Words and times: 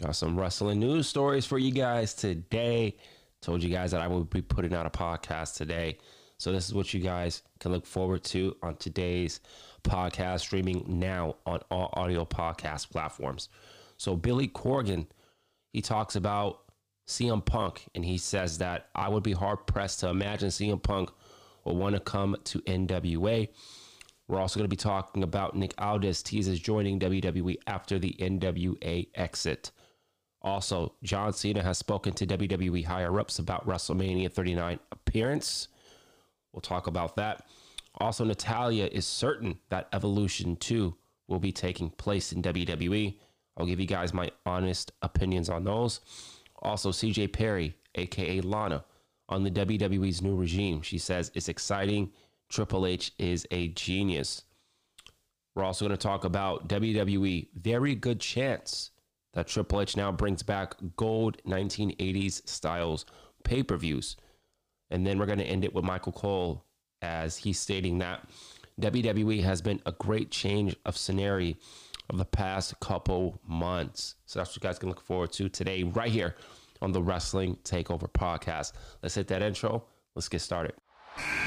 Got 0.00 0.14
some 0.14 0.38
wrestling 0.38 0.78
news 0.78 1.08
stories 1.08 1.44
for 1.44 1.58
you 1.58 1.72
guys 1.72 2.14
today. 2.14 2.96
Told 3.42 3.64
you 3.64 3.68
guys 3.68 3.90
that 3.90 4.00
I 4.00 4.06
would 4.06 4.30
be 4.30 4.42
putting 4.42 4.72
out 4.72 4.86
a 4.86 4.90
podcast 4.90 5.56
today. 5.56 5.98
So, 6.38 6.52
this 6.52 6.68
is 6.68 6.74
what 6.74 6.94
you 6.94 7.00
guys 7.00 7.42
can 7.58 7.72
look 7.72 7.84
forward 7.84 8.22
to 8.24 8.54
on 8.62 8.76
today's 8.76 9.40
podcast, 9.82 10.40
streaming 10.40 10.84
now 10.86 11.34
on 11.46 11.62
all 11.68 11.90
audio 11.94 12.24
podcast 12.24 12.90
platforms. 12.90 13.48
So, 13.96 14.14
Billy 14.14 14.46
Corgan, 14.46 15.08
he 15.72 15.82
talks 15.82 16.14
about 16.14 16.60
CM 17.08 17.44
Punk, 17.44 17.84
and 17.96 18.04
he 18.04 18.18
says 18.18 18.58
that 18.58 18.90
I 18.94 19.08
would 19.08 19.24
be 19.24 19.32
hard 19.32 19.66
pressed 19.66 19.98
to 20.00 20.10
imagine 20.10 20.50
CM 20.50 20.80
Punk 20.80 21.10
will 21.64 21.76
want 21.76 21.96
to 21.96 22.00
come 22.00 22.36
to 22.44 22.60
NWA. 22.60 23.48
We're 24.28 24.38
also 24.38 24.60
going 24.60 24.70
to 24.70 24.76
be 24.76 24.76
talking 24.76 25.24
about 25.24 25.56
Nick 25.56 25.74
Aldis 25.76 26.22
teases 26.22 26.60
joining 26.60 27.00
WWE 27.00 27.56
after 27.66 27.98
the 27.98 28.14
NWA 28.20 29.08
exit. 29.16 29.72
Also, 30.42 30.94
John 31.02 31.32
Cena 31.32 31.62
has 31.62 31.78
spoken 31.78 32.12
to 32.14 32.26
WWE 32.26 32.84
higher 32.84 33.18
ups 33.18 33.38
about 33.38 33.66
WrestleMania 33.66 34.32
39 34.32 34.78
appearance. 34.92 35.68
We'll 36.52 36.60
talk 36.60 36.86
about 36.86 37.16
that. 37.16 37.46
Also, 37.96 38.24
Natalya 38.24 38.86
is 38.86 39.06
certain 39.06 39.58
that 39.70 39.88
Evolution 39.92 40.56
2 40.56 40.94
will 41.26 41.40
be 41.40 41.52
taking 41.52 41.90
place 41.90 42.32
in 42.32 42.42
WWE. 42.42 43.16
I'll 43.56 43.66
give 43.66 43.80
you 43.80 43.86
guys 43.86 44.14
my 44.14 44.30
honest 44.46 44.92
opinions 45.02 45.48
on 45.48 45.64
those. 45.64 46.00
Also, 46.62 46.92
CJ 46.92 47.32
Perry, 47.32 47.74
aka 47.96 48.40
Lana, 48.40 48.84
on 49.28 49.42
the 49.42 49.50
WWE's 49.50 50.22
new 50.22 50.36
regime. 50.36 50.80
She 50.82 50.98
says 50.98 51.32
it's 51.34 51.48
exciting. 51.48 52.12
Triple 52.48 52.86
H 52.86 53.12
is 53.18 53.46
a 53.50 53.68
genius. 53.68 54.44
We're 55.54 55.64
also 55.64 55.86
going 55.86 55.98
to 55.98 56.02
talk 56.02 56.24
about 56.24 56.68
WWE. 56.68 57.48
Very 57.54 57.96
good 57.96 58.20
chance 58.20 58.90
that 59.34 59.46
Triple 59.46 59.80
H 59.80 59.96
now 59.96 60.10
brings 60.12 60.42
back 60.42 60.74
gold 60.96 61.42
1980s 61.46 62.48
styles 62.48 63.06
pay 63.44 63.62
per 63.62 63.76
views. 63.76 64.16
And 64.90 65.06
then 65.06 65.18
we're 65.18 65.26
going 65.26 65.38
to 65.38 65.44
end 65.44 65.64
it 65.64 65.74
with 65.74 65.84
Michael 65.84 66.12
Cole 66.12 66.64
as 67.02 67.36
he's 67.36 67.58
stating 67.60 67.98
that 67.98 68.26
WWE 68.80 69.42
has 69.42 69.60
been 69.60 69.80
a 69.86 69.92
great 69.92 70.30
change 70.30 70.74
of 70.86 70.96
scenery 70.96 71.56
of 72.10 72.18
the 72.18 72.24
past 72.24 72.78
couple 72.80 73.40
months. 73.46 74.14
So 74.26 74.38
that's 74.38 74.50
what 74.50 74.56
you 74.56 74.66
guys 74.66 74.78
can 74.78 74.88
look 74.88 75.00
forward 75.00 75.32
to 75.32 75.48
today, 75.48 75.82
right 75.82 76.10
here 76.10 76.36
on 76.80 76.92
the 76.92 77.02
Wrestling 77.02 77.58
Takeover 77.64 78.10
podcast. 78.10 78.72
Let's 79.02 79.14
hit 79.14 79.28
that 79.28 79.42
intro. 79.42 79.84
Let's 80.14 80.28
get 80.28 80.40
started. 80.40 80.74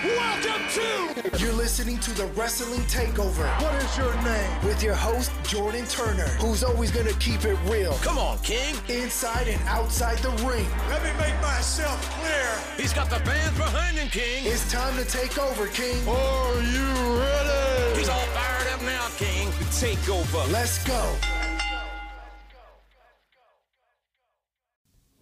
Welcome 0.03 0.67
to. 0.69 1.37
You're 1.37 1.53
listening 1.53 1.99
to 1.99 2.11
the 2.11 2.25
Wrestling 2.27 2.81
Takeover. 2.81 3.45
What 3.61 3.75
is 3.75 3.97
your 3.97 4.13
name? 4.23 4.65
With 4.65 4.81
your 4.81 4.95
host 4.95 5.31
Jordan 5.43 5.85
Turner, 5.85 6.27
who's 6.39 6.63
always 6.63 6.89
gonna 6.89 7.13
keep 7.13 7.45
it 7.45 7.57
real. 7.69 7.93
Come 8.01 8.17
on, 8.17 8.39
King. 8.39 8.75
Inside 8.89 9.47
and 9.47 9.61
outside 9.67 10.17
the 10.19 10.31
ring. 10.47 10.65
Let 10.89 11.03
me 11.03 11.11
make 11.19 11.39
myself 11.41 12.01
clear. 12.19 12.49
He's 12.77 12.93
got 12.93 13.09
the 13.09 13.19
fans 13.19 13.55
behind 13.57 13.97
him, 13.97 14.07
King. 14.09 14.45
It's 14.45 14.71
time 14.71 14.95
to 14.97 15.05
take 15.05 15.37
over, 15.37 15.67
King. 15.67 16.07
Are 16.07 16.61
you 16.61 17.19
ready? 17.19 17.99
He's 17.99 18.09
all 18.09 18.25
fired 18.33 18.73
up 18.73 18.81
now, 18.81 19.07
King. 19.17 19.49
The 19.51 19.65
takeover. 19.65 20.51
Let's 20.51 20.83
go. 20.83 21.15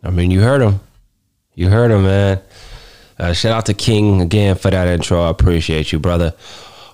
I 0.01 0.09
mean, 0.09 0.31
you 0.31 0.39
heard 0.39 0.61
him. 0.61 0.79
You 1.53 1.67
heard 1.67 1.91
him, 1.91 2.03
man. 2.03 2.39
Uh, 3.19 3.33
shout 3.33 3.51
out 3.51 3.65
to 3.65 3.73
King 3.73 4.21
again 4.21 4.55
for 4.55 4.71
that 4.71 4.87
intro. 4.87 5.21
I 5.21 5.29
appreciate 5.29 5.91
you, 5.91 5.99
brother. 5.99 6.33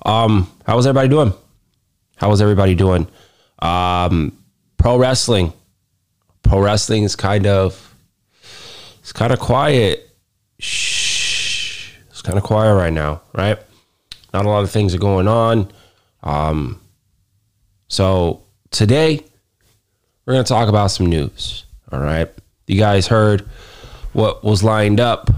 Um, 0.06 0.52
how 0.66 0.76
was 0.76 0.88
everybody 0.88 1.10
doing? 1.10 1.34
How 2.16 2.30
was 2.30 2.42
everybody 2.42 2.74
doing? 2.74 3.08
Um, 3.60 4.38
pro 4.78 4.98
wrestling. 4.98 5.54
Pro 6.42 6.60
wrestling 6.60 7.04
is 7.04 7.16
kind 7.16 7.46
of 7.46 7.96
it's 9.00 9.14
kind 9.14 9.32
of 9.32 9.40
quiet. 9.40 10.10
Shh. 10.60 11.94
It's 12.10 12.22
kind 12.22 12.38
of 12.38 12.44
quiet 12.44 12.74
right 12.76 12.94
now, 12.94 13.22
right? 13.34 13.60
Not 14.34 14.46
a 14.46 14.50
lot 14.50 14.64
of 14.64 14.72
things 14.72 14.96
are 14.96 15.00
going 15.00 15.28
on. 15.28 15.72
Um, 16.24 16.82
so 17.88 18.44
today 18.72 19.22
we're 20.26 20.34
gonna 20.34 20.44
talk 20.44 20.70
about 20.70 20.88
some 20.88 21.06
news. 21.06 21.66
All 21.92 22.00
right. 22.00 22.32
You 22.66 22.80
guys 22.80 23.06
heard 23.06 23.48
what 24.14 24.44
was 24.44 24.64
lined 24.64 25.00
up. 25.00 25.30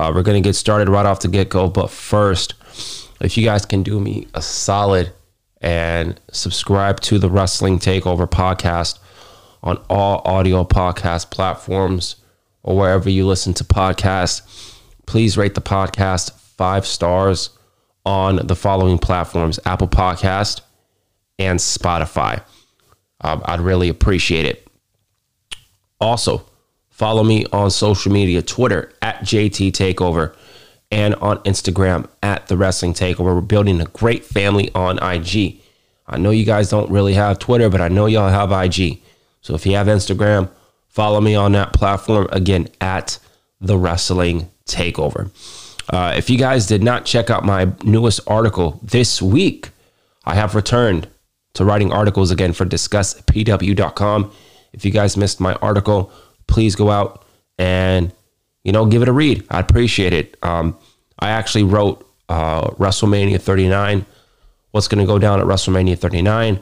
Uh, 0.00 0.10
we're 0.14 0.22
going 0.22 0.42
to 0.42 0.48
get 0.48 0.54
started 0.54 0.88
right 0.88 1.04
off 1.04 1.20
the 1.20 1.28
get 1.28 1.50
go. 1.50 1.68
But 1.68 1.90
first, 1.90 2.54
if 3.20 3.36
you 3.36 3.44
guys 3.44 3.66
can 3.66 3.82
do 3.82 4.00
me 4.00 4.26
a 4.32 4.40
solid 4.40 5.12
and 5.60 6.18
subscribe 6.32 7.00
to 7.00 7.18
the 7.18 7.28
Wrestling 7.28 7.78
Takeover 7.78 8.26
podcast 8.26 8.98
on 9.62 9.76
all 9.90 10.22
audio 10.24 10.64
podcast 10.64 11.30
platforms 11.30 12.16
or 12.62 12.78
wherever 12.78 13.10
you 13.10 13.26
listen 13.26 13.52
to 13.52 13.62
podcasts, 13.62 14.74
please 15.04 15.36
rate 15.36 15.54
the 15.54 15.60
podcast 15.60 16.32
five 16.32 16.86
stars 16.86 17.50
on 18.06 18.46
the 18.46 18.56
following 18.56 18.96
platforms 18.96 19.60
Apple 19.66 19.88
Podcast 19.88 20.62
and 21.38 21.58
Spotify. 21.58 22.42
Um, 23.20 23.42
I'd 23.44 23.60
really 23.60 23.90
appreciate 23.90 24.46
it. 24.46 24.66
Also, 26.00 26.46
Follow 27.00 27.24
me 27.24 27.46
on 27.50 27.70
social 27.70 28.12
media 28.12 28.42
Twitter 28.42 28.92
at 29.00 29.20
JT 29.20 29.72
Takeover 29.72 30.34
and 30.90 31.14
on 31.14 31.38
Instagram 31.44 32.06
at 32.22 32.46
The 32.48 32.58
Wrestling 32.58 32.92
Takeover. 32.92 33.34
We're 33.34 33.40
building 33.40 33.80
a 33.80 33.86
great 33.86 34.22
family 34.22 34.70
on 34.74 34.98
IG. 34.98 35.62
I 36.06 36.18
know 36.18 36.28
you 36.28 36.44
guys 36.44 36.68
don't 36.68 36.90
really 36.90 37.14
have 37.14 37.38
Twitter, 37.38 37.70
but 37.70 37.80
I 37.80 37.88
know 37.88 38.04
y'all 38.04 38.28
have 38.28 38.52
IG. 38.52 39.00
So 39.40 39.54
if 39.54 39.64
you 39.64 39.76
have 39.76 39.86
Instagram, 39.86 40.50
follow 40.88 41.22
me 41.22 41.34
on 41.34 41.52
that 41.52 41.72
platform 41.72 42.28
again 42.32 42.68
at 42.82 43.18
The 43.62 43.78
Wrestling 43.78 44.50
Takeover. 44.66 45.30
Uh, 45.88 46.12
if 46.18 46.28
you 46.28 46.36
guys 46.36 46.66
did 46.66 46.82
not 46.82 47.06
check 47.06 47.30
out 47.30 47.46
my 47.46 47.72
newest 47.82 48.20
article 48.26 48.78
this 48.82 49.22
week, 49.22 49.70
I 50.26 50.34
have 50.34 50.54
returned 50.54 51.08
to 51.54 51.64
writing 51.64 51.94
articles 51.94 52.30
again 52.30 52.52
for 52.52 52.66
discusspw.com. 52.66 54.32
If 54.74 54.84
you 54.84 54.90
guys 54.90 55.16
missed 55.16 55.40
my 55.40 55.54
article, 55.54 56.12
please 56.46 56.74
go 56.74 56.90
out 56.90 57.24
and 57.58 58.12
you 58.64 58.72
know 58.72 58.86
give 58.86 59.02
it 59.02 59.08
a 59.08 59.12
read. 59.12 59.44
I 59.50 59.60
appreciate 59.60 60.12
it. 60.12 60.36
Um, 60.42 60.76
I 61.18 61.30
actually 61.30 61.64
wrote 61.64 62.06
uh, 62.28 62.70
WrestleMania 62.70 63.40
39, 63.40 64.06
what's 64.70 64.88
going 64.88 65.04
to 65.04 65.06
go 65.06 65.18
down 65.18 65.40
at 65.40 65.46
WrestleMania 65.46 65.98
39, 65.98 66.60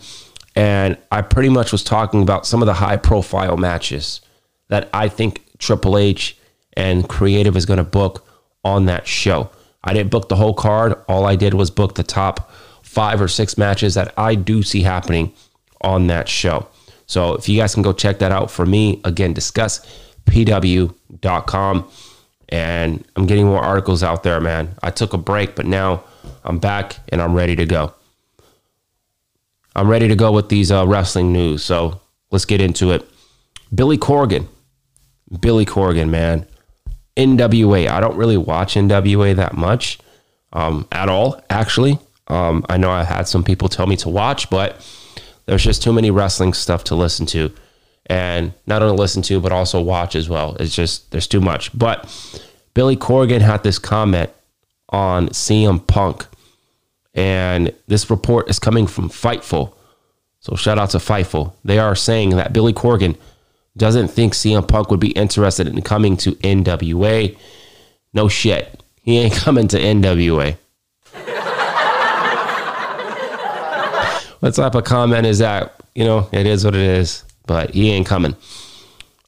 and 0.57 0.99
I 1.13 1.23
pretty 1.23 1.49
much 1.49 1.73
was 1.73 1.85
talking 1.85 2.23
about 2.23 2.47
some 2.47 2.63
of 2.63 2.67
the 2.67 2.75
high 2.75 2.97
profile 2.97 3.57
matches 3.57 4.21
that 4.69 4.89
I 4.93 5.09
think 5.09 5.45
Triple 5.59 5.99
H 5.99 6.37
and 6.75 7.09
Creative 7.09 7.57
is 7.57 7.67
going 7.67 7.79
to 7.79 7.85
book 7.85 8.27
on 8.65 8.87
that 8.87 9.07
show. 9.07 9.51
I 9.85 9.93
didn't 9.93 10.11
book 10.11 10.29
the 10.29 10.37
whole 10.37 10.55
card. 10.55 10.95
All 11.09 11.27
I 11.27 11.37
did 11.37 11.55
was 11.55 11.71
book 11.71 11.95
the 11.95 12.03
top 12.03 12.53
five 12.83 13.21
or 13.21 13.29
six 13.29 13.57
matches 13.57 13.95
that 13.95 14.13
I 14.17 14.35
do 14.35 14.63
see 14.63 14.83
happening 14.83 15.33
on 15.81 16.09
that 16.09 16.29
show. 16.29 16.69
So 17.09 17.35
if 17.35 17.49
you 17.49 17.59
guys 17.59 17.75
can 17.75 17.83
go 17.83 17.93
check 17.93 18.21
that 18.21 18.31
out 18.31 18.51
for 18.51 18.65
me, 18.65 19.01
again, 19.03 19.33
discuss 19.33 19.81
pw.com. 20.27 21.91
And 22.51 23.05
I'm 23.17 23.27
getting 23.27 23.47
more 23.47 23.61
articles 23.61 24.03
out 24.03 24.23
there, 24.23 24.41
man. 24.41 24.77
I 24.83 24.91
took 24.91 25.13
a 25.15 25.19
break, 25.19 25.57
but 25.57 25.67
now 25.67 26.05
I'm 26.45 26.59
back 26.59 26.97
and 27.09 27.21
I'm 27.21 27.35
ready 27.35 27.57
to 27.57 27.67
go. 27.67 27.95
I'm 29.75 29.89
ready 29.89 30.09
to 30.09 30.17
go 30.17 30.33
with 30.33 30.49
these 30.49 30.71
uh, 30.71 30.87
wrestling 30.87 31.33
news. 31.33 31.63
So 31.63 32.01
let's 32.31 32.45
get 32.45 32.61
into 32.61 32.91
it. 32.93 33.09
Billy 33.75 33.99
Corgan. 33.99 34.47
Billy 35.41 35.65
Corgan, 35.65 36.11
man. 36.11 36.47
NWA. 37.17 37.89
I 37.89 38.01
don't 38.01 38.17
really 38.17 38.37
watch 38.37 38.75
NWA 38.75 39.35
that 39.37 39.57
much 39.57 39.99
um, 40.53 40.87
at 40.93 41.09
all, 41.09 41.41
actually. 41.51 41.99
Um, 42.29 42.65
I 42.69 42.77
know 42.77 42.91
I 42.91 43.05
had 43.05 43.29
some 43.29 43.45
people 43.45 43.69
tell 43.69 43.87
me 43.87 43.97
to 43.97 44.09
watch, 44.09 44.51
but 44.51 44.77
there's 45.49 45.65
just 45.65 45.83
too 45.83 45.95
many 45.95 46.11
wrestling 46.11 46.53
stuff 46.53 46.85
to 46.85 46.95
listen 46.95 47.25
to. 47.25 47.51
And 48.05 48.53
not 48.67 48.83
only 48.83 48.97
listen 48.99 49.23
to 49.23 49.41
but 49.41 49.51
also 49.51 49.81
watch 49.81 50.15
as 50.15 50.29
well. 50.29 50.57
It's 50.61 50.75
just 50.75 51.11
there's 51.11 51.27
too 51.27 51.41
much. 51.41 51.77
But 51.77 52.07
billy 52.75 52.97
corgan 52.97 53.41
had 53.41 53.63
this 53.63 53.79
comment 53.79 54.31
on 54.91 55.29
cm 55.29 55.87
punk. 55.87 56.27
And 57.15 57.73
this 57.87 58.11
report 58.11 58.51
is 58.51 58.59
coming 58.59 58.87
from 58.87 59.09
fightful. 59.09 59.73
So 60.41 60.55
shout 60.55 60.79
out 60.79 60.91
to 60.91 60.99
fightful. 60.99 61.55
They 61.65 61.79
are 61.79 61.97
saying 61.97 62.31
that 62.31 62.53
billy 62.53 62.75
corgan 62.75 63.17
doesn't 63.75 64.09
think 64.09 64.35
cm 64.35 64.69
punk 64.69 64.91
would 64.91 65.01
be 65.01 65.13
interested 65.13 65.67
in 65.67 65.81
coming 65.81 66.19
to 66.19 66.33
nwa 66.33 67.37
no 68.13 68.29
shit. 68.29 68.83
He 69.01 69.19
ain't 69.19 69.35
coming 69.45 69.69
to 69.69 69.79
nwa 69.79 70.59
what 74.41 74.55
type 74.55 74.75
a 74.75 74.83
comment 74.83 75.27
is 75.27 75.39
that? 75.39 75.75
You 75.95 76.05
know, 76.05 76.29
it 76.33 76.47
is 76.47 76.65
what 76.65 76.75
it 76.75 76.81
is, 76.81 77.25
but 77.47 77.75
he 77.75 77.91
ain't 77.91 78.07
coming. 78.07 78.37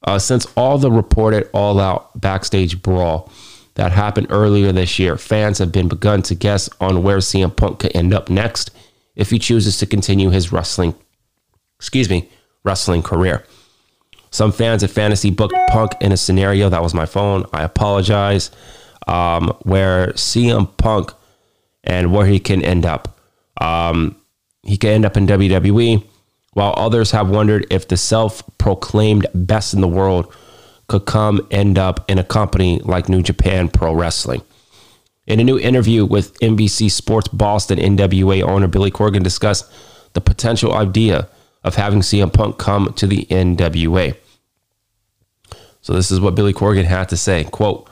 Uh, 0.02 0.18
since 0.18 0.46
all 0.56 0.78
the 0.78 0.90
reported 0.90 1.48
all 1.52 1.78
out 1.78 2.18
backstage 2.18 2.82
brawl 2.82 3.30
that 3.74 3.92
happened 3.92 4.28
earlier 4.30 4.72
this 4.72 4.98
year, 4.98 5.16
fans 5.16 5.58
have 5.58 5.72
been 5.72 5.88
begun 5.88 6.22
to 6.22 6.34
guess 6.34 6.68
on 6.80 7.02
where 7.02 7.18
CM 7.18 7.54
Punk 7.54 7.80
could 7.80 7.94
end 7.94 8.14
up 8.14 8.30
next 8.30 8.70
if 9.16 9.30
he 9.30 9.38
chooses 9.38 9.78
to 9.78 9.86
continue 9.86 10.30
his 10.30 10.52
wrestling, 10.52 10.94
excuse 11.78 12.08
me, 12.08 12.28
wrestling 12.64 13.02
career. 13.02 13.44
Some 14.30 14.52
fans 14.52 14.84
at 14.84 14.90
Fantasy 14.90 15.30
booked 15.30 15.54
Punk 15.68 15.92
in 16.00 16.12
a 16.12 16.16
scenario 16.16 16.68
that 16.68 16.82
was 16.82 16.94
my 16.94 17.06
phone. 17.06 17.44
I 17.52 17.64
apologize. 17.64 18.50
Um, 19.06 19.56
where 19.62 20.08
CM 20.12 20.76
Punk 20.76 21.12
and 21.82 22.12
where 22.12 22.26
he 22.26 22.38
can 22.38 22.62
end 22.62 22.86
up. 22.86 23.18
Um, 23.60 24.14
he 24.62 24.76
could 24.76 24.90
end 24.90 25.04
up 25.04 25.16
in 25.16 25.26
WWE, 25.26 26.04
while 26.52 26.74
others 26.76 27.12
have 27.12 27.30
wondered 27.30 27.66
if 27.70 27.88
the 27.88 27.96
self 27.96 28.42
proclaimed 28.58 29.26
best 29.34 29.74
in 29.74 29.80
the 29.80 29.88
world 29.88 30.32
could 30.88 31.06
come 31.06 31.46
end 31.50 31.78
up 31.78 32.08
in 32.10 32.18
a 32.18 32.24
company 32.24 32.80
like 32.80 33.08
New 33.08 33.22
Japan 33.22 33.68
Pro 33.68 33.94
Wrestling. 33.94 34.42
In 35.26 35.38
a 35.38 35.44
new 35.44 35.58
interview 35.58 36.04
with 36.04 36.36
NBC 36.40 36.90
Sports 36.90 37.28
Boston, 37.28 37.78
NWA 37.78 38.42
owner 38.42 38.66
Billy 38.66 38.90
Corgan 38.90 39.22
discussed 39.22 39.70
the 40.12 40.20
potential 40.20 40.74
idea 40.74 41.28
of 41.62 41.76
having 41.76 42.00
CM 42.00 42.32
Punk 42.32 42.58
come 42.58 42.92
to 42.94 43.06
the 43.06 43.26
NWA. 43.26 44.16
So 45.82 45.92
this 45.92 46.10
is 46.10 46.20
what 46.20 46.34
Billy 46.34 46.52
Corgan 46.52 46.84
had 46.84 47.08
to 47.10 47.16
say. 47.16 47.44
Quote, 47.44 47.88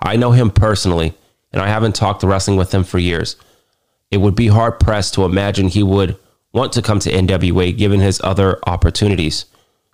I 0.00 0.16
know 0.16 0.30
him 0.30 0.50
personally, 0.50 1.14
and 1.52 1.60
I 1.60 1.68
haven't 1.68 1.94
talked 1.94 2.22
wrestling 2.22 2.56
with 2.56 2.72
him 2.72 2.84
for 2.84 2.98
years. 2.98 3.36
It 4.10 4.18
would 4.18 4.36
be 4.36 4.48
hard 4.48 4.78
pressed 4.80 5.14
to 5.14 5.24
imagine 5.24 5.68
he 5.68 5.82
would 5.82 6.16
want 6.52 6.72
to 6.72 6.82
come 6.82 6.98
to 7.00 7.12
NWA 7.12 7.76
given 7.76 8.00
his 8.00 8.20
other 8.22 8.58
opportunities. 8.66 9.46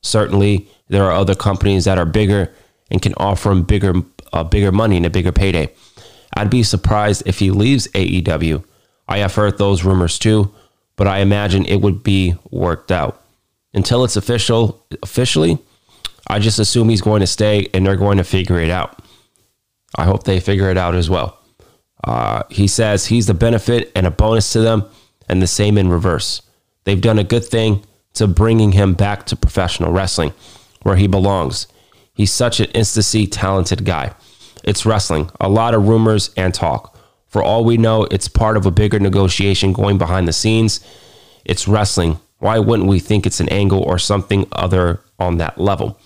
Certainly, 0.02 0.68
there 0.88 1.04
are 1.04 1.12
other 1.12 1.34
companies 1.34 1.84
that 1.84 1.98
are 1.98 2.04
bigger 2.04 2.52
and 2.90 3.00
can 3.00 3.14
offer 3.16 3.50
him 3.50 3.62
bigger, 3.62 3.94
uh, 4.32 4.44
bigger 4.44 4.70
money 4.70 4.96
and 4.96 5.06
a 5.06 5.10
bigger 5.10 5.32
payday. 5.32 5.72
I'd 6.36 6.50
be 6.50 6.62
surprised 6.62 7.22
if 7.26 7.38
he 7.38 7.50
leaves 7.50 7.88
AEW. 7.88 8.64
I 9.08 9.18
have 9.18 9.34
heard 9.34 9.58
those 9.58 9.84
rumors 9.84 10.18
too, 10.18 10.54
but 10.96 11.06
I 11.06 11.18
imagine 11.18 11.64
it 11.64 11.80
would 11.80 12.02
be 12.02 12.36
worked 12.50 12.92
out. 12.92 13.22
Until 13.74 14.04
it's 14.04 14.16
official, 14.16 14.84
officially, 15.02 15.58
I 16.28 16.38
just 16.38 16.58
assume 16.58 16.88
he's 16.88 17.00
going 17.00 17.20
to 17.20 17.26
stay 17.26 17.68
and 17.74 17.86
they're 17.86 17.96
going 17.96 18.18
to 18.18 18.24
figure 18.24 18.60
it 18.60 18.70
out. 18.70 19.02
I 19.96 20.04
hope 20.04 20.24
they 20.24 20.40
figure 20.40 20.70
it 20.70 20.78
out 20.78 20.94
as 20.94 21.10
well. 21.10 21.38
Uh, 22.04 22.42
he 22.50 22.66
says 22.66 23.06
he's 23.06 23.26
the 23.26 23.34
benefit 23.34 23.92
and 23.94 24.06
a 24.06 24.10
bonus 24.10 24.52
to 24.52 24.60
them, 24.60 24.84
and 25.28 25.40
the 25.40 25.46
same 25.46 25.78
in 25.78 25.88
reverse. 25.88 26.42
They've 26.84 27.00
done 27.00 27.18
a 27.18 27.24
good 27.24 27.44
thing 27.44 27.84
to 28.14 28.26
bringing 28.26 28.72
him 28.72 28.94
back 28.94 29.26
to 29.26 29.36
professional 29.36 29.92
wrestling, 29.92 30.32
where 30.82 30.96
he 30.96 31.06
belongs. 31.06 31.66
He's 32.12 32.32
such 32.32 32.60
an 32.60 32.70
instancy 32.72 33.26
talented 33.26 33.84
guy. 33.84 34.14
It's 34.64 34.84
wrestling, 34.84 35.30
a 35.40 35.48
lot 35.48 35.74
of 35.74 35.88
rumors 35.88 36.30
and 36.36 36.52
talk. 36.52 36.98
For 37.28 37.42
all 37.42 37.64
we 37.64 37.78
know, 37.78 38.04
it's 38.10 38.28
part 38.28 38.56
of 38.56 38.66
a 38.66 38.70
bigger 38.70 39.00
negotiation 39.00 39.72
going 39.72 39.96
behind 39.96 40.28
the 40.28 40.32
scenes. 40.32 40.80
It's 41.44 41.66
wrestling. 41.66 42.20
Why 42.38 42.58
wouldn't 42.58 42.88
we 42.88 42.98
think 42.98 43.24
it's 43.24 43.40
an 43.40 43.48
angle 43.48 43.82
or 43.82 43.98
something 43.98 44.46
other 44.52 45.00
on 45.18 45.38
that 45.38 45.58
level? 45.58 45.98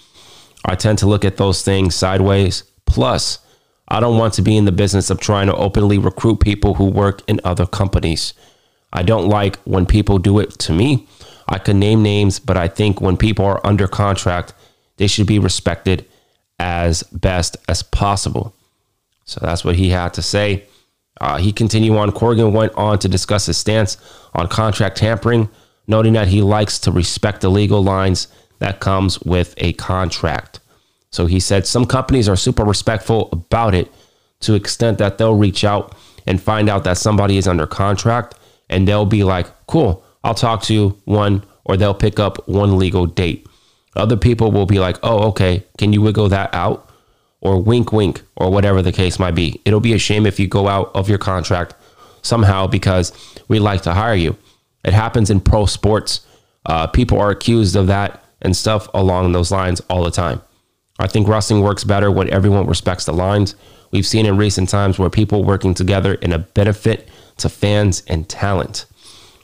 I 0.64 0.74
tend 0.74 0.98
to 0.98 1.06
look 1.06 1.24
at 1.24 1.36
those 1.36 1.62
things 1.62 1.94
sideways. 1.94 2.62
Plus, 2.84 3.38
I 3.88 4.00
don't 4.00 4.18
want 4.18 4.34
to 4.34 4.42
be 4.42 4.56
in 4.56 4.64
the 4.64 4.72
business 4.72 5.10
of 5.10 5.20
trying 5.20 5.46
to 5.46 5.54
openly 5.54 5.98
recruit 5.98 6.40
people 6.40 6.74
who 6.74 6.86
work 6.86 7.22
in 7.28 7.40
other 7.44 7.66
companies. 7.66 8.34
I 8.92 9.02
don't 9.02 9.28
like 9.28 9.56
when 9.58 9.86
people 9.86 10.18
do 10.18 10.38
it 10.38 10.50
to 10.60 10.72
me. 10.72 11.06
I 11.48 11.58
can 11.58 11.78
name 11.78 12.02
names, 12.02 12.38
but 12.40 12.56
I 12.56 12.66
think 12.66 13.00
when 13.00 13.16
people 13.16 13.44
are 13.44 13.64
under 13.64 13.86
contract, 13.86 14.54
they 14.96 15.06
should 15.06 15.26
be 15.26 15.38
respected 15.38 16.04
as 16.58 17.02
best 17.04 17.56
as 17.68 17.82
possible. 17.82 18.54
So 19.24 19.40
that's 19.40 19.64
what 19.64 19.76
he 19.76 19.90
had 19.90 20.14
to 20.14 20.22
say. 20.22 20.64
Uh, 21.20 21.38
he 21.38 21.52
continued 21.52 21.96
on. 21.96 22.10
Corgan 22.10 22.52
went 22.52 22.72
on 22.74 22.98
to 23.00 23.08
discuss 23.08 23.46
his 23.46 23.56
stance 23.56 23.96
on 24.34 24.48
contract 24.48 24.96
tampering, 24.96 25.48
noting 25.86 26.14
that 26.14 26.28
he 26.28 26.42
likes 26.42 26.78
to 26.80 26.90
respect 26.92 27.40
the 27.40 27.50
legal 27.50 27.82
lines 27.82 28.28
that 28.58 28.80
comes 28.80 29.20
with 29.20 29.54
a 29.58 29.72
contract. 29.74 30.60
So 31.10 31.26
he 31.26 31.40
said 31.40 31.66
some 31.66 31.86
companies 31.86 32.28
are 32.28 32.36
super 32.36 32.64
respectful 32.64 33.28
about 33.32 33.74
it 33.74 33.90
to 34.40 34.54
extent 34.54 34.98
that 34.98 35.18
they'll 35.18 35.34
reach 35.34 35.64
out 35.64 35.94
and 36.26 36.40
find 36.40 36.68
out 36.68 36.84
that 36.84 36.98
somebody 36.98 37.38
is 37.38 37.48
under 37.48 37.66
contract 37.66 38.34
and 38.68 38.86
they'll 38.86 39.06
be 39.06 39.24
like, 39.24 39.46
cool, 39.66 40.04
I'll 40.24 40.34
talk 40.34 40.62
to 40.64 40.90
one, 41.04 41.44
or 41.64 41.76
they'll 41.76 41.94
pick 41.94 42.18
up 42.18 42.48
one 42.48 42.78
legal 42.78 43.06
date. 43.06 43.46
Other 43.94 44.16
people 44.16 44.52
will 44.52 44.66
be 44.66 44.78
like, 44.78 44.98
oh, 45.02 45.28
okay, 45.28 45.64
can 45.78 45.92
you 45.92 46.02
wiggle 46.02 46.28
that 46.28 46.52
out? 46.54 46.90
Or 47.40 47.62
wink, 47.62 47.92
wink, 47.92 48.22
or 48.36 48.50
whatever 48.50 48.82
the 48.82 48.92
case 48.92 49.18
might 49.18 49.34
be. 49.34 49.60
It'll 49.64 49.80
be 49.80 49.94
a 49.94 49.98
shame 49.98 50.26
if 50.26 50.40
you 50.40 50.48
go 50.48 50.68
out 50.68 50.90
of 50.94 51.08
your 51.08 51.18
contract 51.18 51.74
somehow 52.22 52.66
because 52.66 53.12
we 53.48 53.58
like 53.58 53.82
to 53.82 53.94
hire 53.94 54.14
you. 54.14 54.36
It 54.84 54.92
happens 54.92 55.30
in 55.30 55.40
pro 55.40 55.66
sports. 55.66 56.26
Uh, 56.64 56.86
people 56.86 57.20
are 57.20 57.30
accused 57.30 57.76
of 57.76 57.86
that 57.86 58.24
and 58.42 58.56
stuff 58.56 58.88
along 58.94 59.32
those 59.32 59.52
lines 59.52 59.80
all 59.88 60.04
the 60.04 60.10
time. 60.10 60.42
I 60.98 61.06
think 61.06 61.28
wrestling 61.28 61.62
works 61.62 61.84
better 61.84 62.10
when 62.10 62.30
everyone 62.30 62.66
respects 62.66 63.04
the 63.04 63.12
lines. 63.12 63.54
We've 63.90 64.06
seen 64.06 64.26
in 64.26 64.36
recent 64.36 64.68
times 64.68 64.98
where 64.98 65.10
people 65.10 65.44
working 65.44 65.74
together 65.74 66.14
in 66.14 66.32
a 66.32 66.38
benefit 66.38 67.08
to 67.38 67.48
fans 67.48 68.02
and 68.06 68.28
talent. 68.28 68.86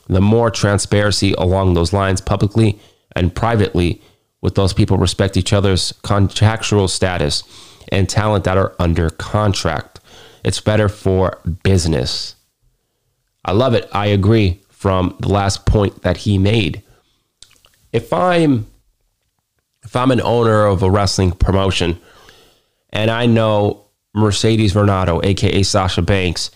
The 0.08 0.20
more 0.20 0.50
transparency 0.50 1.32
along 1.34 1.75
those 1.75 1.93
lines 1.93 2.20
publicly 2.20 2.78
and 3.14 3.34
privately 3.34 4.00
with 4.40 4.54
those 4.54 4.72
people 4.72 4.96
respect 4.99 5.37
each 5.37 5.52
other's 5.52 5.93
contractual 6.02 6.88
status 6.88 7.44
and 7.90 8.08
talent 8.08 8.44
that 8.44 8.56
are 8.56 8.75
under 8.78 9.10
contract. 9.10 10.00
It's 10.44 10.60
better 10.60 10.88
for 10.88 11.38
business. 11.62 12.34
I 13.44 13.52
love 13.52 13.75
it. 13.75 13.88
I 13.93 14.06
agree 14.06 14.60
from 14.70 15.16
the 15.20 15.28
last 15.28 15.66
point 15.66 16.02
that 16.02 16.19
he 16.19 16.38
made. 16.38 16.82
If 17.93 18.12
I'm 18.12 18.66
if 19.84 19.96
I'm 19.96 20.11
an 20.11 20.20
owner 20.20 20.64
of 20.64 20.82
a 20.82 20.90
wrestling 20.90 21.32
promotion 21.32 22.00
and 22.90 23.11
I 23.11 23.26
know 23.26 23.84
Mercedes 24.14 24.75
Varnado, 24.75 25.25
aka 25.25 25.62
Sasha 25.62 26.02
Banks, 26.02 26.50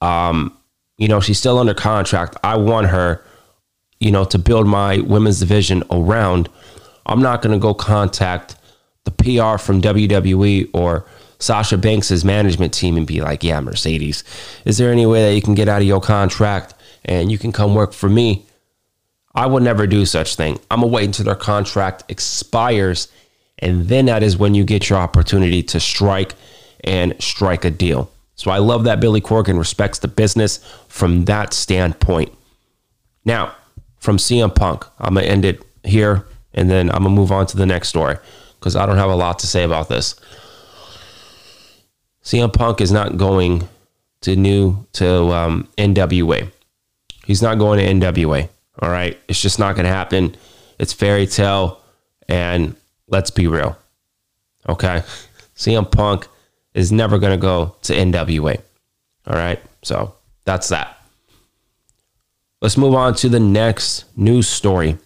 um, 0.00 0.56
you 0.98 1.08
know, 1.08 1.20
she's 1.20 1.38
still 1.38 1.58
under 1.58 1.74
contract. 1.74 2.36
I 2.42 2.56
want 2.56 2.88
her, 2.88 3.22
you 4.00 4.10
know, 4.10 4.24
to 4.26 4.38
build 4.38 4.66
my 4.66 4.98
women's 5.00 5.40
division 5.40 5.82
around. 5.90 6.48
I'm 7.04 7.20
not 7.20 7.42
going 7.42 7.52
to 7.52 7.62
go 7.62 7.74
contact 7.74 8.56
the 9.04 9.10
PR 9.10 9.58
from 9.58 9.82
WWE 9.82 10.70
or 10.72 11.06
Sasha 11.38 11.76
Banks's 11.76 12.24
management 12.24 12.72
team 12.72 12.96
and 12.96 13.06
be 13.06 13.20
like, 13.20 13.44
"Yeah, 13.44 13.60
Mercedes, 13.60 14.24
is 14.64 14.78
there 14.78 14.90
any 14.90 15.04
way 15.06 15.28
that 15.28 15.34
you 15.34 15.42
can 15.42 15.54
get 15.54 15.68
out 15.68 15.82
of 15.82 15.86
your 15.86 16.00
contract 16.00 16.74
and 17.04 17.30
you 17.30 17.38
can 17.38 17.52
come 17.52 17.74
work 17.74 17.92
for 17.92 18.08
me?" 18.08 18.45
I 19.36 19.44
would 19.44 19.62
never 19.62 19.86
do 19.86 20.06
such 20.06 20.34
thing. 20.34 20.58
I'm 20.70 20.80
gonna 20.80 20.90
wait 20.90 21.04
until 21.04 21.26
their 21.26 21.34
contract 21.34 22.04
expires, 22.08 23.08
and 23.58 23.86
then 23.88 24.06
that 24.06 24.22
is 24.22 24.38
when 24.38 24.54
you 24.54 24.64
get 24.64 24.88
your 24.88 24.98
opportunity 24.98 25.62
to 25.64 25.78
strike 25.78 26.34
and 26.82 27.14
strike 27.20 27.64
a 27.66 27.70
deal. 27.70 28.10
So 28.34 28.50
I 28.50 28.58
love 28.58 28.84
that 28.84 28.98
Billy 28.98 29.20
Corgan 29.20 29.58
respects 29.58 29.98
the 29.98 30.08
business 30.08 30.58
from 30.88 31.26
that 31.26 31.52
standpoint. 31.52 32.32
Now, 33.26 33.54
from 33.98 34.16
CM 34.16 34.54
Punk, 34.54 34.86
I'm 34.98 35.14
gonna 35.14 35.26
end 35.26 35.44
it 35.44 35.62
here, 35.84 36.24
and 36.54 36.70
then 36.70 36.90
I'm 36.90 37.02
gonna 37.02 37.10
move 37.10 37.30
on 37.30 37.46
to 37.48 37.58
the 37.58 37.66
next 37.66 37.88
story 37.88 38.16
because 38.58 38.74
I 38.74 38.86
don't 38.86 38.96
have 38.96 39.10
a 39.10 39.16
lot 39.16 39.38
to 39.40 39.46
say 39.46 39.64
about 39.64 39.90
this. 39.90 40.14
CM 42.24 42.52
Punk 42.52 42.80
is 42.80 42.90
not 42.90 43.18
going 43.18 43.68
to 44.22 44.34
new 44.34 44.86
to 44.94 45.32
um, 45.32 45.68
NWA. 45.76 46.50
He's 47.24 47.42
not 47.42 47.58
going 47.58 47.78
to 47.78 48.10
NWA. 48.10 48.48
All 48.80 48.90
right. 48.90 49.18
It's 49.28 49.40
just 49.40 49.58
not 49.58 49.74
going 49.74 49.86
to 49.86 49.92
happen. 49.92 50.36
It's 50.78 50.92
fairy 50.92 51.26
tale. 51.26 51.80
And 52.28 52.76
let's 53.08 53.30
be 53.30 53.46
real. 53.46 53.78
Okay. 54.68 55.02
CM 55.56 55.90
Punk 55.90 56.28
is 56.74 56.92
never 56.92 57.18
going 57.18 57.32
to 57.32 57.40
go 57.40 57.76
to 57.82 57.94
NWA. 57.94 58.60
All 59.26 59.36
right. 59.36 59.60
So 59.82 60.14
that's 60.44 60.68
that. 60.68 60.98
Let's 62.60 62.76
move 62.76 62.94
on 62.94 63.14
to 63.16 63.28
the 63.28 63.40
next 63.40 64.04
news 64.16 64.48
story. 64.48 64.98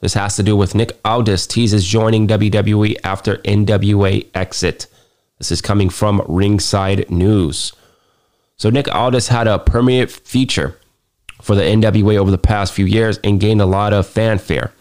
This 0.00 0.14
has 0.14 0.36
to 0.36 0.42
do 0.42 0.56
with 0.56 0.74
Nick 0.74 0.98
Aldis 1.04 1.46
teases 1.46 1.84
joining 1.84 2.28
WWE 2.28 2.96
after 3.04 3.38
NWA 3.38 4.26
exit. 4.34 4.86
This 5.38 5.50
is 5.50 5.62
coming 5.62 5.88
from 5.88 6.22
Ringside 6.28 7.10
News. 7.10 7.72
So 8.56 8.70
Nick 8.70 8.92
Aldis 8.94 9.28
had 9.28 9.46
a 9.46 9.58
permanent 9.58 10.10
feature 10.10 10.76
for 11.44 11.54
the 11.54 11.60
NWA 11.60 12.16
over 12.16 12.30
the 12.30 12.38
past 12.38 12.72
few 12.72 12.86
years 12.86 13.18
and 13.22 13.38
gained 13.38 13.60
a 13.60 13.66
lot 13.66 13.92
of 13.92 14.06
fanfare. 14.06 14.72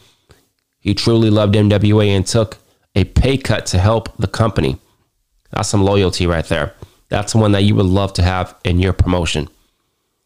He 0.79 0.93
truly 0.93 1.29
loved 1.29 1.55
NWA 1.55 2.07
and 2.07 2.25
took 2.25 2.57
a 2.95 3.03
pay 3.03 3.37
cut 3.37 3.65
to 3.67 3.79
help 3.79 4.15
the 4.15 4.27
company. 4.27 4.79
That's 5.51 5.67
some 5.67 5.83
loyalty 5.83 6.25
right 6.25 6.45
there. 6.45 6.73
That's 7.09 7.35
one 7.35 7.51
that 7.51 7.63
you 7.63 7.75
would 7.75 7.85
love 7.85 8.13
to 8.13 8.23
have 8.23 8.55
in 8.63 8.79
your 8.79 8.93
promotion. 8.93 9.49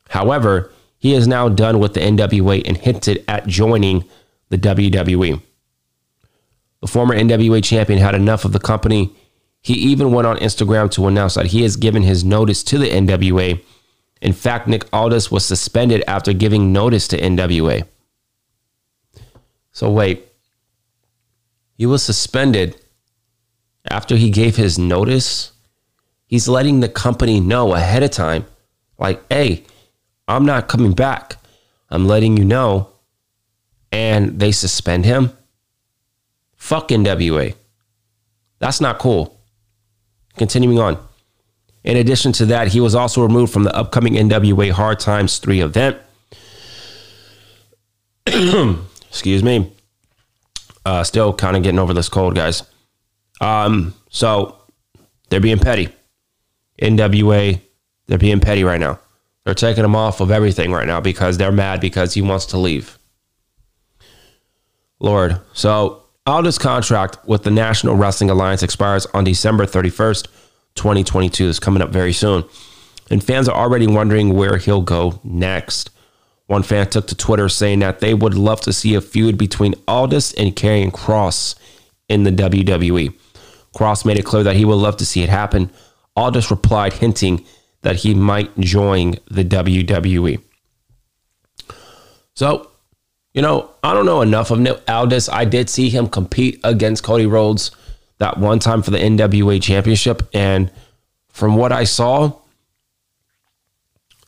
However, 0.09 0.71
he 0.99 1.15
is 1.15 1.27
now 1.27 1.49
done 1.49 1.79
with 1.79 1.95
the 1.95 2.01
NWA 2.01 2.61
and 2.67 2.77
hinted 2.77 3.25
at 3.27 3.47
joining 3.47 4.03
the 4.49 4.59
WWE. 4.59 5.41
The 6.81 6.87
former 6.87 7.15
NWA 7.15 7.63
champion 7.63 7.97
had 7.97 8.13
enough 8.13 8.45
of 8.45 8.51
the 8.51 8.59
company. 8.59 9.09
He 9.63 9.73
even 9.73 10.11
went 10.11 10.27
on 10.27 10.37
Instagram 10.37 10.91
to 10.91 11.07
announce 11.07 11.33
that 11.33 11.47
he 11.47 11.63
has 11.63 11.77
given 11.77 12.03
his 12.03 12.23
notice 12.23 12.61
to 12.65 12.77
the 12.77 12.89
NWA 12.89 13.59
in 14.21 14.33
fact, 14.33 14.67
Nick 14.67 14.85
Aldis 14.91 15.31
was 15.31 15.45
suspended 15.45 16.03
after 16.07 16.33
giving 16.33 16.73
notice 16.73 17.07
to 17.09 17.19
NWA. 17.19 17.85
So 19.71 19.91
wait, 19.91 20.27
he 21.77 21.85
was 21.85 22.01
suspended 22.01 22.75
after 23.89 24.15
he 24.15 24.29
gave 24.29 24.55
his 24.55 24.79
notice. 24.79 25.51
He's 26.25 26.47
letting 26.47 26.79
the 26.79 26.89
company 26.89 27.39
know 27.39 27.73
ahead 27.73 28.03
of 28.03 28.11
time, 28.11 28.45
like, 28.97 29.21
hey, 29.31 29.63
I'm 30.27 30.45
not 30.45 30.67
coming 30.67 30.93
back. 30.93 31.37
I'm 31.89 32.07
letting 32.07 32.35
you 32.35 32.43
know. 32.43 32.89
And 33.91 34.39
they 34.39 34.51
suspend 34.51 35.05
him. 35.05 35.31
Fuck 36.55 36.89
NWA. 36.89 37.55
That's 38.59 38.81
not 38.81 38.99
cool. 38.99 39.39
Continuing 40.35 40.79
on. 40.79 41.06
In 41.83 41.97
addition 41.97 42.31
to 42.33 42.45
that, 42.47 42.69
he 42.69 42.79
was 42.79 42.95
also 42.95 43.21
removed 43.21 43.53
from 43.53 43.63
the 43.63 43.75
upcoming 43.75 44.13
NWA 44.13 44.71
Hard 44.71 44.99
Times 44.99 45.37
3 45.37 45.61
event. 45.61 45.97
Excuse 49.09 49.43
me. 49.43 49.71
Uh, 50.85 51.03
still 51.03 51.33
kind 51.33 51.55
of 51.55 51.63
getting 51.63 51.79
over 51.79 51.93
this 51.93 52.09
cold, 52.09 52.35
guys. 52.35 52.63
Um, 53.41 53.93
so 54.09 54.57
they're 55.29 55.39
being 55.39 55.59
petty. 55.59 55.89
NWA, 56.81 57.59
they're 58.07 58.17
being 58.17 58.39
petty 58.39 58.63
right 58.63 58.79
now. 58.79 58.99
They're 59.43 59.53
taking 59.53 59.85
him 59.85 59.95
off 59.95 60.19
of 60.19 60.29
everything 60.29 60.71
right 60.71 60.87
now 60.87 60.99
because 60.99 61.37
they're 61.37 61.51
mad 61.51 61.79
because 61.79 62.13
he 62.13 62.21
wants 62.21 62.45
to 62.47 62.57
leave. 62.57 62.97
Lord. 64.99 65.39
So 65.53 66.03
Aldis' 66.25 66.57
contract 66.57 67.17
with 67.25 67.43
the 67.43 67.51
National 67.51 67.95
Wrestling 67.95 68.29
Alliance 68.29 68.63
expires 68.63 69.05
on 69.13 69.23
December 69.23 69.65
31st, 69.65 70.27
2022. 70.77 71.49
It's 71.49 71.59
coming 71.59 71.81
up 71.81 71.89
very 71.89 72.13
soon. 72.13 72.45
And 73.09 73.23
fans 73.23 73.49
are 73.49 73.57
already 73.57 73.87
wondering 73.87 74.33
where 74.33 74.57
he'll 74.57 74.81
go 74.81 75.19
next. 75.23 75.89
One 76.47 76.63
fan 76.63 76.89
took 76.89 77.07
to 77.07 77.15
Twitter 77.15 77.49
saying 77.49 77.79
that 77.79 77.99
they 77.99 78.13
would 78.13 78.33
love 78.33 78.61
to 78.61 78.73
see 78.73 78.95
a 78.95 79.01
feud 79.01 79.37
between 79.37 79.75
Aldis 79.87 80.33
and 80.33 80.55
Karrion 80.55 80.91
Kross 80.91 81.55
in 82.07 82.23
the 82.23 82.31
WWE. 82.31 83.13
Kross 83.75 84.05
made 84.05 84.17
it 84.17 84.25
clear 84.25 84.43
that 84.43 84.55
he 84.55 84.65
would 84.65 84.75
love 84.75 84.97
to 84.97 85.05
see 85.05 85.23
it 85.23 85.29
happen. 85.29 85.69
Aldis 86.15 86.49
replied, 86.49 86.93
hinting 86.93 87.45
that 87.81 87.97
he 87.97 88.13
might 88.13 88.57
join 88.59 89.15
the 89.29 89.43
WWE. 89.43 90.41
So, 92.33 92.71
you 93.33 93.41
know, 93.41 93.71
I 93.83 93.93
don't 93.93 94.05
know 94.05 94.21
enough 94.21 94.51
of 94.51 94.65
Aldis. 94.87 95.29
I 95.29 95.45
did 95.45 95.69
see 95.69 95.89
him 95.89 96.07
compete 96.07 96.59
against 96.63 97.03
Cody 97.03 97.25
Rhodes 97.25 97.71
that 98.19 98.37
one 98.37 98.59
time 98.59 98.81
for 98.81 98.91
the 98.91 98.97
NWA 98.97 99.61
Championship. 99.61 100.27
And 100.33 100.71
from 101.29 101.55
what 101.55 101.71
I 101.71 101.83
saw, 101.83 102.33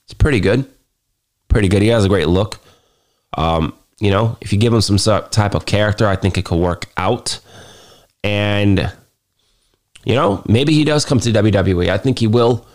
it's 0.03 0.13
pretty 0.13 0.39
good. 0.39 0.65
Pretty 1.47 1.67
good. 1.67 1.81
He 1.81 1.87
has 1.89 2.05
a 2.05 2.09
great 2.09 2.27
look. 2.27 2.59
Um, 3.37 3.73
you 3.99 4.11
know, 4.11 4.37
if 4.41 4.53
you 4.53 4.59
give 4.59 4.73
him 4.73 4.81
some 4.81 4.97
type 5.29 5.55
of 5.55 5.65
character, 5.65 6.07
I 6.07 6.15
think 6.15 6.37
it 6.37 6.45
could 6.45 6.59
work 6.59 6.87
out. 6.97 7.39
And, 8.23 8.91
you 10.03 10.15
know, 10.15 10.43
maybe 10.47 10.73
he 10.73 10.83
does 10.83 11.05
come 11.05 11.19
to 11.19 11.31
WWE. 11.31 11.89
I 11.89 11.97
think 11.97 12.19
he 12.19 12.27
will 12.27 12.65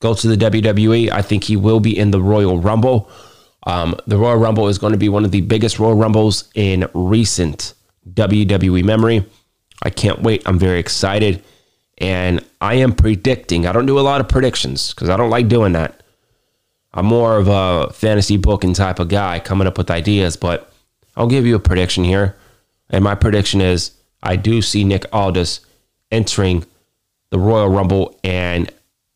go 0.00 0.14
to 0.14 0.28
the 0.28 0.36
WWE. 0.36 1.10
I 1.10 1.22
think 1.22 1.44
he 1.44 1.56
will 1.56 1.80
be 1.80 1.96
in 1.96 2.10
the 2.10 2.20
Royal 2.20 2.58
Rumble. 2.58 3.10
Um, 3.66 3.96
the 4.06 4.18
Royal 4.18 4.36
Rumble 4.36 4.68
is 4.68 4.78
going 4.78 4.92
to 4.92 4.98
be 4.98 5.08
one 5.08 5.24
of 5.24 5.30
the 5.30 5.40
biggest 5.40 5.78
Royal 5.78 5.94
Rumbles 5.94 6.50
in 6.54 6.86
recent 6.92 7.74
WWE 8.12 8.84
memory. 8.84 9.24
I 9.84 9.90
can't 9.90 10.22
wait. 10.22 10.42
I'm 10.46 10.58
very 10.58 10.80
excited. 10.80 11.42
And 11.98 12.44
I 12.60 12.74
am 12.74 12.92
predicting, 12.92 13.66
I 13.66 13.72
don't 13.72 13.86
do 13.86 13.98
a 13.98 14.00
lot 14.00 14.20
of 14.20 14.28
predictions 14.28 14.92
because 14.92 15.08
I 15.08 15.16
don't 15.16 15.30
like 15.30 15.48
doing 15.48 15.72
that. 15.72 16.02
I'm 16.92 17.06
more 17.06 17.36
of 17.36 17.48
a 17.48 17.92
fantasy 17.92 18.36
booking 18.36 18.72
type 18.72 18.98
of 18.98 19.08
guy 19.08 19.38
coming 19.40 19.66
up 19.66 19.78
with 19.78 19.90
ideas, 19.90 20.36
but 20.36 20.72
I'll 21.16 21.28
give 21.28 21.46
you 21.46 21.54
a 21.54 21.60
prediction 21.60 22.04
here. 22.04 22.36
And 22.90 23.04
my 23.04 23.14
prediction 23.14 23.60
is 23.60 23.92
I 24.22 24.36
do 24.36 24.62
see 24.62 24.84
Nick 24.84 25.04
Aldis 25.12 25.60
entering 26.10 26.64
the 27.30 27.38
Royal 27.38 27.68
Rumble 27.68 28.18
and 28.24 28.72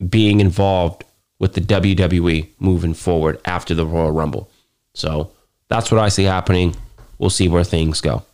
being 0.09 0.41
involved 0.41 1.05
with 1.39 1.55
the 1.55 1.61
WWE 1.61 2.49
moving 2.59 2.95
forward 2.95 3.41
after 3.45 3.75
the 3.75 3.87
Royal 3.87 4.11
Rumble. 4.11 4.51
So 4.95 5.33
that's 5.69 5.91
what 5.91 6.01
I 6.01 6.09
see 6.09 6.25
happening. 6.25 6.77
We'll 7.19 7.31
see 7.31 7.49
where 7.49 7.65
things 7.65 8.01
go. 8.01 8.25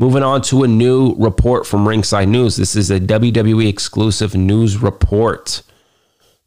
Moving 0.00 0.22
on 0.22 0.40
to 0.44 0.64
a 0.64 0.66
new 0.66 1.14
report 1.18 1.66
from 1.66 1.86
Ringside 1.86 2.26
News. 2.26 2.56
This 2.56 2.74
is 2.74 2.90
a 2.90 2.98
WWE 2.98 3.68
exclusive 3.68 4.34
news 4.34 4.78
report. 4.78 5.60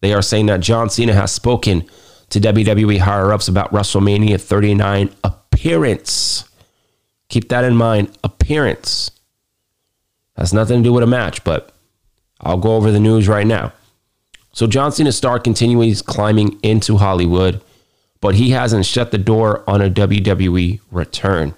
They 0.02 0.12
are 0.12 0.24
saying 0.24 0.48
that 0.48 0.60
John 0.60 0.90
Cena 0.90 1.14
has 1.14 1.32
spoken 1.32 1.88
to 2.30 2.40
WWE 2.40 2.98
higher 2.98 3.32
ups 3.32 3.48
about 3.48 3.72
WrestleMania 3.72 4.42
39 4.42 5.12
appearance. 5.24 6.50
Keep 7.30 7.50
that 7.50 7.64
in 7.64 7.76
mind. 7.76 8.18
Appearance 8.24 9.12
has 10.36 10.52
nothing 10.52 10.80
to 10.80 10.90
do 10.90 10.94
with 10.94 11.04
a 11.04 11.08
match, 11.08 11.44
but 11.44 11.76
I'll 12.42 12.58
go 12.58 12.76
over 12.76 12.92
the 12.92 13.00
news 13.00 13.28
right 13.28 13.46
now. 13.46 13.72
So 14.54 14.66
John 14.66 14.92
Cena 14.92 15.12
star 15.12 15.38
continues 15.38 16.02
climbing 16.02 16.60
into 16.64 16.98
Hollywood, 16.98 17.62
but 18.20 18.34
he 18.34 18.50
hasn't 18.50 18.88
shut 18.88 19.12
the 19.12 19.20
door 19.20 19.64
on 19.70 19.80
a 19.80 19.92
WWE 19.92 20.80
return. 20.90 21.54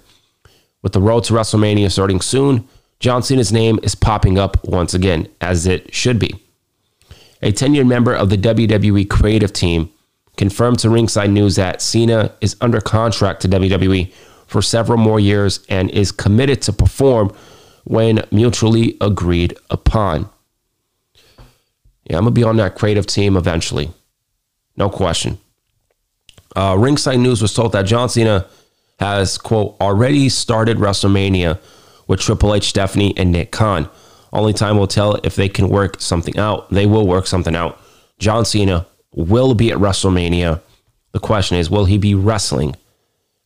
With 0.86 0.92
the 0.92 1.02
road 1.02 1.24
to 1.24 1.32
WrestleMania 1.32 1.90
starting 1.90 2.20
soon, 2.20 2.68
John 3.00 3.20
Cena's 3.20 3.52
name 3.52 3.80
is 3.82 3.96
popping 3.96 4.38
up 4.38 4.64
once 4.64 4.94
again, 4.94 5.26
as 5.40 5.66
it 5.66 5.92
should 5.92 6.20
be. 6.20 6.40
A 7.42 7.50
tenured 7.50 7.88
member 7.88 8.14
of 8.14 8.30
the 8.30 8.36
WWE 8.36 9.10
creative 9.10 9.52
team 9.52 9.90
confirmed 10.36 10.78
to 10.78 10.88
Ringside 10.88 11.30
News 11.30 11.56
that 11.56 11.82
Cena 11.82 12.36
is 12.40 12.54
under 12.60 12.80
contract 12.80 13.42
to 13.42 13.48
WWE 13.48 14.12
for 14.46 14.62
several 14.62 14.96
more 14.96 15.18
years 15.18 15.66
and 15.68 15.90
is 15.90 16.12
committed 16.12 16.62
to 16.62 16.72
perform 16.72 17.34
when 17.82 18.22
mutually 18.30 18.96
agreed 19.00 19.58
upon. 19.70 20.30
Yeah, 22.04 22.18
I'm 22.18 22.22
going 22.22 22.26
to 22.26 22.30
be 22.30 22.44
on 22.44 22.58
that 22.58 22.76
creative 22.76 23.06
team 23.06 23.36
eventually. 23.36 23.90
No 24.76 24.88
question. 24.88 25.38
Uh, 26.54 26.76
Ringside 26.78 27.18
News 27.18 27.42
was 27.42 27.52
told 27.52 27.72
that 27.72 27.86
John 27.86 28.08
Cena 28.08 28.46
has, 28.98 29.38
quote, 29.38 29.76
already 29.80 30.28
started 30.28 30.78
WrestleMania 30.78 31.58
with 32.06 32.20
Triple 32.20 32.54
H, 32.54 32.64
Stephanie, 32.64 33.16
and 33.16 33.32
Nick 33.32 33.50
Khan. 33.52 33.88
Only 34.32 34.52
time 34.52 34.78
will 34.78 34.86
tell 34.86 35.14
if 35.16 35.36
they 35.36 35.48
can 35.48 35.68
work 35.68 36.00
something 36.00 36.38
out. 36.38 36.70
They 36.70 36.86
will 36.86 37.06
work 37.06 37.26
something 37.26 37.54
out. 37.54 37.80
John 38.18 38.44
Cena 38.44 38.86
will 39.12 39.54
be 39.54 39.70
at 39.70 39.78
WrestleMania. 39.78 40.60
The 41.12 41.18
question 41.18 41.56
is, 41.56 41.70
will 41.70 41.84
he 41.84 41.98
be 41.98 42.14
wrestling 42.14 42.76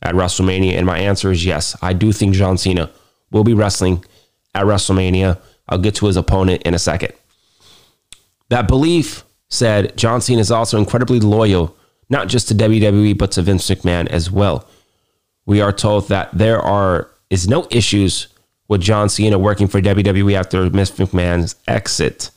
at 0.02 0.14
WrestleMania? 0.14 0.72
And 0.72 0.86
my 0.86 0.98
answer 0.98 1.30
is 1.30 1.44
yes. 1.44 1.76
I 1.82 1.92
do 1.92 2.12
think 2.12 2.34
John 2.34 2.58
Cena 2.58 2.90
will 3.30 3.44
be 3.44 3.54
wrestling 3.54 4.04
at 4.54 4.64
WrestleMania. 4.64 5.38
I'll 5.68 5.78
get 5.78 5.94
to 5.96 6.06
his 6.06 6.16
opponent 6.16 6.62
in 6.62 6.74
a 6.74 6.78
second. 6.78 7.12
That 8.48 8.66
belief 8.66 9.24
said 9.48 9.96
John 9.96 10.20
Cena 10.20 10.40
is 10.40 10.50
also 10.50 10.78
incredibly 10.78 11.20
loyal, 11.20 11.76
not 12.08 12.28
just 12.28 12.48
to 12.48 12.54
WWE, 12.54 13.16
but 13.16 13.32
to 13.32 13.42
Vince 13.42 13.68
McMahon 13.70 14.08
as 14.08 14.30
well. 14.30 14.66
We 15.46 15.60
are 15.60 15.72
told 15.72 16.08
that 16.08 16.30
there 16.32 16.60
are 16.60 17.10
is 17.28 17.48
no 17.48 17.66
issues 17.70 18.28
with 18.68 18.80
John 18.80 19.08
Cena 19.08 19.38
working 19.38 19.68
for 19.68 19.80
WWE 19.80 20.34
after 20.34 20.68
Miss 20.70 20.90
McMahon's 20.92 21.56
exit. 21.66 22.30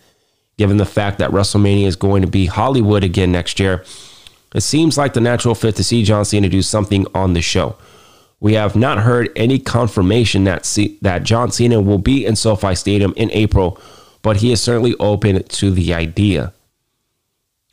Given 0.58 0.78
the 0.78 0.86
fact 0.86 1.18
that 1.18 1.32
WrestleMania 1.32 1.88
is 1.88 1.96
going 1.96 2.22
to 2.22 2.28
be 2.28 2.46
Hollywood 2.46 3.04
again 3.04 3.32
next 3.32 3.60
year, 3.60 3.84
it 4.54 4.62
seems 4.62 4.98
like 4.98 5.14
the 5.14 5.22
natural 5.22 5.56
fit 5.56 5.76
to 5.78 5.84
see 5.84 6.04
John 6.04 6.26
Cena 6.26 6.48
do 6.48 6.62
something 6.62 7.08
on 7.16 7.34
the 7.34 7.42
show. 7.42 7.76
We 8.40 8.54
have 8.54 8.76
not 8.76 9.00
heard 9.00 9.30
any 9.36 9.58
confirmation 9.58 10.44
that 10.44 10.66
C- 10.66 10.98
that 11.02 11.24
John 11.24 11.52
Cena 11.52 11.82
will 11.82 11.98
be 11.98 12.26
in 12.26 12.36
SoFi 12.36 12.76
Stadium 12.76 13.14
in 13.16 13.32
April 13.32 13.80
but 14.24 14.38
he 14.38 14.52
is 14.52 14.62
certainly 14.62 14.96
open 15.00 15.44
to 15.44 15.70
the 15.70 15.94
idea. 15.94 16.54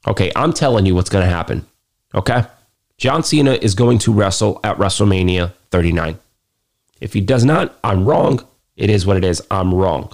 Okay, 0.06 0.30
I'm 0.36 0.52
telling 0.52 0.84
you 0.84 0.94
what's 0.94 1.08
going 1.08 1.24
to 1.24 1.30
happen. 1.30 1.66
Okay? 2.14 2.44
John 3.00 3.22
Cena 3.22 3.52
is 3.52 3.74
going 3.74 3.98
to 4.00 4.12
wrestle 4.12 4.60
at 4.62 4.76
WrestleMania 4.76 5.54
39. 5.70 6.18
If 7.00 7.14
he 7.14 7.22
does 7.22 7.46
not, 7.46 7.78
I'm 7.82 8.04
wrong. 8.04 8.46
It 8.76 8.90
is 8.90 9.06
what 9.06 9.16
it 9.16 9.24
is. 9.24 9.42
I'm 9.50 9.72
wrong. 9.72 10.12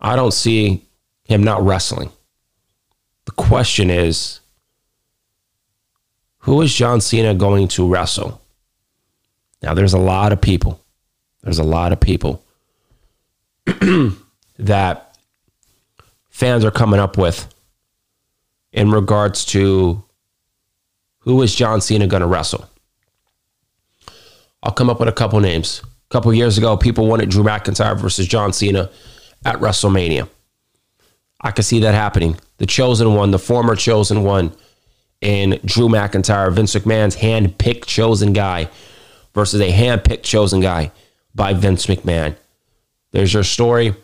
I 0.00 0.14
don't 0.14 0.32
see 0.32 0.86
him 1.24 1.42
not 1.42 1.60
wrestling. 1.64 2.10
The 3.24 3.32
question 3.32 3.90
is 3.90 4.38
who 6.38 6.62
is 6.62 6.72
John 6.72 7.00
Cena 7.00 7.34
going 7.34 7.66
to 7.68 7.88
wrestle? 7.88 8.40
Now, 9.62 9.74
there's 9.74 9.92
a 9.92 9.98
lot 9.98 10.32
of 10.32 10.40
people. 10.40 10.80
There's 11.42 11.58
a 11.58 11.64
lot 11.64 11.92
of 11.92 11.98
people 11.98 12.44
that 14.56 15.18
fans 16.28 16.64
are 16.64 16.70
coming 16.70 17.00
up 17.00 17.18
with 17.18 17.52
in 18.72 18.92
regards 18.92 19.44
to 19.46 20.04
who 21.20 21.40
is 21.42 21.54
John 21.54 21.80
Cena 21.80 22.06
going 22.06 22.22
to 22.22 22.26
wrestle. 22.26 22.68
I'll 24.62 24.72
come 24.72 24.90
up 24.90 25.00
with 25.00 25.08
a 25.08 25.12
couple 25.12 25.40
names. 25.40 25.82
A 25.84 26.12
couple 26.12 26.34
years 26.34 26.58
ago, 26.58 26.76
people 26.76 27.06
wanted 27.06 27.30
Drew 27.30 27.44
McIntyre 27.44 27.98
versus 27.98 28.26
John 28.26 28.52
Cena 28.52 28.90
at 29.44 29.56
WrestleMania. 29.56 30.28
I 31.40 31.50
could 31.50 31.64
see 31.64 31.80
that 31.80 31.94
happening. 31.94 32.36
The 32.58 32.66
chosen 32.66 33.14
one, 33.14 33.30
the 33.30 33.38
former 33.38 33.74
chosen 33.74 34.22
one, 34.24 34.52
in 35.20 35.60
Drew 35.64 35.88
McIntyre, 35.88 36.52
Vince 36.52 36.74
McMahon's 36.74 37.14
hand-picked 37.14 37.86
chosen 37.86 38.32
guy 38.32 38.68
versus 39.34 39.60
a 39.60 39.70
hand-picked 39.70 40.24
chosen 40.24 40.60
guy. 40.60 40.92
by 41.34 41.52
Vince 41.52 41.86
McMahon. 41.86 42.36
There's 43.12 43.32
your 43.32 43.44
story. 43.44 43.94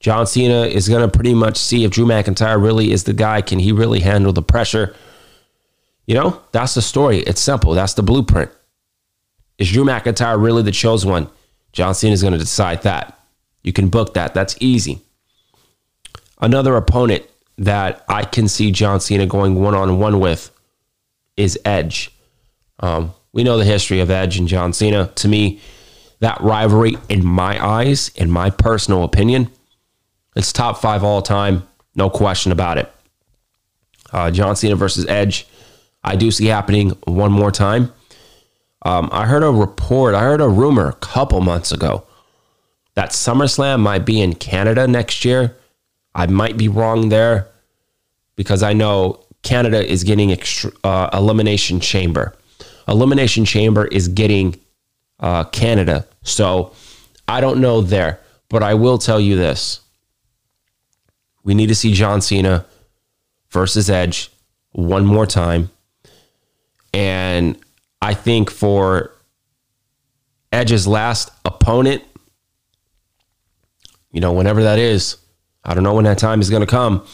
John 0.00 0.26
Cena 0.26 0.62
is 0.62 0.88
going 0.88 1.08
to 1.08 1.14
pretty 1.14 1.34
much 1.34 1.56
see 1.56 1.84
if 1.84 1.90
Drew 1.90 2.06
McIntyre 2.06 2.62
really 2.62 2.92
is 2.92 3.04
the 3.04 3.12
guy. 3.12 3.42
Can 3.42 3.58
he 3.58 3.72
really 3.72 4.00
handle 4.00 4.32
the 4.32 4.42
pressure? 4.42 4.94
You 6.08 6.14
know, 6.14 6.40
that's 6.52 6.72
the 6.74 6.80
story. 6.80 7.18
It's 7.18 7.40
simple. 7.40 7.74
That's 7.74 7.92
the 7.92 8.02
blueprint. 8.02 8.50
Is 9.58 9.70
Drew 9.70 9.84
McIntyre 9.84 10.42
really 10.42 10.62
the 10.62 10.72
chosen 10.72 11.10
one? 11.10 11.28
John 11.72 11.94
Cena 11.94 12.14
is 12.14 12.22
going 12.22 12.32
to 12.32 12.38
decide 12.38 12.82
that. 12.82 13.20
You 13.62 13.74
can 13.74 13.90
book 13.90 14.14
that. 14.14 14.32
That's 14.32 14.56
easy. 14.58 15.02
Another 16.40 16.76
opponent 16.76 17.26
that 17.58 18.06
I 18.08 18.24
can 18.24 18.48
see 18.48 18.72
John 18.72 19.00
Cena 19.00 19.26
going 19.26 19.56
one 19.56 19.74
on 19.74 19.98
one 19.98 20.18
with 20.18 20.50
is 21.36 21.58
Edge. 21.66 22.10
Um, 22.80 23.12
we 23.34 23.44
know 23.44 23.58
the 23.58 23.66
history 23.66 24.00
of 24.00 24.10
Edge 24.10 24.38
and 24.38 24.48
John 24.48 24.72
Cena. 24.72 25.08
To 25.16 25.28
me, 25.28 25.60
that 26.20 26.40
rivalry, 26.40 26.96
in 27.10 27.22
my 27.22 27.62
eyes, 27.62 28.08
in 28.14 28.30
my 28.30 28.48
personal 28.48 29.04
opinion, 29.04 29.50
it's 30.34 30.54
top 30.54 30.80
five 30.80 31.04
all 31.04 31.20
time, 31.20 31.68
no 31.94 32.08
question 32.08 32.50
about 32.50 32.78
it. 32.78 32.90
Uh, 34.10 34.30
John 34.30 34.56
Cena 34.56 34.74
versus 34.74 35.04
Edge, 35.06 35.46
I 36.02 36.16
do 36.16 36.30
see 36.30 36.46
happening 36.46 36.90
one 37.04 37.32
more 37.32 37.50
time. 37.50 37.92
Um, 38.82 39.08
I 39.12 39.26
heard 39.26 39.42
a 39.42 39.50
report, 39.50 40.14
I 40.14 40.20
heard 40.20 40.40
a 40.40 40.48
rumor 40.48 40.88
a 40.88 40.94
couple 40.94 41.40
months 41.40 41.72
ago 41.72 42.06
that 42.94 43.10
SummerSlam 43.10 43.80
might 43.80 44.04
be 44.04 44.20
in 44.20 44.34
Canada 44.34 44.86
next 44.88 45.24
year. 45.24 45.56
I 46.14 46.26
might 46.26 46.56
be 46.56 46.68
wrong 46.68 47.08
there 47.10 47.48
because 48.36 48.62
I 48.62 48.72
know 48.72 49.24
Canada 49.42 49.84
is 49.84 50.04
getting 50.04 50.36
uh, 50.84 51.10
Elimination 51.12 51.80
Chamber. 51.80 52.34
Elimination 52.88 53.44
Chamber 53.44 53.86
is 53.86 54.08
getting 54.08 54.58
uh, 55.20 55.44
Canada. 55.44 56.06
So 56.22 56.72
I 57.26 57.40
don't 57.40 57.60
know 57.60 57.80
there, 57.80 58.20
but 58.48 58.62
I 58.62 58.74
will 58.74 58.98
tell 58.98 59.20
you 59.20 59.36
this. 59.36 59.80
We 61.44 61.54
need 61.54 61.68
to 61.68 61.74
see 61.74 61.92
John 61.92 62.20
Cena 62.20 62.66
versus 63.50 63.88
Edge 63.88 64.30
one 64.72 65.06
more 65.06 65.26
time. 65.26 65.70
And 66.98 67.56
I 68.02 68.12
think 68.12 68.50
for 68.50 69.14
Edge's 70.50 70.84
last 70.84 71.30
opponent, 71.44 72.02
you 74.10 74.20
know, 74.20 74.32
whenever 74.32 74.64
that 74.64 74.80
is, 74.80 75.16
I 75.64 75.74
don't 75.74 75.84
know 75.84 75.94
when 75.94 76.06
that 76.06 76.18
time 76.18 76.40
is 76.40 76.50
going 76.50 76.62
to 76.62 76.66
come, 76.66 77.06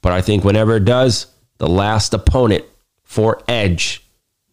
but 0.00 0.12
I 0.12 0.22
think 0.22 0.42
whenever 0.42 0.76
it 0.76 0.86
does, 0.86 1.26
the 1.58 1.68
last 1.68 2.14
opponent 2.14 2.64
for 3.02 3.42
Edge 3.46 4.02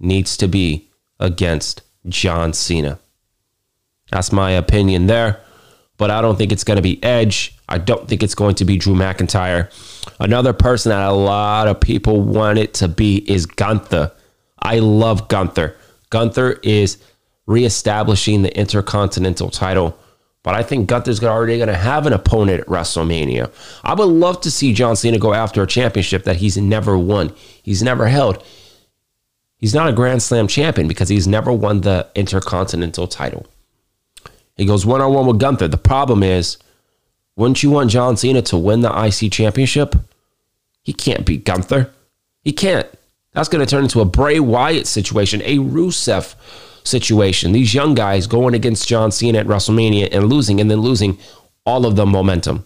needs 0.01 0.35
to 0.35 0.49
be 0.49 0.89
against 1.17 1.81
John 2.09 2.51
Cena. 2.51 2.99
That's 4.11 4.33
my 4.33 4.51
opinion 4.51 5.07
there, 5.07 5.39
but 5.95 6.11
I 6.11 6.19
don't 6.19 6.35
think 6.35 6.51
it's 6.51 6.65
going 6.65 6.75
to 6.75 6.81
be 6.81 7.01
Edge. 7.01 7.55
I 7.69 7.77
don't 7.77 8.05
think 8.09 8.21
it's 8.21 8.35
going 8.35 8.55
to 8.55 8.65
be 8.65 8.75
Drew 8.75 8.95
McIntyre. 8.95 9.71
Another 10.19 10.51
person 10.51 10.89
that 10.89 11.07
a 11.07 11.13
lot 11.13 11.69
of 11.69 11.79
people 11.79 12.21
want 12.21 12.59
it 12.59 12.73
to 12.75 12.89
be 12.89 13.19
is 13.31 13.45
Gunther. 13.45 14.11
I 14.61 14.79
love 14.79 15.27
Gunther. 15.27 15.75
Gunther 16.09 16.59
is 16.63 16.97
reestablishing 17.45 18.41
the 18.41 18.57
Intercontinental 18.57 19.49
title, 19.49 19.97
but 20.43 20.55
I 20.55 20.63
think 20.63 20.87
Gunther's 20.87 21.23
already 21.23 21.57
going 21.57 21.67
to 21.67 21.75
have 21.75 22.05
an 22.05 22.13
opponent 22.13 22.61
at 22.61 22.67
WrestleMania. 22.67 23.51
I 23.83 23.93
would 23.93 24.05
love 24.05 24.41
to 24.41 24.51
see 24.51 24.73
John 24.73 24.95
Cena 24.95 25.17
go 25.19 25.33
after 25.33 25.61
a 25.61 25.67
championship 25.67 26.23
that 26.23 26.37
he's 26.37 26.57
never 26.57 26.97
won, 26.97 27.33
he's 27.63 27.83
never 27.83 28.07
held. 28.07 28.43
He's 29.57 29.73
not 29.73 29.89
a 29.89 29.93
Grand 29.93 30.21
Slam 30.21 30.47
champion 30.47 30.87
because 30.87 31.09
he's 31.09 31.27
never 31.27 31.51
won 31.51 31.81
the 31.81 32.07
Intercontinental 32.13 33.07
title. 33.07 33.47
He 34.55 34.65
goes 34.65 34.85
one 34.85 35.01
on 35.01 35.13
one 35.13 35.25
with 35.25 35.39
Gunther. 35.39 35.67
The 35.67 35.77
problem 35.77 36.21
is, 36.21 36.57
wouldn't 37.35 37.63
you 37.63 37.71
want 37.71 37.91
John 37.91 38.17
Cena 38.17 38.41
to 38.43 38.57
win 38.57 38.81
the 38.81 38.91
IC 38.91 39.31
championship? 39.31 39.95
He 40.83 40.93
can't 40.93 41.25
beat 41.25 41.43
Gunther. 41.43 41.91
He 42.43 42.51
can't. 42.51 42.87
That's 43.37 43.49
going 43.49 43.63
to 43.63 43.69
turn 43.69 43.83
into 43.83 44.01
a 44.01 44.05
Bray 44.05 44.39
Wyatt 44.39 44.87
situation, 44.87 45.43
a 45.43 45.59
Rusev 45.59 46.33
situation. 46.83 47.51
These 47.51 47.71
young 47.71 47.93
guys 47.93 48.25
going 48.25 48.55
against 48.55 48.87
John 48.87 49.11
Cena 49.11 49.37
at 49.37 49.45
WrestleMania 49.45 50.09
and 50.11 50.27
losing, 50.27 50.59
and 50.59 50.71
then 50.71 50.81
losing 50.81 51.19
all 51.63 51.85
of 51.85 51.95
the 51.95 52.07
momentum. 52.07 52.65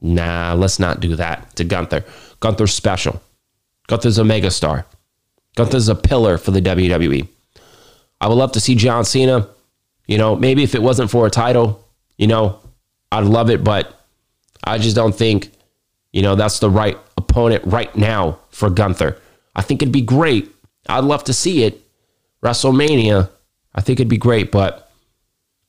Nah, 0.00 0.54
let's 0.54 0.80
not 0.80 0.98
do 0.98 1.14
that 1.14 1.54
to 1.54 1.62
Gunther. 1.62 2.04
Gunther's 2.40 2.74
special. 2.74 3.22
Gunther's 3.86 4.18
a 4.18 4.22
megastar. 4.22 4.84
Gunther's 5.54 5.88
a 5.88 5.94
pillar 5.94 6.38
for 6.38 6.50
the 6.50 6.60
WWE. 6.60 7.28
I 8.20 8.26
would 8.26 8.34
love 8.34 8.50
to 8.52 8.60
see 8.60 8.74
John 8.74 9.04
Cena. 9.04 9.48
You 10.08 10.18
know, 10.18 10.34
maybe 10.34 10.64
if 10.64 10.74
it 10.74 10.82
wasn't 10.82 11.08
for 11.08 11.24
a 11.24 11.30
title, 11.30 11.86
you 12.16 12.26
know, 12.26 12.58
I'd 13.12 13.26
love 13.26 13.48
it, 13.48 13.62
but 13.62 13.94
I 14.64 14.78
just 14.78 14.96
don't 14.96 15.14
think, 15.14 15.52
you 16.12 16.22
know, 16.22 16.34
that's 16.34 16.58
the 16.58 16.68
right 16.68 16.98
opponent 17.16 17.62
right 17.64 17.94
now 17.94 18.40
for 18.50 18.68
Gunther. 18.68 19.18
I 19.54 19.62
think 19.62 19.82
it'd 19.82 19.92
be 19.92 20.02
great. 20.02 20.50
I'd 20.88 21.04
love 21.04 21.24
to 21.24 21.32
see 21.32 21.64
it. 21.64 21.80
WrestleMania, 22.42 23.30
I 23.74 23.80
think 23.80 24.00
it'd 24.00 24.08
be 24.08 24.16
great, 24.16 24.50
but 24.50 24.90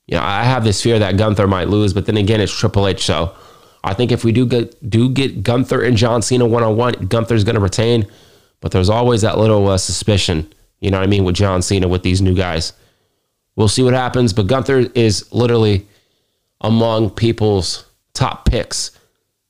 you 0.08 0.16
know, 0.18 0.24
I 0.24 0.44
have 0.44 0.64
this 0.64 0.82
fear 0.82 1.00
that 1.00 1.18
Gunther 1.18 1.48
might 1.48 1.70
lose, 1.70 1.94
but 1.94 2.06
then 2.06 2.18
again, 2.18 2.42
it's 2.42 2.58
Triple 2.58 2.88
H, 2.88 3.04
so 3.04 3.36
I 3.84 3.94
think 3.94 4.12
if 4.12 4.24
we 4.24 4.32
do 4.32 4.46
get 4.46 4.90
do 4.90 5.10
get 5.10 5.44
Gunther 5.44 5.82
and 5.84 5.98
John 5.98 6.22
Cena 6.22 6.46
one 6.46 6.64
on 6.64 6.78
one, 6.78 6.94
Gunther's 6.94 7.44
going 7.44 7.56
to 7.56 7.62
retain. 7.62 8.08
But 8.62 8.72
there's 8.72 8.90
always 8.90 9.22
that 9.22 9.38
little 9.38 9.68
uh, 9.68 9.78
suspicion, 9.78 10.52
you 10.80 10.90
know 10.90 10.98
what 11.00 11.04
I 11.04 11.08
mean, 11.08 11.26
with 11.26 11.36
John 11.36 11.62
Cena 11.62 11.88
with 11.88 12.02
these 12.02 12.22
new 12.22 12.34
guys. 12.34 12.72
We'll 13.56 13.68
see 13.68 13.84
what 13.84 13.94
happens. 13.94 14.32
But 14.32 14.48
Gunther 14.48 14.90
is 14.96 15.32
literally 15.34 15.86
among 16.62 17.10
people's 17.12 17.86
top 18.14 18.46
picks 18.46 18.92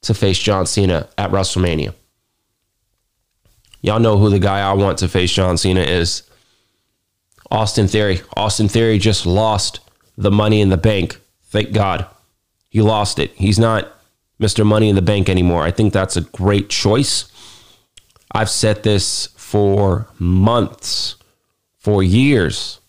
to 0.01 0.15
face 0.15 0.39
John 0.39 0.65
Cena 0.65 1.07
at 1.17 1.29
WrestleMania. 1.29 1.93
Y'all 3.83 3.99
know 3.99 4.17
who 4.17 4.29
the 4.29 4.39
guy 4.39 4.61
I 4.61 4.73
want 4.73 4.97
to 4.99 5.09
face 5.09 5.31
John 5.31 5.57
Cena 5.57 5.81
is. 5.81 6.23
Austin 7.51 7.87
Theory. 7.87 8.21
Austin 8.35 8.69
Theory 8.69 8.97
just 8.97 9.25
lost 9.25 9.81
the 10.17 10.31
money 10.31 10.61
in 10.61 10.69
the 10.69 10.77
bank. 10.77 11.19
Thank 11.47 11.73
God. 11.73 12.07
He 12.69 12.81
lost 12.81 13.19
it. 13.19 13.31
He's 13.35 13.59
not 13.59 13.93
Mr. 14.41 14.65
Money 14.65 14.89
in 14.89 14.95
the 14.95 15.01
Bank 15.01 15.29
anymore. 15.29 15.63
I 15.63 15.71
think 15.71 15.93
that's 15.93 16.15
a 16.15 16.21
great 16.21 16.69
choice. 16.69 17.31
I've 18.31 18.49
said 18.49 18.83
this 18.83 19.27
for 19.37 20.07
months, 20.17 21.17
for 21.77 22.01
years. 22.01 22.79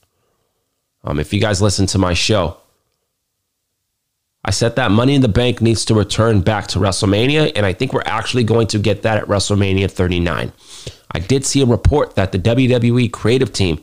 Um, 1.02 1.18
if 1.18 1.34
you 1.34 1.40
guys 1.40 1.60
listen 1.60 1.86
to 1.88 1.98
my 1.98 2.14
show, 2.14 2.56
I 4.44 4.50
said 4.50 4.76
that 4.76 4.90
Money 4.90 5.14
in 5.14 5.22
the 5.22 5.28
Bank 5.28 5.62
needs 5.62 5.86
to 5.86 5.94
return 5.94 6.42
back 6.42 6.66
to 6.68 6.78
WrestleMania, 6.78 7.52
and 7.56 7.64
I 7.64 7.72
think 7.72 7.92
we're 7.92 8.02
actually 8.04 8.44
going 8.44 8.66
to 8.68 8.78
get 8.78 9.02
that 9.02 9.16
at 9.16 9.24
WrestleMania 9.24 9.90
39. 9.90 10.52
I 11.12 11.18
did 11.18 11.46
see 11.46 11.62
a 11.62 11.66
report 11.66 12.14
that 12.16 12.32
the 12.32 12.38
WWE 12.38 13.10
creative 13.10 13.52
team 13.52 13.82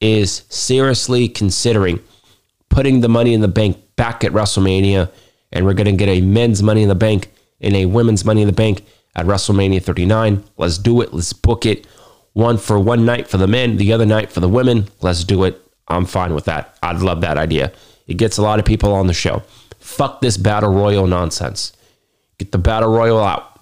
is 0.00 0.44
seriously 0.48 1.28
considering 1.28 2.00
putting 2.68 3.00
the 3.00 3.08
Money 3.08 3.34
in 3.34 3.40
the 3.40 3.48
Bank 3.48 3.78
back 3.96 4.22
at 4.22 4.32
WrestleMania, 4.32 5.10
and 5.52 5.66
we're 5.66 5.74
going 5.74 5.86
to 5.86 6.04
get 6.04 6.08
a 6.08 6.20
men's 6.20 6.62
Money 6.62 6.82
in 6.82 6.88
the 6.88 6.94
Bank 6.94 7.32
and 7.60 7.74
a 7.74 7.86
women's 7.86 8.24
Money 8.24 8.42
in 8.42 8.46
the 8.46 8.52
Bank 8.52 8.84
at 9.16 9.26
WrestleMania 9.26 9.82
39. 9.82 10.44
Let's 10.56 10.78
do 10.78 11.00
it. 11.00 11.12
Let's 11.12 11.32
book 11.32 11.66
it. 11.66 11.86
One 12.32 12.58
for 12.58 12.78
one 12.78 13.04
night 13.04 13.26
for 13.26 13.38
the 13.38 13.48
men, 13.48 13.76
the 13.76 13.92
other 13.92 14.06
night 14.06 14.30
for 14.30 14.38
the 14.38 14.48
women. 14.48 14.88
Let's 15.00 15.24
do 15.24 15.42
it. 15.42 15.60
I'm 15.88 16.06
fine 16.06 16.32
with 16.32 16.44
that. 16.44 16.78
I'd 16.80 17.02
love 17.02 17.22
that 17.22 17.36
idea. 17.36 17.72
It 18.06 18.14
gets 18.14 18.38
a 18.38 18.42
lot 18.42 18.60
of 18.60 18.64
people 18.64 18.94
on 18.94 19.08
the 19.08 19.12
show. 19.12 19.42
Fuck 19.80 20.20
this 20.20 20.36
battle 20.36 20.72
royal 20.72 21.06
nonsense. 21.06 21.72
Get 22.38 22.52
the 22.52 22.58
battle 22.58 22.92
royal 22.92 23.18
out. 23.18 23.60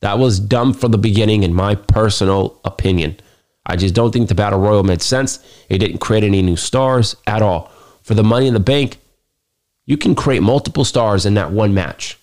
That 0.00 0.18
was 0.18 0.38
dumb 0.38 0.74
from 0.74 0.92
the 0.92 0.98
beginning, 0.98 1.42
in 1.42 1.54
my 1.54 1.74
personal 1.74 2.60
opinion. 2.64 3.18
I 3.66 3.76
just 3.76 3.94
don't 3.94 4.12
think 4.12 4.28
the 4.28 4.34
battle 4.34 4.60
royal 4.60 4.82
made 4.82 5.02
sense. 5.02 5.40
It 5.68 5.78
didn't 5.78 5.98
create 5.98 6.24
any 6.24 6.42
new 6.42 6.56
stars 6.56 7.16
at 7.26 7.42
all. 7.42 7.72
For 8.02 8.14
the 8.14 8.24
money 8.24 8.46
in 8.46 8.54
the 8.54 8.60
bank, 8.60 8.98
you 9.86 9.96
can 9.96 10.14
create 10.14 10.42
multiple 10.42 10.84
stars 10.84 11.26
in 11.26 11.34
that 11.34 11.50
one 11.50 11.74
match. 11.74 12.18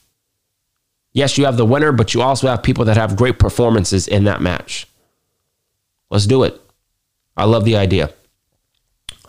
Yes, 1.13 1.37
you 1.37 1.45
have 1.45 1.57
the 1.57 1.65
winner, 1.65 1.91
but 1.91 2.13
you 2.13 2.21
also 2.21 2.47
have 2.47 2.63
people 2.63 2.85
that 2.85 2.97
have 2.97 3.15
great 3.15 3.39
performances 3.39 4.07
in 4.07 4.25
that 4.25 4.41
match. 4.41 4.87
Let's 6.09 6.25
do 6.25 6.43
it. 6.43 6.59
I 7.37 7.45
love 7.45 7.65
the 7.65 7.75
idea. 7.77 8.11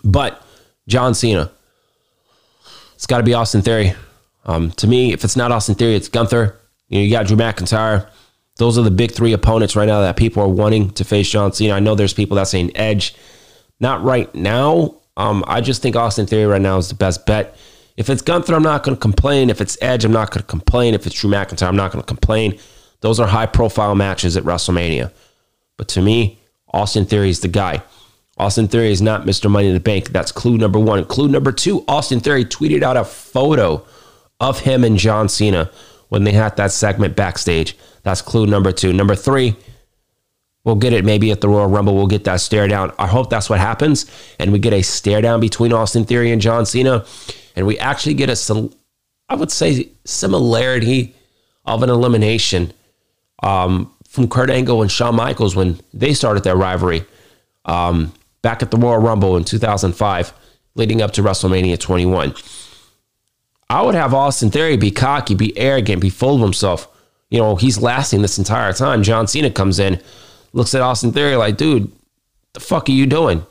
But 0.03 0.43
John 0.89 1.15
Cena, 1.15 1.51
it's 2.97 3.07
got 3.07 3.19
to 3.19 3.23
be 3.23 3.35
Austin 3.35 3.63
Theory. 3.63 3.95
Um, 4.47 4.71
to 4.73 4.87
me, 4.87 5.13
if 5.13 5.23
it's 5.23 5.37
not 5.37 5.53
Austin 5.53 5.75
Theory, 5.75 5.95
it's 5.95 6.09
Gunther. 6.09 6.59
You 6.89 6.99
know, 6.99 7.05
you 7.05 7.11
got 7.11 7.27
Drew 7.27 7.37
McIntyre. 7.37 8.09
Those 8.57 8.79
are 8.79 8.83
the 8.83 8.91
big 8.91 9.13
three 9.13 9.33
opponents 9.33 9.77
right 9.77 9.87
now 9.87 10.01
that 10.01 10.17
people 10.17 10.43
are 10.43 10.49
wanting 10.49 10.91
to 10.93 11.05
face 11.05 11.29
John 11.29 11.53
Cena. 11.53 11.75
I 11.75 11.81
know 11.81 11.95
there's 11.95 12.15
people 12.15 12.37
that 12.37 12.49
saying 12.49 12.75
Edge. 12.75 13.15
Not 13.81 14.03
right 14.03 14.35
now. 14.35 14.97
Um, 15.17 15.45
I 15.47 15.61
just 15.61 15.83
think 15.83 15.95
Austin 15.95 16.27
Theory 16.27 16.47
right 16.47 16.61
now 16.61 16.79
is 16.79 16.89
the 16.89 16.95
best 16.95 17.27
bet. 17.27 17.57
If 17.97 18.09
it's 18.09 18.23
Gunther, 18.23 18.55
I'm 18.55 18.63
not 18.63 18.83
going 18.83 18.97
to 18.97 19.01
complain. 19.01 19.51
If 19.51 19.61
it's 19.61 19.77
Edge, 19.83 20.05
I'm 20.05 20.13
not 20.13 20.31
going 20.31 20.43
to 20.43 20.47
complain. 20.47 20.95
If 20.95 21.07
it's 21.07 21.21
Drew 21.21 21.31
McIntyre, 21.31 21.69
I'm 21.69 21.77
not 21.77 21.93
going 21.93 22.03
to 22.03 22.07
complain. 22.07 22.59
Those 23.01 23.21
are 23.21 23.27
high 23.27 23.47
profile 23.47 23.95
matches 23.95 24.37
at 24.37 24.45
WrestleMania. 24.45 25.13
But 25.77 25.89
to 25.89 26.03
me, 26.03 26.39
Austin 26.73 27.05
Theory 27.05 27.31
is 27.31 27.41
the 27.41 27.49
guy. 27.49 27.83
Austin 28.39 28.69
Theory 28.69 28.93
is 28.93 29.01
not 29.01 29.25
Mr. 29.25 29.51
Money 29.51 29.69
in 29.69 29.75
the 29.75 29.81
Bank. 29.81 30.11
That's 30.11 30.31
clue 30.31 30.59
number 30.59 30.79
one. 30.79 31.05
Clue 31.07 31.29
number 31.29 31.53
two 31.53 31.85
Austin 31.89 32.21
Theory 32.21 32.45
tweeted 32.45 32.83
out 32.83 32.97
a 32.97 33.05
photo 33.05 33.85
of 34.41 34.61
him 34.61 34.85
and 34.85 34.99
John 34.99 35.29
Cena 35.29 35.71
when 36.09 36.25
they 36.25 36.33
had 36.33 36.57
that 36.57 36.73
segment 36.73 37.17
backstage. 37.17 37.77
That's 38.03 38.23
clue 38.23 38.47
number 38.47 38.73
two. 38.73 38.93
Number 38.93 39.15
three, 39.15 39.57
we'll 40.65 40.77
get 40.77 40.93
it 40.93 41.05
maybe 41.05 41.31
at 41.31 41.41
the 41.41 41.49
Royal 41.49 41.67
Rumble. 41.67 41.95
We'll 41.95 42.07
get 42.07 42.25
that 42.25 42.41
stare 42.41 42.69
down. 42.69 42.93
I 42.99 43.07
hope 43.07 43.31
that's 43.31 43.49
what 43.49 43.59
happens. 43.59 44.05
And 44.39 44.53
we 44.53 44.59
get 44.59 44.75
a 44.75 44.83
stare 44.83 45.23
down 45.23 45.41
between 45.41 45.73
Austin 45.73 46.05
Theory 46.05 46.31
and 46.31 46.41
John 46.43 46.67
Cena. 46.67 47.07
And 47.57 47.67
we 47.67 47.79
actually 47.79 48.15
get 48.15 48.29
a, 48.29 48.71
I 49.31 49.35
would 49.35 49.51
say, 49.51 49.89
similarity 50.05 51.15
of 51.65 51.83
an 51.83 51.89
elimination 51.89 52.73
um, 53.43 53.93
from 54.07 54.29
Kurt 54.29 54.51
Angle 54.51 54.83
and 54.83 54.91
Shawn 54.91 55.17
Michaels 55.17 55.57
when 55.57 55.81
they 55.95 56.13
started 56.13 56.45
their 56.45 56.57
rivalry 56.57 57.07
um, 57.65 58.13
back 58.47 58.63
at 58.63 58.71
the 58.71 58.77
Royal 58.77 58.99
Rumble 58.99 59.37
in 59.37 59.43
2005, 59.43 60.33
leading 60.77 61.03
up 61.03 61.11
to 61.15 61.21
WrestleMania 61.21 61.81
21. 61.81 62.33
I 63.69 63.83
would 63.83 63.97
have 63.97 64.15
Austin 64.15 64.53
Theory 64.53 64.77
be 64.77 64.93
cocky, 64.93 65.35
be 65.35 65.59
arrogant, 65.59 66.01
be 66.01 66.11
full 66.11 66.37
of 66.37 66.43
himself. 66.43 66.87
You 67.29 67.41
know, 67.41 67.57
he's 67.57 67.83
lasting 67.83 68.23
this 68.23 68.39
entire 68.39 68.73
time. 68.73 69.03
John 69.03 69.27
Cena 69.27 69.51
comes 69.51 69.81
in, 69.81 70.01
looks 70.53 70.77
at 70.77 70.81
Austin 70.81 71.11
Theory 71.11 71.35
like, 71.35 71.57
dude, 71.57 71.91
the 72.53 72.61
fuck 72.61 72.89
are 72.89 72.93
you 72.93 73.07
doing? 73.07 73.45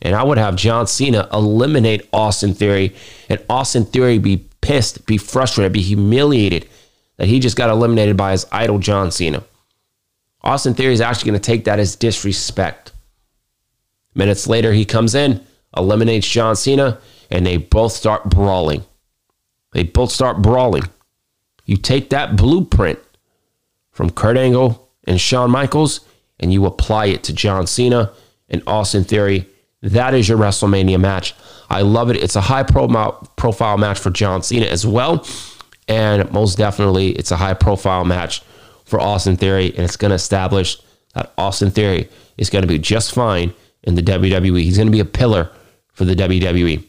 And 0.00 0.14
I 0.14 0.22
would 0.22 0.38
have 0.38 0.56
John 0.56 0.86
Cena 0.86 1.28
eliminate 1.30 2.08
Austin 2.10 2.54
Theory 2.54 2.96
and 3.28 3.44
Austin 3.50 3.84
Theory 3.84 4.18
be 4.18 4.46
pissed, 4.62 5.04
be 5.04 5.18
frustrated, 5.18 5.74
be 5.74 5.82
humiliated 5.82 6.66
that 7.18 7.28
he 7.28 7.38
just 7.38 7.58
got 7.58 7.68
eliminated 7.68 8.16
by 8.16 8.32
his 8.32 8.46
idol, 8.50 8.78
John 8.78 9.10
Cena. 9.10 9.44
Austin 10.40 10.72
Theory 10.72 10.94
is 10.94 11.02
actually 11.02 11.32
going 11.32 11.42
to 11.42 11.46
take 11.46 11.64
that 11.64 11.78
as 11.78 11.96
disrespect. 11.96 12.92
Minutes 14.16 14.46
later, 14.46 14.72
he 14.72 14.86
comes 14.86 15.14
in, 15.14 15.44
eliminates 15.76 16.26
John 16.26 16.56
Cena, 16.56 16.98
and 17.30 17.46
they 17.46 17.58
both 17.58 17.92
start 17.92 18.24
brawling. 18.24 18.82
They 19.72 19.82
both 19.82 20.10
start 20.10 20.40
brawling. 20.40 20.84
You 21.66 21.76
take 21.76 22.10
that 22.10 22.34
blueprint 22.34 22.98
from 23.90 24.10
Kurt 24.10 24.38
Angle 24.38 24.90
and 25.04 25.20
Shawn 25.20 25.50
Michaels 25.50 26.00
and 26.40 26.52
you 26.52 26.64
apply 26.64 27.06
it 27.06 27.24
to 27.24 27.34
John 27.34 27.66
Cena 27.66 28.12
and 28.48 28.62
Austin 28.66 29.04
Theory. 29.04 29.48
That 29.82 30.14
is 30.14 30.28
your 30.28 30.38
WrestleMania 30.38 30.98
match. 30.98 31.34
I 31.68 31.82
love 31.82 32.10
it. 32.10 32.16
It's 32.16 32.36
a 32.36 32.40
high 32.40 32.62
profile 32.62 33.78
match 33.78 33.98
for 33.98 34.10
John 34.10 34.42
Cena 34.42 34.66
as 34.66 34.86
well. 34.86 35.26
And 35.88 36.30
most 36.32 36.56
definitely, 36.56 37.10
it's 37.10 37.30
a 37.30 37.36
high 37.36 37.54
profile 37.54 38.04
match 38.04 38.42
for 38.84 39.00
Austin 39.00 39.36
Theory. 39.36 39.66
And 39.74 39.80
it's 39.80 39.96
going 39.96 40.10
to 40.10 40.16
establish 40.16 40.80
that 41.14 41.32
Austin 41.36 41.70
Theory 41.70 42.08
is 42.38 42.48
going 42.48 42.62
to 42.62 42.68
be 42.68 42.78
just 42.78 43.14
fine 43.14 43.52
in 43.86 43.94
the 43.94 44.02
WWE. 44.02 44.62
He's 44.62 44.76
going 44.76 44.88
to 44.88 44.92
be 44.92 45.00
a 45.00 45.04
pillar 45.04 45.50
for 45.92 46.04
the 46.04 46.14
WWE. 46.14 46.84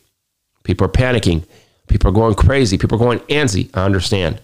People 0.64 0.86
are 0.86 0.92
panicking. 0.92 1.46
People 1.88 2.10
are 2.10 2.14
going 2.14 2.36
crazy. 2.36 2.78
People 2.78 2.98
are 2.98 3.06
going 3.06 3.20
antsy. 3.20 3.70
I 3.74 3.86
understand. 3.86 4.42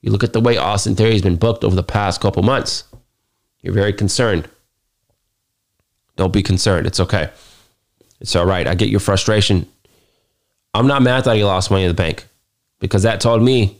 You 0.00 0.10
look 0.10 0.24
at 0.24 0.32
the 0.32 0.40
way 0.40 0.56
Austin 0.56 0.96
Theory 0.96 1.12
has 1.12 1.22
been 1.22 1.36
booked 1.36 1.64
over 1.64 1.76
the 1.76 1.82
past 1.82 2.20
couple 2.20 2.42
months. 2.42 2.84
You're 3.60 3.74
very 3.74 3.92
concerned. 3.92 4.48
Don't 6.16 6.32
be 6.32 6.42
concerned. 6.42 6.86
It's 6.86 7.00
okay. 7.00 7.30
It's 8.20 8.34
all 8.34 8.46
right. 8.46 8.66
I 8.66 8.74
get 8.74 8.88
your 8.88 9.00
frustration. 9.00 9.66
I'm 10.74 10.86
not 10.86 11.02
mad 11.02 11.24
that 11.24 11.36
he 11.36 11.44
lost 11.44 11.70
money 11.70 11.84
in 11.84 11.88
the 11.88 11.94
bank 11.94 12.26
because 12.78 13.02
that 13.02 13.20
told 13.20 13.42
me, 13.42 13.78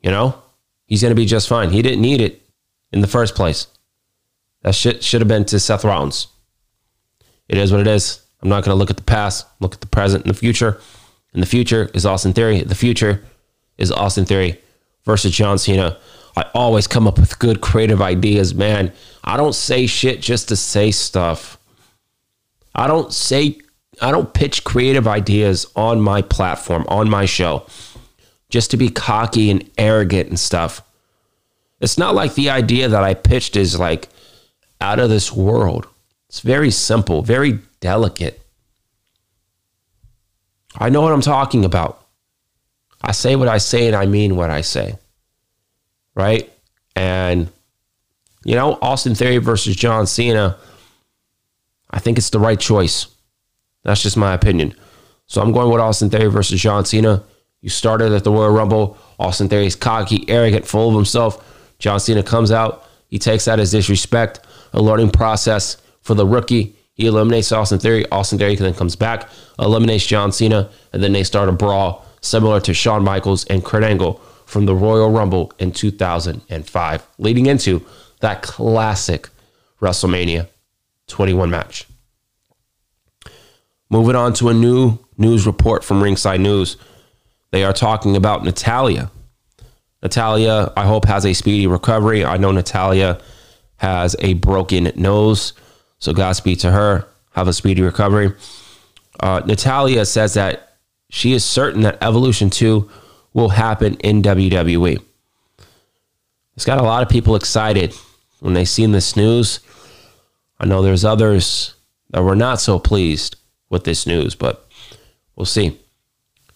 you 0.00 0.10
know, 0.10 0.40
he's 0.86 1.02
going 1.02 1.10
to 1.10 1.16
be 1.16 1.26
just 1.26 1.48
fine. 1.48 1.70
He 1.70 1.82
didn't 1.82 2.02
need 2.02 2.20
it 2.20 2.42
in 2.92 3.00
the 3.00 3.06
first 3.06 3.34
place. 3.34 3.66
That 4.62 4.74
shit 4.74 5.04
should 5.04 5.20
have 5.20 5.28
been 5.28 5.44
to 5.46 5.60
Seth 5.60 5.84
Rollins. 5.84 6.26
It 7.48 7.58
is 7.58 7.72
what 7.72 7.80
it 7.80 7.86
is. 7.86 8.22
I'm 8.42 8.48
not 8.48 8.64
going 8.64 8.74
to 8.74 8.78
look 8.78 8.90
at 8.90 8.96
the 8.96 9.02
past, 9.02 9.46
look 9.60 9.74
at 9.74 9.80
the 9.80 9.86
present 9.86 10.24
and 10.24 10.32
the 10.32 10.38
future. 10.38 10.80
And 11.32 11.42
the 11.42 11.46
future 11.46 11.90
is 11.94 12.06
Austin 12.06 12.32
Theory. 12.32 12.62
The 12.62 12.74
future 12.74 13.24
is 13.76 13.90
Austin 13.90 14.24
Theory 14.24 14.60
versus 15.04 15.32
John 15.32 15.58
Cena. 15.58 15.98
I 16.36 16.44
always 16.54 16.86
come 16.86 17.08
up 17.08 17.18
with 17.18 17.38
good 17.38 17.60
creative 17.60 18.00
ideas, 18.00 18.54
man. 18.54 18.92
I 19.24 19.36
don't 19.36 19.54
say 19.54 19.86
shit 19.86 20.20
just 20.20 20.48
to 20.48 20.56
say 20.56 20.90
stuff. 20.90 21.58
I 22.74 22.86
don't 22.86 23.12
say 23.12 23.58
I 24.00 24.12
don't 24.12 24.32
pitch 24.32 24.62
creative 24.62 25.08
ideas 25.08 25.66
on 25.74 26.00
my 26.00 26.22
platform, 26.22 26.84
on 26.88 27.10
my 27.10 27.24
show, 27.24 27.66
just 28.50 28.70
to 28.70 28.76
be 28.76 28.88
cocky 28.88 29.50
and 29.50 29.68
arrogant 29.76 30.28
and 30.28 30.38
stuff. 30.38 30.82
It's 31.80 31.98
not 31.98 32.14
like 32.14 32.34
the 32.34 32.50
idea 32.50 32.88
that 32.88 33.02
I 33.02 33.14
pitched 33.14 33.56
is 33.56 33.78
like 33.78 34.08
out 34.80 35.00
of 35.00 35.10
this 35.10 35.32
world. 35.32 35.88
It's 36.28 36.40
very 36.40 36.70
simple, 36.70 37.22
very 37.22 37.60
delicate. 37.80 38.40
I 40.76 40.90
know 40.90 41.00
what 41.00 41.12
I'm 41.12 41.22
talking 41.22 41.64
about. 41.64 42.04
I 43.02 43.12
say 43.12 43.36
what 43.36 43.48
I 43.48 43.58
say 43.58 43.86
and 43.86 43.96
I 43.96 44.06
mean 44.06 44.36
what 44.36 44.50
I 44.50 44.60
say. 44.60 44.98
Right? 46.14 46.52
And, 46.94 47.48
you 48.44 48.54
know, 48.54 48.78
Austin 48.82 49.14
Theory 49.14 49.38
versus 49.38 49.76
John 49.76 50.06
Cena, 50.06 50.58
I 51.90 52.00
think 52.00 52.18
it's 52.18 52.30
the 52.30 52.40
right 52.40 52.58
choice. 52.58 53.06
That's 53.84 54.02
just 54.02 54.16
my 54.16 54.34
opinion. 54.34 54.74
So 55.26 55.40
I'm 55.40 55.52
going 55.52 55.70
with 55.70 55.80
Austin 55.80 56.10
Theory 56.10 56.30
versus 56.30 56.60
John 56.60 56.84
Cena. 56.84 57.22
You 57.60 57.70
started 57.70 58.12
at 58.12 58.24
the 58.24 58.30
Royal 58.30 58.50
Rumble. 58.50 58.98
Austin 59.18 59.48
Theory 59.48 59.66
is 59.66 59.76
cocky, 59.76 60.28
arrogant, 60.28 60.66
full 60.66 60.90
of 60.90 60.94
himself. 60.94 61.72
John 61.78 62.00
Cena 62.00 62.22
comes 62.22 62.50
out. 62.50 62.84
He 63.08 63.18
takes 63.18 63.46
that 63.46 63.60
as 63.60 63.70
disrespect, 63.70 64.40
a 64.72 64.82
learning 64.82 65.10
process 65.10 65.78
for 66.08 66.14
the 66.14 66.26
rookie. 66.26 66.74
He 66.94 67.06
eliminates 67.06 67.52
Austin 67.52 67.78
Theory. 67.78 68.10
Austin 68.10 68.38
Theory 68.38 68.54
then 68.54 68.72
comes 68.72 68.96
back, 68.96 69.28
eliminates 69.58 70.06
John 70.06 70.32
Cena, 70.32 70.70
and 70.94 71.02
then 71.02 71.12
they 71.12 71.22
start 71.22 71.50
a 71.50 71.52
brawl 71.52 72.02
similar 72.22 72.60
to 72.60 72.72
Shawn 72.72 73.04
Michaels 73.04 73.44
and 73.44 73.62
Kurt 73.62 73.84
Angle 73.84 74.14
from 74.46 74.64
the 74.64 74.74
Royal 74.74 75.10
Rumble 75.10 75.52
in 75.58 75.70
2005, 75.70 77.06
leading 77.18 77.44
into 77.44 77.84
that 78.20 78.40
classic 78.40 79.28
WrestleMania 79.82 80.48
21 81.08 81.50
match. 81.50 81.86
Moving 83.90 84.16
on 84.16 84.32
to 84.34 84.48
a 84.48 84.54
new 84.54 84.98
news 85.18 85.46
report 85.46 85.84
from 85.84 86.02
Ringside 86.02 86.40
News. 86.40 86.78
They 87.50 87.64
are 87.64 87.74
talking 87.74 88.16
about 88.16 88.44
Natalya. 88.44 89.10
Natalya, 90.02 90.72
I 90.74 90.86
hope, 90.86 91.04
has 91.04 91.26
a 91.26 91.34
speedy 91.34 91.66
recovery. 91.66 92.24
I 92.24 92.38
know 92.38 92.50
Natalya 92.50 93.20
has 93.76 94.16
a 94.20 94.32
broken 94.34 94.90
nose. 94.96 95.52
So 95.98 96.12
Godspeed 96.12 96.60
to 96.60 96.70
her. 96.70 97.06
Have 97.32 97.48
a 97.48 97.52
speedy 97.52 97.82
recovery. 97.82 98.32
Uh, 99.20 99.42
Natalya 99.44 100.04
says 100.04 100.34
that 100.34 100.76
she 101.10 101.32
is 101.32 101.44
certain 101.44 101.82
that 101.82 102.02
Evolution 102.02 102.50
2 102.50 102.88
will 103.32 103.50
happen 103.50 103.94
in 103.96 104.22
WWE. 104.22 105.02
It's 106.54 106.64
got 106.64 106.78
a 106.78 106.82
lot 106.82 107.02
of 107.02 107.08
people 107.08 107.36
excited 107.36 107.94
when 108.40 108.54
they 108.54 108.64
seen 108.64 108.92
this 108.92 109.16
news. 109.16 109.60
I 110.58 110.66
know 110.66 110.82
there's 110.82 111.04
others 111.04 111.74
that 112.10 112.22
were 112.22 112.36
not 112.36 112.60
so 112.60 112.78
pleased 112.78 113.36
with 113.70 113.84
this 113.84 114.06
news, 114.06 114.34
but 114.34 114.68
we'll 115.36 115.46
see. 115.46 115.78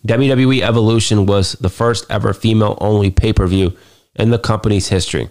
WWE 0.06 0.62
Evolution 0.62 1.26
was 1.26 1.52
the 1.52 1.68
first 1.68 2.04
ever 2.10 2.32
female 2.32 2.76
only 2.80 3.10
pay 3.10 3.32
per 3.32 3.46
view 3.46 3.76
in 4.16 4.30
the 4.30 4.38
company's 4.38 4.88
history. 4.88 5.30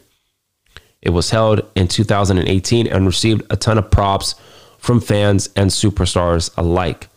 It 1.02 1.12
was 1.12 1.32
held 1.32 1.62
in 1.76 1.88
2018 1.88 2.88
and 2.88 3.06
received 3.06 3.44
a 3.50 3.58
ton 3.58 3.78
of 3.78 3.90
props 3.90 4.36
from 4.78 5.00
fans 5.00 5.50
and 5.56 5.70
superstars 5.70 6.52
alike. 6.58 7.08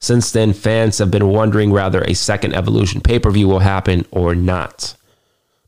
Since 0.00 0.32
then, 0.32 0.52
fans 0.52 0.98
have 0.98 1.10
been 1.10 1.28
wondering 1.28 1.70
whether 1.70 2.02
a 2.02 2.14
second 2.14 2.54
Evolution 2.54 3.00
pay 3.00 3.18
per 3.18 3.30
view 3.30 3.48
will 3.48 3.60
happen 3.60 4.04
or 4.10 4.34
not. 4.34 4.96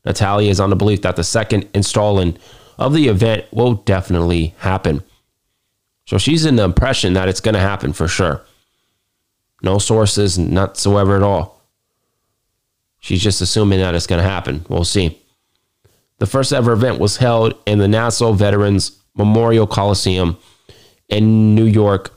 Natalya 0.03 0.51
is 0.51 0.59
on 0.59 0.69
the 0.69 0.75
belief 0.75 1.01
that 1.01 1.15
the 1.15 1.23
second 1.23 1.67
installment 1.73 2.37
of 2.77 2.93
the 2.93 3.07
event 3.07 3.45
will 3.51 3.75
definitely 3.75 4.53
happen. 4.59 5.03
So 6.05 6.17
she's 6.17 6.45
in 6.45 6.57
the 6.57 6.63
impression 6.63 7.13
that 7.13 7.27
it's 7.29 7.39
going 7.39 7.55
to 7.55 7.61
happen 7.61 7.93
for 7.93 8.07
sure. 8.07 8.43
No 9.63 9.79
sources, 9.79 10.37
whatsoever 10.37 11.15
at 11.15 11.23
all. 11.23 11.61
She's 12.99 13.23
just 13.23 13.41
assuming 13.41 13.79
that 13.79 13.95
it's 13.95 14.07
going 14.07 14.21
to 14.21 14.29
happen. 14.29 14.65
We'll 14.69 14.83
see. 14.83 15.19
The 16.19 16.25
first 16.25 16.53
ever 16.53 16.71
event 16.71 16.99
was 16.99 17.17
held 17.17 17.55
in 17.65 17.79
the 17.79 17.87
Nassau 17.87 18.33
Veterans 18.33 18.99
Memorial 19.15 19.67
Coliseum 19.67 20.37
in 21.09 21.55
New 21.55 21.65
York. 21.65 22.11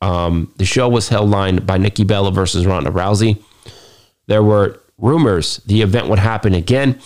Um, 0.00 0.52
the 0.56 0.64
show 0.64 0.88
was 0.88 1.08
headlined 1.08 1.66
by 1.66 1.78
Nikki 1.78 2.04
Bella 2.04 2.32
versus 2.32 2.66
Ronda 2.66 2.90
Rousey. 2.90 3.42
There 4.26 4.42
were 4.42 4.80
rumors 4.98 5.58
the 5.66 5.82
event 5.82 6.08
would 6.08 6.18
happen 6.18 6.54
again, 6.54 6.98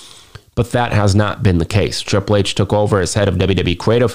but 0.55 0.73
that 0.73 0.93
has 0.93 1.15
not 1.15 1.43
been 1.43 1.59
the 1.59 1.67
case. 1.67 2.01
Triple 2.01 2.37
H 2.37 2.55
took 2.55 2.73
over 2.73 3.01
as 3.01 3.15
head 3.15 3.29
of 3.29 3.37
WWE 3.37 3.79
Creative, 3.79 4.15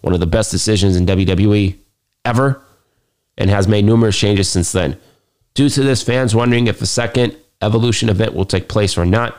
one 0.00 0.14
of 0.14 0.20
the 0.20 0.26
best 0.26 0.50
decisions 0.50 0.96
in 0.96 1.06
WWE 1.06 1.76
ever, 2.24 2.62
and 3.36 3.50
has 3.50 3.66
made 3.66 3.84
numerous 3.84 4.18
changes 4.18 4.48
since 4.48 4.72
then. 4.72 4.98
Due 5.54 5.68
to 5.68 5.82
this, 5.82 6.02
fans 6.02 6.34
wondering 6.34 6.66
if 6.66 6.80
a 6.80 6.86
second 6.86 7.36
Evolution 7.60 8.08
event 8.08 8.34
will 8.34 8.44
take 8.44 8.68
place 8.68 8.98
or 8.98 9.06
not. 9.06 9.36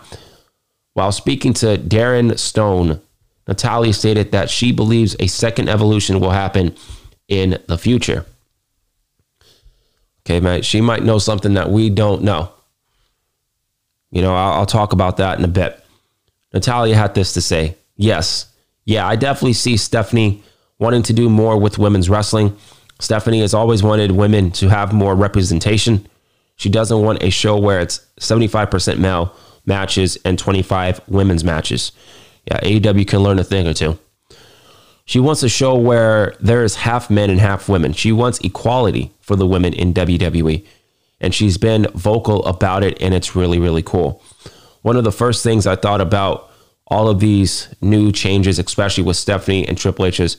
While 0.93 1.11
speaking 1.11 1.53
to 1.55 1.77
Darren 1.77 2.37
Stone, 2.37 3.01
Natalya 3.47 3.93
stated 3.93 4.31
that 4.31 4.49
she 4.49 4.71
believes 4.71 5.15
a 5.19 5.27
second 5.27 5.69
evolution 5.69 6.19
will 6.19 6.31
happen 6.31 6.75
in 7.27 7.59
the 7.67 7.77
future. 7.77 8.25
Okay, 10.25 10.39
man, 10.39 10.61
she 10.61 10.81
might 10.81 11.03
know 11.03 11.17
something 11.17 11.55
that 11.55 11.69
we 11.69 11.89
don't 11.89 12.23
know. 12.23 12.51
You 14.11 14.21
know, 14.21 14.35
I'll, 14.35 14.53
I'll 14.53 14.65
talk 14.65 14.93
about 14.93 15.17
that 15.17 15.37
in 15.37 15.43
a 15.43 15.49
bit. 15.49 15.83
Natalya 16.53 16.95
had 16.95 17.15
this 17.15 17.33
to 17.33 17.41
say 17.41 17.75
Yes, 17.95 18.47
yeah, 18.85 19.07
I 19.07 19.15
definitely 19.15 19.53
see 19.53 19.77
Stephanie 19.77 20.43
wanting 20.79 21.03
to 21.03 21.13
do 21.13 21.29
more 21.29 21.57
with 21.57 21.77
women's 21.77 22.09
wrestling. 22.09 22.55
Stephanie 22.99 23.41
has 23.41 23.53
always 23.53 23.83
wanted 23.83 24.11
women 24.11 24.51
to 24.51 24.69
have 24.69 24.93
more 24.93 25.15
representation. 25.15 26.07
She 26.55 26.69
doesn't 26.69 27.01
want 27.01 27.23
a 27.23 27.29
show 27.29 27.57
where 27.57 27.79
it's 27.79 28.05
75% 28.19 28.99
male 28.99 29.35
matches 29.65 30.17
and 30.25 30.37
25 30.37 31.01
women's 31.07 31.43
matches. 31.43 31.91
Yeah, 32.45 32.59
AEW 32.59 33.07
can 33.07 33.19
learn 33.19 33.39
a 33.39 33.43
thing 33.43 33.67
or 33.67 33.73
two. 33.73 33.97
She 35.05 35.19
wants 35.19 35.43
a 35.43 35.49
show 35.49 35.75
where 35.75 36.35
there 36.39 36.63
is 36.63 36.75
half 36.75 37.09
men 37.09 37.29
and 37.29 37.39
half 37.39 37.67
women. 37.67 37.93
She 37.93 38.11
wants 38.11 38.39
equality 38.39 39.11
for 39.19 39.35
the 39.35 39.47
women 39.47 39.73
in 39.73 39.93
WWE. 39.93 40.65
And 41.19 41.33
she's 41.33 41.57
been 41.57 41.87
vocal 41.93 42.45
about 42.45 42.83
it, 42.83 43.01
and 43.01 43.13
it's 43.13 43.35
really, 43.35 43.59
really 43.59 43.81
cool. 43.81 44.21
One 44.81 44.97
of 44.97 45.05
the 45.05 45.11
first 45.11 45.43
things 45.43 45.65
I 45.65 45.75
thought 45.75 46.01
about 46.01 46.49
all 46.87 47.07
of 47.07 47.19
these 47.19 47.73
new 47.81 48.11
changes, 48.11 48.59
especially 48.59 49.03
with 49.03 49.15
Stephanie 49.15 49.67
and 49.67 49.77
Triple 49.77 50.05
H, 50.05 50.19
is 50.19 50.37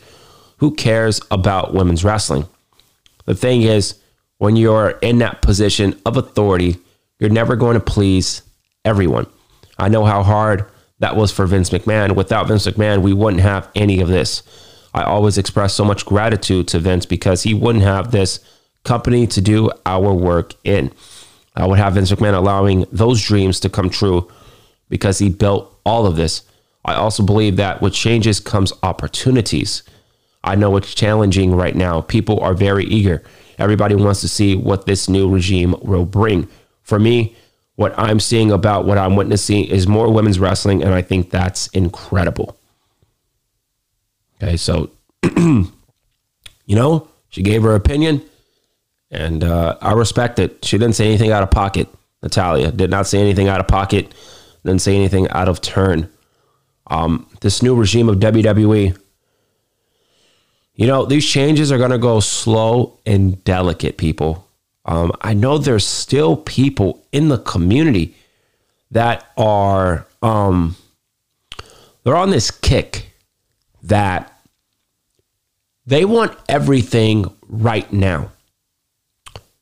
who 0.59 0.75
cares 0.75 1.21
about 1.31 1.75
women's 1.75 2.05
wrestling? 2.05 2.47
The 3.25 3.35
thing 3.35 3.63
is, 3.63 3.99
when 4.39 4.57
you're 4.57 4.91
in 5.01 5.19
that 5.19 5.41
position 5.41 5.99
of 6.05 6.17
authority, 6.17 6.77
you're 7.19 7.31
never 7.31 7.57
going 7.57 7.75
to 7.75 7.81
please 7.81 8.43
everyone. 8.85 9.27
I 9.79 9.89
know 9.89 10.05
how 10.05 10.23
hard 10.23 10.67
that 11.01 11.17
was 11.17 11.33
for 11.33 11.47
Vince 11.47 11.71
McMahon. 11.71 12.15
Without 12.15 12.49
Vince 12.49 12.67
McMahon, 12.67 13.03
we 13.03 13.13
wouldn't 13.13 13.43
have 13.43 13.69
any 13.75 14.01
of 14.01 14.09
this. 14.09 14.43
I 14.95 15.03
always 15.03 15.39
express 15.39 15.75
so 15.75 15.85
much 15.85 16.07
gratitude 16.07 16.69
to 16.69 16.79
Vince 16.79 17.05
because 17.05 17.43
he 17.43 17.53
wouldn't 17.53 17.85
have 17.85 18.11
this 18.11 18.41
company 18.85 19.27
to 19.27 19.41
do 19.41 19.71
our 19.85 20.13
work 20.13 20.55
in. 20.63 20.93
I 21.57 21.67
would 21.67 21.79
have 21.79 21.95
Vince 21.95 22.13
McMahon 22.13 22.35
allowing 22.35 22.87
those 22.93 23.23
dreams 23.23 23.59
to 23.61 23.69
come 23.69 23.91
true 23.91 24.31
because 24.89 25.19
he 25.19 25.31
built 25.31 25.77
all 25.85 26.07
of 26.07 26.17
this. 26.17 26.43
I 26.85 26.95
also 26.95 27.23
believe 27.23 27.57
that 27.57 27.81
with 27.81 27.95
changes 27.95 28.41
comes 28.41 28.73
opportunities. 28.83 29.83
I 30.45 30.55
know 30.55 30.77
it's 30.77 30.95
challenging 30.95 31.55
right 31.55 31.75
now. 31.75 32.03
People 32.03 32.39
are 32.41 32.55
very 32.55 32.85
eager. 32.85 33.23
Everybody 33.59 33.95
wants 33.95 34.21
to 34.21 34.29
see 34.29 34.55
what 34.57 34.87
this 34.87 35.09
new 35.09 35.29
regime 35.33 35.75
will 35.81 36.05
bring. 36.05 36.49
For 36.83 36.99
me, 36.99 37.35
what 37.77 37.99
I'm 37.99 38.21
seeing 38.21 38.53
about 38.53 38.85
what 38.85 38.99
I'm 38.99 39.17
witnessing 39.17 39.65
is 39.65 39.87
more 39.87 40.13
women's 40.13 40.39
wrestling, 40.39 40.83
and 40.83 40.95
I 40.95 41.03
think 41.03 41.31
that's 41.31 41.67
incredible. 41.69 42.57
Okay, 44.43 44.57
so, 44.57 44.91
you 45.37 45.67
know, 46.69 47.09
she 47.29 47.43
gave 47.43 47.63
her 47.63 47.75
opinion, 47.75 48.23
and 49.11 49.43
uh, 49.43 49.77
I 49.81 49.93
respect 49.93 50.39
it. 50.39 50.65
She 50.65 50.79
didn't 50.79 50.95
say 50.95 51.07
anything 51.07 51.33
out 51.33 51.43
of 51.43 51.51
pocket. 51.51 51.89
Natalya 52.23 52.71
did 52.71 52.91
not 52.91 53.07
say 53.07 53.21
anything 53.21 53.49
out 53.49 53.61
of 53.61 53.69
pocket, 53.69 54.15
didn't 54.65 54.81
say 54.81 54.95
anything 54.95 55.29
out 55.31 55.49
of 55.49 55.61
turn. 55.61 56.09
Um, 56.87 57.29
this 57.41 57.63
new 57.63 57.75
regime 57.75 58.09
of 58.09 58.17
WWE, 58.17 58.97
you 60.75 60.87
know, 60.87 61.07
these 61.07 61.27
changes 61.27 61.73
are 61.73 61.79
going 61.79 61.91
to 61.91 61.99
go 61.99 62.21
slow 62.21 62.99
and 63.07 63.43
delicate, 63.45 63.97
people. 63.97 64.44
Um, 64.85 65.13
I 65.21 65.35
know 65.35 65.59
there's 65.59 65.87
still 65.87 66.37
people 66.37 67.07
in 67.11 67.29
the 67.29 67.39
community 67.39 68.15
that 68.91 69.27
are 69.37 70.07
um, 70.23 70.77
they're 72.03 72.17
on 72.17 72.31
this 72.31 72.51
kick 72.51 73.13
that 73.83 74.31
they 75.87 76.05
want 76.05 76.39
everything 76.49 77.31
right 77.49 77.91
now. 77.93 78.31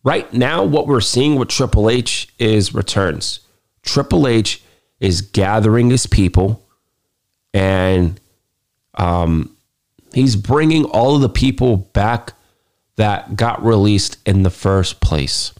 Right 0.05 0.33
now, 0.33 0.65
what 0.65 0.89
we're 0.89 1.01
seeing 1.01 1.37
with 1.37 1.49
Triple 1.49 1.89
H 1.89 2.29
is 2.39 2.75
returns. 2.75 3.41
Triple 3.83 4.27
H 4.27 4.63
is 4.99 5.21
gathering 5.21 5.91
his 5.91 6.07
people 6.07 6.63
and 7.55 8.21
um, 8.95 9.57
he's 10.13 10.37
bringing 10.37 10.85
all 10.85 11.17
of 11.17 11.23
the 11.23 11.29
people 11.29 11.77
back 11.77 12.35
that 12.97 13.37
got 13.37 13.65
released 13.65 14.19
in 14.27 14.43
the 14.43 14.51
first 14.51 15.01
place. 15.01 15.53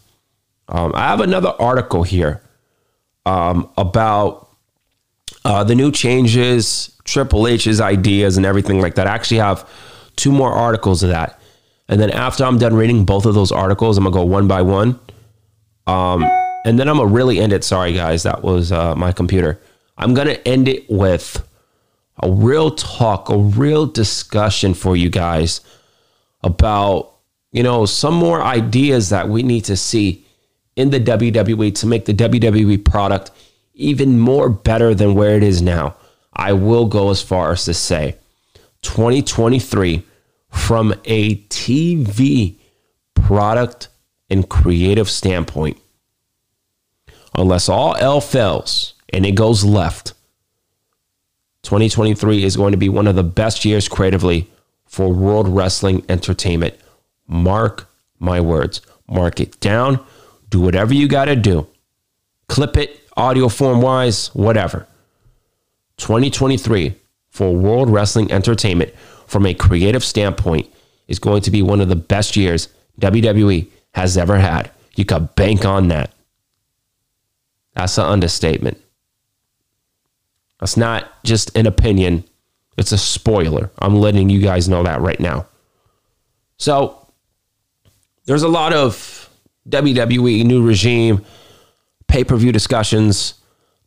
Um, 0.67 0.93
I 0.95 1.09
have 1.09 1.19
another 1.19 1.53
article 1.59 2.03
here 2.03 2.41
um, 3.25 3.69
about 3.77 4.49
uh, 5.45 5.63
the 5.63 5.75
new 5.75 5.91
changes, 5.91 6.95
Triple 7.03 7.47
H's 7.47 7.81
ideas, 7.81 8.37
and 8.37 8.45
everything 8.45 8.81
like 8.81 8.95
that. 8.95 9.07
I 9.07 9.13
actually 9.13 9.39
have 9.39 9.69
two 10.15 10.31
more 10.31 10.51
articles 10.51 11.03
of 11.03 11.09
that. 11.09 11.39
And 11.89 11.99
then 11.99 12.11
after 12.11 12.45
I'm 12.45 12.57
done 12.57 12.75
reading 12.75 13.03
both 13.03 13.25
of 13.25 13.33
those 13.33 13.51
articles, 13.51 13.97
I'm 13.97 14.03
going 14.03 14.13
to 14.13 14.19
go 14.19 14.25
one 14.25 14.47
by 14.47 14.61
one. 14.61 14.99
Um, 15.85 16.23
and 16.65 16.79
then 16.79 16.87
I'm 16.87 16.97
going 16.97 17.09
to 17.09 17.13
really 17.13 17.39
end 17.39 17.51
it. 17.51 17.63
Sorry, 17.63 17.93
guys. 17.93 18.23
That 18.23 18.41
was 18.41 18.71
uh, 18.71 18.95
my 18.95 19.11
computer. 19.11 19.59
I'm 19.97 20.13
going 20.13 20.27
to 20.27 20.47
end 20.47 20.67
it 20.69 20.89
with 20.89 21.45
a 22.21 22.31
real 22.31 22.71
talk, 22.71 23.29
a 23.29 23.37
real 23.37 23.85
discussion 23.85 24.73
for 24.73 24.95
you 24.95 25.09
guys 25.09 25.59
about, 26.41 27.12
you 27.53 27.63
know, 27.63 27.85
some 27.85 28.15
more 28.15 28.41
ideas 28.41 29.09
that 29.09 29.29
we 29.29 29.43
need 29.43 29.63
to 29.65 29.77
see 29.77 30.25
in 30.75 30.89
the 30.89 30.99
WWE 30.99 31.73
to 31.75 31.87
make 31.87 32.05
the 32.05 32.13
WWE 32.13 32.83
product 32.83 33.31
even 33.75 34.19
more 34.19 34.49
better 34.49 34.93
than 34.93 35.13
where 35.13 35.37
it 35.37 35.43
is 35.43 35.61
now. 35.61 35.95
I 36.33 36.53
will 36.53 36.87
go 36.87 37.11
as 37.11 37.21
far 37.21 37.51
as 37.51 37.63
to 37.65 37.73
say 37.75 38.17
2023 38.81 40.03
from 40.49 40.93
a 41.05 41.35
TV 41.45 42.55
product 43.13 43.87
and 44.31 44.49
creative 44.49 45.09
standpoint, 45.09 45.77
unless 47.35 47.69
all 47.69 47.95
L 47.97 48.19
fails 48.19 48.95
and 49.09 49.27
it 49.27 49.33
goes 49.35 49.63
left, 49.63 50.13
2023 51.63 52.43
is 52.43 52.57
going 52.57 52.71
to 52.71 52.77
be 52.77 52.89
one 52.89 53.05
of 53.05 53.15
the 53.15 53.23
best 53.23 53.63
years 53.63 53.87
creatively 53.87 54.49
for 54.87 55.13
World 55.13 55.47
Wrestling 55.47 56.03
Entertainment. 56.09 56.73
Mark 57.27 57.89
my 58.19 58.39
words. 58.41 58.81
Mark 59.07 59.39
it 59.39 59.59
down. 59.59 60.03
Do 60.49 60.61
whatever 60.61 60.93
you 60.93 61.07
got 61.07 61.25
to 61.25 61.35
do. 61.35 61.67
Clip 62.47 62.77
it, 62.77 63.01
audio 63.17 63.49
form 63.49 63.81
wise, 63.81 64.27
whatever. 64.33 64.87
2023 65.97 66.95
for 67.29 67.53
World 67.55 67.89
Wrestling 67.89 68.31
Entertainment 68.31 68.93
from 69.27 69.45
a 69.45 69.53
creative 69.53 70.03
standpoint 70.03 70.71
is 71.07 71.19
going 71.19 71.41
to 71.41 71.51
be 71.51 71.61
one 71.61 71.81
of 71.81 71.89
the 71.89 71.95
best 71.95 72.35
years 72.35 72.69
WWE 72.99 73.67
has 73.93 74.17
ever 74.17 74.37
had. 74.37 74.71
You 74.95 75.05
could 75.05 75.35
bank 75.35 75.65
on 75.65 75.87
that. 75.87 76.13
That's 77.75 77.97
an 77.97 78.05
understatement. 78.05 78.79
That's 80.59 80.77
not 80.77 81.23
just 81.23 81.55
an 81.57 81.65
opinion, 81.65 82.23
it's 82.77 82.91
a 82.91 82.97
spoiler. 82.97 83.69
I'm 83.79 83.95
letting 83.95 84.29
you 84.29 84.41
guys 84.41 84.69
know 84.69 84.83
that 84.83 85.01
right 85.01 85.19
now. 85.19 85.47
So, 86.57 87.02
there's 88.25 88.43
a 88.43 88.47
lot 88.47 88.73
of 88.73 89.29
WWE 89.69 90.45
new 90.45 90.65
regime, 90.65 91.25
pay 92.07 92.23
per 92.23 92.35
view 92.35 92.51
discussions, 92.51 93.35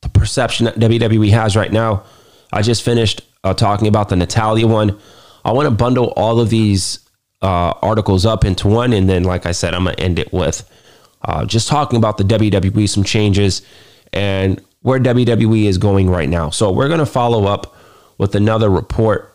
the 0.00 0.08
perception 0.08 0.66
that 0.66 0.76
WWE 0.76 1.30
has 1.30 1.56
right 1.56 1.72
now. 1.72 2.04
I 2.52 2.62
just 2.62 2.82
finished 2.82 3.22
uh, 3.44 3.54
talking 3.54 3.88
about 3.88 4.08
the 4.08 4.16
Natalya 4.16 4.66
one. 4.66 4.98
I 5.44 5.52
want 5.52 5.66
to 5.66 5.74
bundle 5.74 6.12
all 6.16 6.40
of 6.40 6.50
these 6.50 6.98
uh, 7.42 7.72
articles 7.82 8.26
up 8.26 8.44
into 8.44 8.68
one. 8.68 8.92
And 8.92 9.08
then, 9.08 9.24
like 9.24 9.46
I 9.46 9.52
said, 9.52 9.74
I'm 9.74 9.84
going 9.84 9.96
to 9.96 10.02
end 10.02 10.18
it 10.18 10.32
with 10.32 10.68
uh, 11.22 11.44
just 11.44 11.68
talking 11.68 11.96
about 11.96 12.18
the 12.18 12.24
WWE, 12.24 12.88
some 12.88 13.04
changes, 13.04 13.62
and 14.12 14.62
where 14.82 14.98
WWE 14.98 15.64
is 15.64 15.78
going 15.78 16.08
right 16.08 16.28
now. 16.28 16.50
So 16.50 16.70
we're 16.70 16.88
going 16.88 17.00
to 17.00 17.06
follow 17.06 17.46
up 17.46 17.76
with 18.18 18.34
another 18.34 18.70
report 18.70 19.34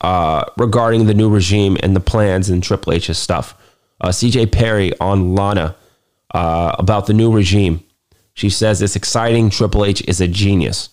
uh, 0.00 0.44
regarding 0.56 1.06
the 1.06 1.14
new 1.14 1.28
regime 1.28 1.76
and 1.82 1.94
the 1.94 2.00
plans 2.00 2.48
and 2.48 2.62
Triple 2.62 2.94
H's 2.94 3.18
stuff. 3.18 3.54
Uh, 4.00 4.08
CJ 4.08 4.52
Perry 4.52 4.98
on 5.00 5.34
Lana 5.34 5.76
uh, 6.34 6.74
about 6.78 7.06
the 7.06 7.12
new 7.12 7.32
regime. 7.32 7.82
She 8.34 8.50
says 8.50 8.80
it's 8.80 8.96
exciting. 8.96 9.50
Triple 9.50 9.84
H 9.84 10.02
is 10.06 10.20
a 10.20 10.28
genius. 10.28 10.90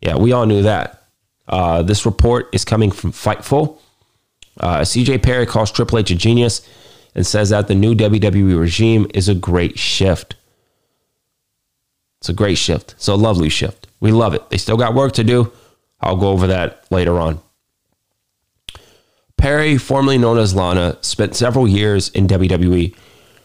Yeah, 0.00 0.16
we 0.16 0.32
all 0.32 0.46
knew 0.46 0.62
that. 0.62 1.02
Uh, 1.48 1.82
this 1.82 2.06
report 2.06 2.48
is 2.52 2.64
coming 2.64 2.90
from 2.90 3.12
Fightful. 3.12 3.78
Uh, 4.58 4.80
CJ 4.80 5.22
Perry 5.22 5.46
calls 5.46 5.70
Triple 5.70 5.98
H 5.98 6.10
a 6.10 6.14
genius 6.14 6.66
and 7.14 7.26
says 7.26 7.50
that 7.50 7.68
the 7.68 7.74
new 7.74 7.94
WWE 7.94 8.58
regime 8.58 9.06
is 9.14 9.28
a 9.28 9.34
great 9.34 9.78
shift. 9.78 10.36
It's 12.20 12.28
a 12.28 12.34
great 12.34 12.58
shift. 12.58 12.92
It's 12.92 13.08
a 13.08 13.14
lovely 13.14 13.48
shift. 13.48 13.86
We 14.00 14.12
love 14.12 14.34
it. 14.34 14.48
They 14.50 14.56
still 14.56 14.76
got 14.76 14.94
work 14.94 15.12
to 15.12 15.24
do. 15.24 15.52
I'll 16.00 16.16
go 16.16 16.28
over 16.30 16.46
that 16.48 16.84
later 16.90 17.18
on. 17.18 17.40
Perry, 19.38 19.76
formerly 19.78 20.18
known 20.18 20.38
as 20.38 20.54
Lana, 20.54 20.98
spent 21.02 21.36
several 21.36 21.68
years 21.68 22.08
in 22.10 22.26
WWE. 22.26 22.94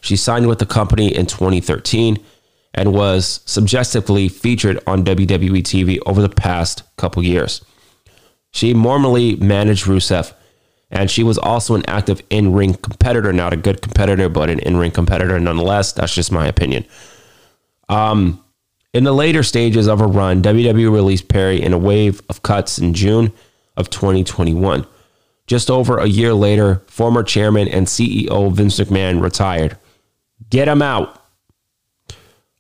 She 0.02 0.16
signed 0.16 0.48
with 0.48 0.60
the 0.60 0.66
company 0.66 1.16
in 1.16 1.26
2013 1.26 2.18
and 2.74 2.94
was 2.94 3.42
subjectively 3.46 4.30
featured 4.30 4.80
on 4.88 5.04
WWE 5.04 5.62
TV 5.62 6.00
over 6.06 6.22
the 6.22 6.30
past 6.30 6.84
couple 6.98 7.22
years. 7.22 7.64
She 8.52 8.74
normally 8.74 9.36
managed 9.38 9.86
Rusev 9.86 10.34
And 10.90 11.10
she 11.10 11.24
was 11.24 11.38
also 11.38 11.76
an 11.76 11.84
active 11.88 12.22
in 12.30 12.54
ring 12.54 12.74
competitor, 12.74 13.32
not 13.32 13.54
a 13.54 13.58
good 13.58 13.82
competitor, 13.82 14.28
but 14.28 14.50
an 14.50 14.60
in 14.60 14.78
ring 14.78 14.92
competitor 14.92 15.40
nonetheless. 15.40 15.94
That's 15.94 16.14
just 16.14 16.32
my 16.32 16.48
opinion. 16.48 16.86
Um, 17.88 18.44
in 18.94 19.06
the 19.06 19.14
later 19.14 19.42
stages 19.44 19.88
of 19.88 20.00
her 20.00 20.08
run, 20.08 20.42
WWE 20.42 20.92
released 20.92 21.30
Perry 21.30 21.62
in 21.62 21.72
a 21.72 21.78
wave 21.78 22.22
of 22.28 22.44
cuts 22.44 22.78
in 22.78 22.94
June 22.94 23.32
of 23.78 23.90
2021. 23.90 24.86
Just 25.48 25.70
over 25.70 25.98
a 25.98 26.08
year 26.08 26.34
later, 26.34 26.82
former 26.88 27.24
chairman 27.24 27.68
and 27.68 27.88
CEO 27.88 28.52
Vince 28.54 28.80
McMahon 28.80 29.22
retired. 29.22 29.78
Get 30.50 30.68
him 30.68 30.82
out. 30.82 31.22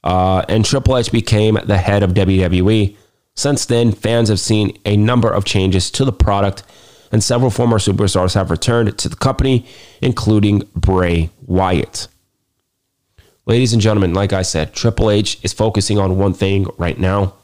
Uh, 0.04 0.44
and 0.50 0.66
Triple 0.66 0.98
H 0.98 1.12
became 1.12 1.58
the 1.66 1.78
head 1.78 2.04
of 2.04 2.12
WWE. 2.12 2.96
Since 3.36 3.66
then, 3.66 3.92
fans 3.92 4.30
have 4.30 4.40
seen 4.40 4.78
a 4.86 4.98
number 4.98 5.32
of 5.32 5.46
changes 5.46 5.90
to 5.92 6.06
the 6.06 6.12
product, 6.12 6.64
and 7.12 7.24
several 7.24 7.52
former 7.52 7.78
superstars 7.78 8.34
have 8.34 8.52
returned 8.52 8.98
to 8.98 9.10
the 9.10 9.16
company, 9.16 9.66
including 10.02 10.64
Bray 10.76 11.30
Wyatt. 11.46 12.08
Ladies 13.46 13.74
and 13.74 13.82
gentlemen, 13.82 14.14
like 14.14 14.34
I 14.34 14.42
said, 14.42 14.74
Triple 14.74 15.10
H 15.10 15.40
is 15.44 15.54
focusing 15.54 15.98
on 15.98 16.18
one 16.18 16.34
thing 16.34 16.68
right 16.78 17.00
now, 17.00 17.36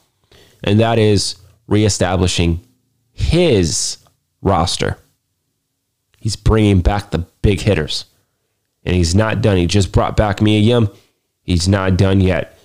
and 0.63 0.79
that 0.79 0.99
is 0.99 1.35
reestablishing 1.67 2.65
his 3.13 3.97
roster. 4.41 4.97
He's 6.27 6.35
bringing 6.35 6.81
back 6.81 7.11
the 7.11 7.19
big 7.41 7.61
hitters, 7.61 8.03
and 8.83 8.93
he's 8.93 9.15
not 9.15 9.41
done. 9.41 9.55
He 9.55 9.65
just 9.65 9.93
brought 9.93 10.17
back 10.17 10.41
Mia 10.41 10.59
Yim. 10.59 10.89
He's 11.41 11.69
not 11.69 11.95
done 11.95 12.19
yet. 12.19 12.59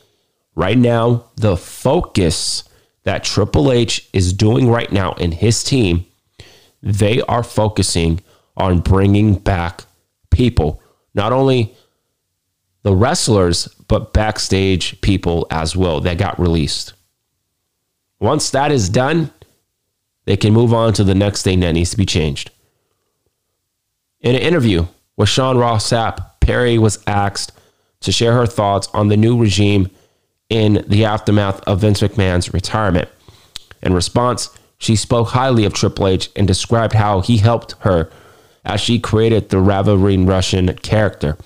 Right 0.56 0.76
now, 0.76 1.26
the 1.36 1.56
focus 1.56 2.64
that 3.04 3.22
Triple 3.22 3.70
H 3.70 4.08
is 4.12 4.32
doing 4.32 4.68
right 4.68 4.90
now 4.90 5.12
in 5.12 5.30
his 5.30 5.62
team, 5.62 6.04
they 6.82 7.20
are 7.20 7.44
focusing 7.44 8.18
on 8.56 8.80
bringing 8.80 9.36
back 9.36 9.84
people, 10.30 10.82
not 11.14 11.32
only 11.32 11.72
the 12.82 12.96
wrestlers, 12.96 13.68
but 13.86 14.12
backstage 14.12 15.00
people 15.02 15.46
as 15.52 15.76
well 15.76 16.00
that 16.00 16.18
got 16.18 16.40
released. 16.40 16.94
Once 18.18 18.50
that 18.50 18.72
is 18.72 18.88
done, 18.88 19.30
they 20.24 20.36
can 20.36 20.52
move 20.52 20.74
on 20.74 20.92
to 20.94 21.04
the 21.04 21.14
next 21.14 21.42
thing 21.42 21.60
that 21.60 21.70
needs 21.70 21.92
to 21.92 21.96
be 21.96 22.04
changed. 22.04 22.50
In 24.22 24.36
an 24.36 24.40
interview 24.40 24.86
with 25.16 25.28
Sean 25.28 25.58
Ross 25.58 25.90
Sapp, 25.90 26.38
Perry 26.38 26.78
was 26.78 27.02
asked 27.08 27.52
to 28.00 28.12
share 28.12 28.34
her 28.34 28.46
thoughts 28.46 28.88
on 28.94 29.08
the 29.08 29.16
new 29.16 29.36
regime 29.36 29.90
in 30.48 30.84
the 30.86 31.04
aftermath 31.04 31.60
of 31.62 31.80
Vince 31.80 32.02
McMahon's 32.02 32.54
retirement. 32.54 33.08
In 33.82 33.92
response, 33.92 34.56
she 34.78 34.94
spoke 34.94 35.28
highly 35.28 35.64
of 35.64 35.74
Triple 35.74 36.06
H 36.06 36.30
and 36.36 36.46
described 36.46 36.94
how 36.94 37.20
he 37.20 37.38
helped 37.38 37.74
her 37.80 38.10
as 38.64 38.80
she 38.80 39.00
created 39.00 39.48
the 39.48 39.58
Ravishing 39.58 40.26
Russian 40.26 40.72
character. 40.76 41.36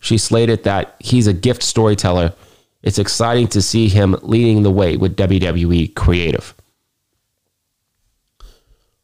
She 0.00 0.18
slated 0.18 0.64
that 0.64 0.96
he's 0.98 1.28
a 1.28 1.32
gift 1.32 1.62
storyteller. 1.62 2.34
It's 2.82 2.98
exciting 2.98 3.46
to 3.48 3.62
see 3.62 3.88
him 3.88 4.16
leading 4.22 4.64
the 4.64 4.72
way 4.72 4.96
with 4.96 5.16
WWE 5.16 5.94
creative. 5.94 6.52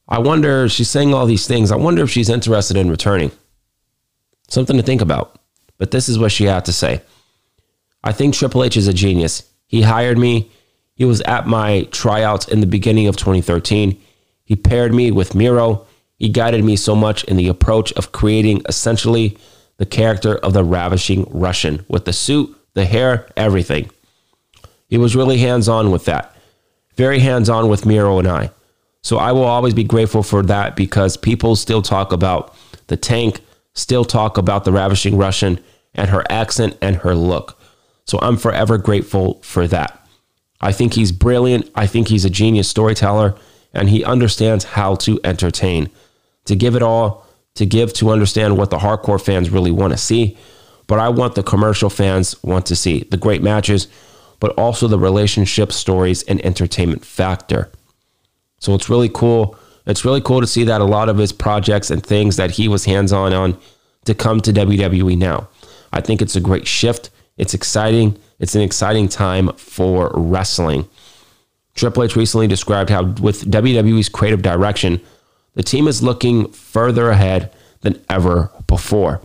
I 0.09 0.19
wonder, 0.19 0.69
she's 0.69 0.89
saying 0.89 1.13
all 1.13 1.27
these 1.27 1.47
things. 1.47 1.71
I 1.71 1.77
wonder 1.77 2.03
if 2.03 2.11
she's 2.11 2.31
interested 2.31 2.77
in 2.77 2.91
returning. 2.91 3.31
Something 4.49 4.79
to 4.79 4.83
think 4.83 5.03
about. 5.03 5.39
But 5.77 5.91
this 5.91 6.09
is 6.09 6.19
what 6.19 6.33
she 6.33 6.45
had 6.45 6.65
to 6.65 6.73
say. 6.73 7.03
I 8.03 8.13
think 8.13 8.35
Triple 8.35 8.65
H 8.65 8.77
is 8.77 8.89
a 8.89 8.95
genius. 8.95 9.49
He 9.67 9.83
hired 9.83 10.19
me. 10.19 10.51
He 10.95 11.05
was 11.05 11.21
at 11.23 11.47
my 11.47 11.83
tryouts 11.91 12.49
in 12.49 12.61
the 12.61 12.67
beginning 12.67 13.07
of 13.07 13.17
2013. 13.17 14.01
He 14.45 14.57
paired 14.57 14.95
me 14.95 15.11
with 15.11 15.35
Miro. 15.35 15.87
He 16.17 16.29
guided 16.31 16.65
me 16.65 16.75
so 16.75 16.97
much 16.97 17.23
in 17.25 17.37
the 17.37 17.49
approach 17.49 17.93
of 17.93 18.13
creating 18.13 18.63
essentially 18.69 19.37
the 19.77 19.87
character 19.87 20.37
of 20.37 20.55
the 20.55 20.65
ravishing 20.65 21.27
Russian 21.31 21.85
with 21.87 22.07
the 22.07 22.13
suit, 22.13 22.57
the 22.75 22.85
hair, 22.85 23.29
everything. 23.37 23.91
He 24.89 24.99
was 24.99 25.15
really 25.15 25.39
hands 25.39 25.69
on 25.69 25.91
with 25.91 26.07
that. 26.07 26.35
Very 26.97 27.21
hands 27.21 27.49
on 27.49 27.69
with 27.69 27.87
Miro 27.87 28.19
and 28.19 28.27
I. 28.27 28.51
So 29.09 29.17
I 29.17 29.33
will 29.33 29.45
always 29.45 29.73
be 29.73 29.85
grateful 29.85 30.23
for 30.23 30.43
that 30.43 30.77
because 30.77 31.17
people 31.17 31.57
still 31.57 31.81
talk 31.81 32.13
about 32.13 32.55
the 32.89 32.97
tank, 32.99 33.41
still 33.73 34.05
talk 34.05 34.37
about 34.37 34.67
the 34.67 34.71
ravishing 34.71 35.17
Russian 35.17 35.61
and 35.95 36.11
her 36.11 36.25
accent 36.29 36.77
and 36.83 36.97
her 36.97 37.15
look. 37.15 37.59
So 38.05 38.19
I'm 38.21 38.37
forever 38.37 38.77
grateful 38.77 39.41
for 39.43 39.67
that. 39.69 40.07
I 40.61 40.73
think 40.73 40.93
he's 40.93 41.11
brilliant. 41.11 41.71
I 41.75 41.87
think 41.87 42.09
he's 42.09 42.27
a 42.27 42.29
genius 42.29 42.69
storyteller 42.69 43.35
and 43.73 43.89
he 43.89 44.05
understands 44.05 44.65
how 44.65 44.97
to 44.97 45.19
entertain, 45.25 45.89
to 46.45 46.55
give 46.55 46.77
it 46.77 46.83
all 46.83 47.27
to 47.55 47.65
give 47.65 47.95
to 47.95 48.11
understand 48.11 48.59
what 48.59 48.69
the 48.69 48.77
hardcore 48.77 49.25
fans 49.25 49.49
really 49.49 49.71
want 49.71 49.95
to 49.95 49.97
see. 49.97 50.37
But 50.87 50.99
I 50.99 51.09
want 51.09 51.35
the 51.35 51.43
commercial 51.43 51.89
fans 51.89 52.37
want 52.43 52.67
to 52.67 52.77
see 52.77 53.05
the 53.05 53.17
great 53.17 53.43
matches, 53.43 53.89
but 54.39 54.51
also 54.59 54.87
the 54.87 54.99
relationship 54.99 55.73
stories 55.73 56.25
and 56.25 56.45
entertainment 56.45 57.07
factor. 57.07 57.73
So 58.59 58.75
it's 58.75 58.89
really 58.89 59.09
cool. 59.09 59.57
It's 59.87 60.05
really 60.05 60.21
cool 60.21 60.41
to 60.41 60.47
see 60.47 60.65
that 60.65 60.81
a 60.81 60.85
lot 60.85 61.09
of 61.09 61.17
his 61.17 61.33
projects 61.33 61.91
and 61.91 62.05
things 62.05 62.37
that 62.37 62.53
he 62.53 62.69
was 62.69 62.85
hands 62.85 63.13
on 63.13 63.33
on 63.33 63.59
to 64.05 64.15
come 64.15 64.41
to 64.41 64.53
WWE 64.53 65.17
now. 65.17 65.49
I 65.93 66.01
think 66.01 66.21
it's 66.21 66.37
a 66.37 66.41
great 66.41 66.67
shift. 66.67 67.11
It's 67.37 67.55
exciting. 67.55 68.19
It's 68.39 68.55
an 68.55 68.63
exciting 68.63 69.09
time 69.09 69.53
for 69.55 70.11
wrestling. 70.15 70.89
Triple 71.75 72.03
H 72.03 72.17
recently 72.17 72.47
described 72.47 72.91
how, 72.91 73.05
with 73.05 73.51
WWE's 73.51 74.09
creative 74.09 74.43
direction, 74.43 75.01
the 75.55 75.63
team 75.63 75.89
is 75.89 76.03
looking 76.03 76.51
further 76.53 77.11
ahead 77.11 77.53
than 77.81 78.03
ever 78.11 78.51
before. 78.67 79.23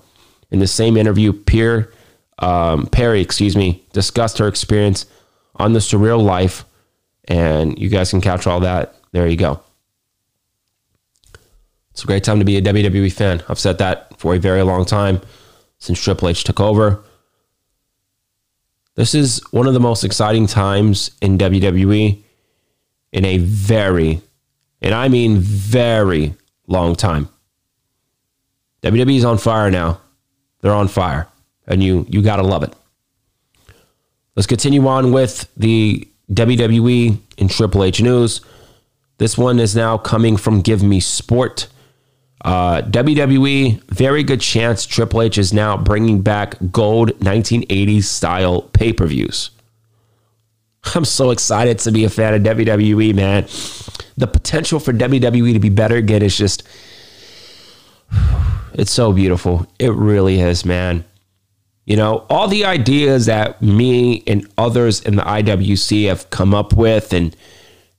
In 0.52 0.60
the 0.60 0.68
same 0.68 0.96
interview, 0.98 1.34
Pierre, 1.34 1.92
um, 2.40 2.86
Perry, 2.88 3.22
excuse 3.22 3.56
me, 3.56 3.84
discussed 3.94 4.38
her 4.38 4.48
experience 4.48 5.06
on 5.56 5.74
the 5.74 5.80
surreal 5.80 6.24
life, 6.24 6.66
and 7.28 7.78
you 7.80 7.90
guys 7.90 8.12
can 8.12 8.22
catch 8.22 8.46
all 8.46 8.60
that. 8.60 8.96
There 9.14 9.28
you 9.28 9.38
go. 9.38 9.62
It's 11.92 12.04
a 12.04 12.08
great 12.08 12.24
time 12.24 12.40
to 12.40 12.46
be 12.46 12.58
a 12.58 12.62
WWE 12.62 13.14
fan. 13.14 13.42
I've 13.48 13.60
said 13.60 13.78
that 13.78 14.20
for 14.20 14.36
a 14.36 14.40
very 14.40 14.64
long 14.64 14.84
time 14.84 15.22
since 15.78 16.02
Triple 16.02 16.28
H 16.28 16.44
took 16.44 16.60
over. 16.60 17.04
This 18.96 19.16
is 19.16 19.42
one 19.52 19.68
of 19.68 19.74
the 19.74 19.80
most 19.80 20.04
exciting 20.04 20.48
times 20.48 21.12
in 21.22 21.38
WWE 21.38 22.22
in 23.12 23.26
a 23.26 23.38
very 23.38 24.22
and 24.82 24.94
I 24.94 25.08
mean 25.08 25.38
very 25.38 26.36
long 26.68 26.96
time. 26.96 27.30
WWE 28.82 29.18
is 29.18 29.26
on 29.26 29.38
fire 29.38 29.72
now. 29.72 30.02
They're 30.62 30.74
on 30.74 30.88
fire, 30.88 31.28
and 31.68 31.82
you 31.82 32.06
you 32.10 32.22
gotta 32.22 32.44
love 32.44 32.64
it. 32.64 32.74
Let's 34.36 34.48
continue 34.48 34.86
on 34.88 35.12
with 35.12 35.48
the 35.56 36.08
WWE 36.32 37.18
and 37.38 37.50
Triple 37.50 37.84
H 37.84 38.02
news. 38.02 38.42
This 39.24 39.38
one 39.38 39.58
is 39.58 39.74
now 39.74 39.98
coming 39.98 40.36
from 40.36 40.60
Give 40.60 40.84
Me 40.84 41.00
Sport. 41.00 41.68
Uh, 42.44 42.82
WWE, 42.82 43.82
very 43.86 44.22
good 44.22 44.42
chance 44.42 44.86
Triple 44.86 45.22
H 45.22 45.38
is 45.38 45.54
now 45.54 45.78
bringing 45.78 46.22
back 46.22 46.58
gold 46.74 47.18
1980s 47.20 48.04
style 48.04 48.64
pay 48.64 48.92
per 48.92 49.08
views. 49.08 49.52
I'm 50.94 51.06
so 51.06 51.32
excited 51.32 51.80
to 51.80 51.92
be 51.94 52.04
a 52.04 52.10
fan 52.10 52.34
of 52.34 52.42
WWE, 52.42 53.16
man 53.16 53.48
the 54.18 54.28
potential 54.28 54.78
for 54.78 54.92
WWE 54.92 55.54
to 55.54 55.60
be 55.60 55.70
better 55.70 55.96
again 55.96 56.22
is 56.22 56.38
just 56.38 56.64
it's 58.74 58.92
so 58.92 59.14
beautiful. 59.14 59.66
It 59.80 59.94
really 59.94 60.42
is, 60.42 60.66
man. 60.66 61.06
You 61.86 61.96
know, 61.96 62.26
all 62.30 62.50
the 62.50 62.66
ideas 62.66 63.28
that 63.28 63.62
me 63.62 64.22
and 64.28 64.52
others 64.58 65.00
in 65.00 65.16
the 65.16 65.24
IWC 65.24 66.10
have 66.10 66.30
come 66.30 66.54
up 66.54 66.74
with 66.74 67.14
and 67.14 67.34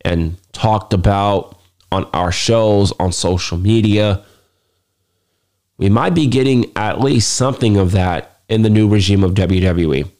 and 0.02 0.36
talked 0.54 0.94
about 0.94 1.58
on 1.92 2.04
our 2.14 2.32
shows 2.32 2.92
on 2.98 3.12
social 3.12 3.58
media. 3.58 4.24
We 5.76 5.90
might 5.90 6.14
be 6.14 6.26
getting 6.26 6.72
at 6.76 7.00
least 7.00 7.34
something 7.34 7.76
of 7.76 7.92
that 7.92 8.40
in 8.48 8.62
the 8.62 8.70
new 8.70 8.88
regime 8.88 9.22
of 9.22 9.34
WWE. 9.34 10.10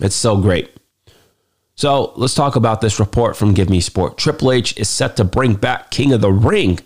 It's 0.00 0.14
so 0.14 0.36
great. 0.36 0.70
So 1.76 2.12
let's 2.16 2.34
talk 2.34 2.56
about 2.56 2.80
this 2.80 3.00
report 3.00 3.36
from 3.36 3.54
Give 3.54 3.68
Me 3.68 3.80
Sport. 3.80 4.16
Triple 4.16 4.52
H 4.52 4.76
is 4.78 4.88
set 4.88 5.16
to 5.16 5.24
bring 5.24 5.54
back 5.54 5.90
King 5.90 6.12
of 6.12 6.20
the 6.20 6.32
Ring 6.32 6.78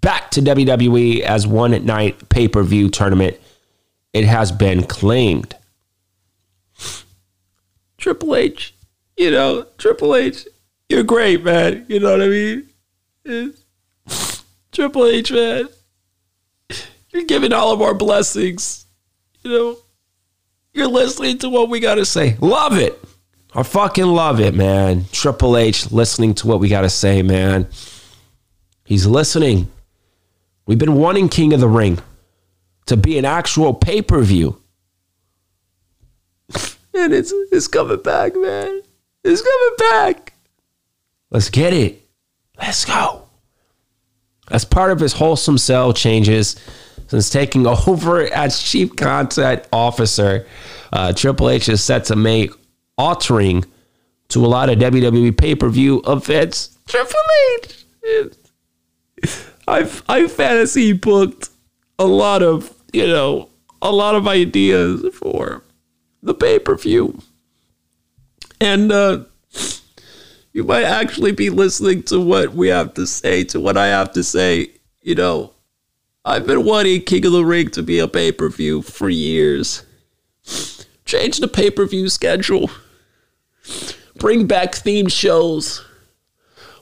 back 0.00 0.30
to 0.32 0.42
WWE 0.42 1.20
as 1.20 1.46
one 1.46 1.72
at 1.72 1.82
night 1.82 2.28
pay 2.28 2.46
per 2.46 2.62
view 2.62 2.90
tournament. 2.90 3.38
It 4.12 4.24
has 4.24 4.52
been 4.52 4.84
claimed. 4.84 5.56
Triple 7.96 8.36
H, 8.36 8.74
you 9.16 9.30
know, 9.30 9.66
Triple 9.78 10.14
H, 10.14 10.46
you're 10.88 11.02
great, 11.02 11.44
man. 11.44 11.86
You 11.88 12.00
know 12.00 12.12
what 12.12 12.22
I 12.22 12.28
mean? 12.28 12.68
It's, 13.24 14.44
Triple 14.72 15.06
H, 15.06 15.30
man, 15.30 15.68
you're 17.12 17.24
giving 17.24 17.52
all 17.52 17.72
of 17.72 17.80
our 17.80 17.94
blessings. 17.94 18.86
You 19.42 19.50
know, 19.50 19.78
you're 20.72 20.88
listening 20.88 21.38
to 21.38 21.48
what 21.48 21.70
we 21.70 21.78
got 21.80 21.94
to 21.94 22.04
say. 22.04 22.36
Love 22.40 22.76
it. 22.76 23.00
I 23.54 23.62
fucking 23.62 24.04
love 24.04 24.40
it, 24.40 24.54
man. 24.54 25.04
Triple 25.12 25.56
H 25.56 25.92
listening 25.92 26.34
to 26.34 26.48
what 26.48 26.58
we 26.58 26.68
got 26.68 26.80
to 26.80 26.90
say, 26.90 27.22
man. 27.22 27.68
He's 28.84 29.06
listening. 29.06 29.70
We've 30.66 30.78
been 30.78 30.96
wanting 30.96 31.28
King 31.28 31.52
of 31.52 31.60
the 31.60 31.68
Ring 31.68 32.00
to 32.86 32.96
be 32.96 33.16
an 33.16 33.24
actual 33.24 33.72
pay 33.74 34.02
per 34.02 34.20
view. 34.22 34.60
And 36.96 37.12
it's, 37.12 37.32
it's 37.50 37.66
coming 37.66 38.00
back, 38.00 38.36
man. 38.36 38.80
It's 39.24 39.42
coming 39.42 39.90
back. 39.90 40.33
Let's 41.34 41.50
get 41.50 41.72
it. 41.72 42.00
Let's 42.60 42.84
go. 42.84 43.26
As 44.52 44.64
part 44.64 44.92
of 44.92 45.00
his 45.00 45.14
wholesome 45.14 45.58
cell 45.58 45.92
changes 45.92 46.54
since 47.08 47.28
taking 47.28 47.66
over 47.66 48.20
as 48.32 48.62
chief 48.62 48.94
content 48.94 49.66
officer, 49.72 50.46
uh, 50.92 51.12
Triple 51.12 51.50
H 51.50 51.68
is 51.68 51.82
set 51.82 52.04
to 52.04 52.14
make 52.14 52.52
altering 52.96 53.64
to 54.28 54.44
a 54.44 54.46
lot 54.46 54.70
of 54.70 54.78
WWE 54.78 55.36
pay 55.36 55.56
per 55.56 55.68
view 55.68 56.02
events. 56.06 56.78
Triple 56.86 57.16
H. 57.64 57.84
I've 59.66 60.04
I 60.08 60.28
fantasy 60.28 60.92
booked 60.92 61.48
a 61.98 62.06
lot 62.06 62.44
of 62.44 62.72
you 62.92 63.08
know 63.08 63.48
a 63.82 63.90
lot 63.90 64.14
of 64.14 64.28
ideas 64.28 65.04
for 65.12 65.64
the 66.22 66.32
pay 66.34 66.60
per 66.60 66.76
view, 66.76 67.18
and 68.60 68.92
uh, 68.92 69.24
you 70.54 70.64
might 70.64 70.84
actually 70.84 71.32
be 71.32 71.50
listening 71.50 72.02
to 72.04 72.18
what 72.18 72.54
we 72.54 72.68
have 72.68 72.94
to 72.94 73.06
say, 73.06 73.44
to 73.44 73.60
what 73.60 73.76
I 73.76 73.88
have 73.88 74.12
to 74.12 74.24
say. 74.24 74.70
You 75.02 75.16
know, 75.16 75.52
I've 76.24 76.46
been 76.46 76.64
wanting 76.64 77.02
King 77.02 77.26
of 77.26 77.32
the 77.32 77.44
Ring 77.44 77.68
to 77.72 77.82
be 77.82 77.98
a 77.98 78.08
pay 78.08 78.32
per 78.32 78.48
view 78.48 78.80
for 78.80 79.10
years. 79.10 79.82
Change 81.04 81.38
the 81.38 81.48
pay 81.48 81.70
per 81.70 81.84
view 81.84 82.08
schedule. 82.08 82.70
Bring 84.16 84.46
back 84.46 84.74
theme 84.74 85.08
shows 85.08 85.84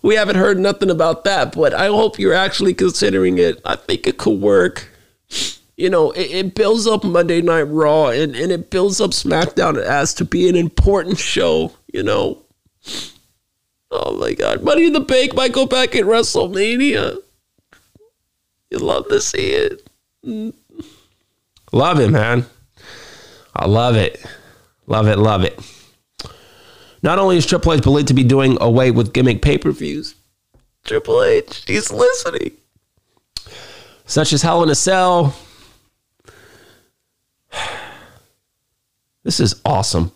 we 0.02 0.16
haven't 0.16 0.36
heard 0.36 0.58
nothing 0.58 0.90
about 0.90 1.24
that, 1.24 1.54
but 1.54 1.72
I 1.72 1.86
hope 1.86 2.18
you're 2.18 2.34
actually 2.34 2.74
considering 2.74 3.38
it. 3.38 3.60
I 3.64 3.76
think 3.76 4.06
it 4.06 4.18
could 4.18 4.40
work. 4.40 4.88
You 5.76 5.88
know, 5.88 6.10
it, 6.10 6.30
it 6.30 6.54
builds 6.54 6.86
up 6.86 7.04
Monday 7.04 7.40
Night 7.40 7.62
Raw 7.62 8.08
and, 8.08 8.34
and 8.34 8.52
it 8.52 8.70
builds 8.70 9.00
up 9.00 9.12
SmackDown 9.12 9.80
as 9.80 10.12
to 10.14 10.24
be 10.24 10.48
an 10.48 10.56
important 10.56 11.18
show, 11.18 11.72
you 11.92 12.02
know. 12.02 12.42
Oh 13.92 14.16
my 14.18 14.32
God. 14.32 14.62
Money 14.62 14.86
in 14.86 14.94
the 14.94 15.00
Bank 15.00 15.34
might 15.34 15.52
go 15.52 15.66
back 15.66 15.94
at 15.94 16.04
WrestleMania. 16.04 17.18
You 18.70 18.78
love 18.78 19.08
to 19.08 19.20
see 19.20 19.50
it. 19.50 19.86
Love 21.72 22.00
it, 22.00 22.08
man. 22.08 22.46
I 23.54 23.66
love 23.66 23.96
it. 23.96 24.24
Love 24.86 25.08
it, 25.08 25.18
love 25.18 25.44
it. 25.44 25.60
Not 27.02 27.18
only 27.18 27.36
is 27.36 27.44
Triple 27.44 27.74
H 27.74 27.82
believed 27.82 28.08
to 28.08 28.14
be 28.14 28.24
doing 28.24 28.56
away 28.62 28.90
with 28.90 29.12
gimmick 29.12 29.42
pay 29.42 29.58
per 29.58 29.72
views, 29.72 30.14
Triple 30.84 31.22
H, 31.22 31.64
he's 31.66 31.92
listening. 31.92 32.52
Such 34.06 34.32
as 34.32 34.40
Hell 34.42 34.62
in 34.62 34.70
a 34.70 34.74
Cell. 34.74 35.34
This 39.24 39.38
is 39.38 39.60
awesome. 39.64 40.10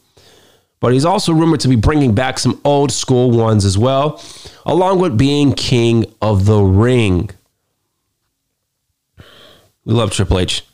But 0.80 0.92
he's 0.92 1.04
also 1.04 1.32
rumored 1.32 1.60
to 1.60 1.68
be 1.68 1.76
bringing 1.76 2.14
back 2.14 2.38
some 2.38 2.60
old 2.64 2.92
school 2.92 3.30
ones 3.30 3.64
as 3.64 3.78
well, 3.78 4.22
along 4.66 5.00
with 5.00 5.16
being 5.16 5.52
king 5.52 6.04
of 6.20 6.44
the 6.44 6.60
ring. 6.60 7.30
We 9.84 9.94
love 9.94 10.10
Triple 10.10 10.38
H. 10.38 10.64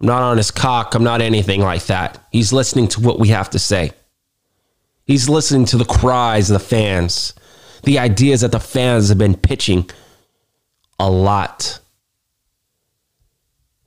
I'm 0.00 0.06
not 0.06 0.22
on 0.22 0.36
his 0.36 0.50
cock. 0.50 0.94
I'm 0.94 1.04
not 1.04 1.20
anything 1.20 1.60
like 1.60 1.86
that. 1.86 2.24
He's 2.30 2.52
listening 2.52 2.88
to 2.88 3.00
what 3.00 3.18
we 3.18 3.28
have 3.28 3.50
to 3.50 3.58
say. 3.58 3.92
He's 5.04 5.28
listening 5.28 5.64
to 5.66 5.76
the 5.76 5.84
cries 5.84 6.50
of 6.50 6.60
the 6.60 6.64
fans, 6.64 7.34
the 7.82 7.98
ideas 7.98 8.42
that 8.42 8.52
the 8.52 8.60
fans 8.60 9.08
have 9.08 9.18
been 9.18 9.36
pitching 9.36 9.90
a 10.98 11.10
lot. 11.10 11.80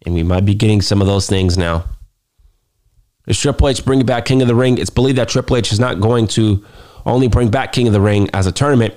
And 0.06 0.16
we 0.16 0.24
might 0.24 0.46
be 0.46 0.56
getting 0.56 0.82
some 0.82 1.00
of 1.00 1.08
those 1.08 1.28
things 1.28 1.58
now. 1.58 1.86
Is 3.32 3.40
Triple 3.40 3.70
H 3.70 3.86
bringing 3.86 4.06
back 4.06 4.26
King 4.26 4.42
of 4.42 4.50
the 4.50 4.56
Ring? 4.56 4.78
It's 4.78 4.90
believed 4.90 5.18
that 5.18 5.30
Triple 5.30 5.56
H 5.56 5.72
is 5.72 5.80
not 5.80 6.02
going 6.02 6.28
to 6.28 6.66
only 7.06 7.30
bring 7.30 7.50
back 7.50 7.72
King 7.72 7.88
of 7.88 7.94
the 7.94 8.02
Ring 8.02 8.30
as 8.34 8.46
a 8.46 8.52
tournament, 8.52 8.94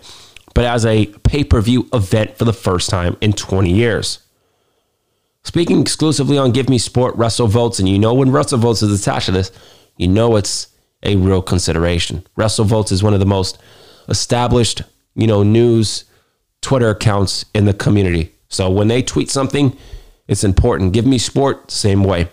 but 0.57 0.65
as 0.65 0.85
a 0.85 1.07
pay 1.07 1.45
per 1.45 1.61
view 1.61 1.89
event 1.93 2.37
for 2.37 2.45
the 2.45 2.53
first 2.53 2.91
time 2.91 3.17
in 3.21 3.33
20 3.33 3.71
years. 3.71 4.19
Speaking 5.45 5.81
exclusively 5.81 6.37
on 6.37 6.51
Give 6.51 6.69
Me 6.69 6.79
Sport, 6.79 7.15
Russell 7.15 7.47
WrestleVotes, 7.47 7.79
and 7.79 7.89
you 7.89 7.97
know 7.97 8.13
when 8.13 8.33
Russell 8.33 8.59
WrestleVotes 8.59 8.83
is 8.83 9.01
attached 9.01 9.27
to 9.27 9.33
this, 9.33 9.53
you 9.99 10.09
know 10.09 10.35
it's 10.35 10.67
a 11.05 11.15
real 11.15 11.41
consideration. 11.41 12.27
Russell 12.35 12.65
WrestleVotes 12.65 12.91
is 12.91 13.05
one 13.05 13.15
of 13.15 13.21
the 13.21 13.27
most 13.27 13.59
established, 14.09 14.83
you 15.15 15.29
know, 15.29 15.45
news 15.45 16.07
Twitter 16.61 16.91
accounts 16.91 17.45
in 17.55 17.67
the 17.67 17.73
community. 17.73 18.35
So 18.49 18.69
when 18.69 18.89
they 18.89 19.01
tweet 19.01 19.31
something, 19.31 19.77
it's 20.27 20.43
important. 20.43 20.93
Give 20.93 21.07
me 21.07 21.19
sport, 21.19 21.71
same 21.71 22.03
way. 22.03 22.31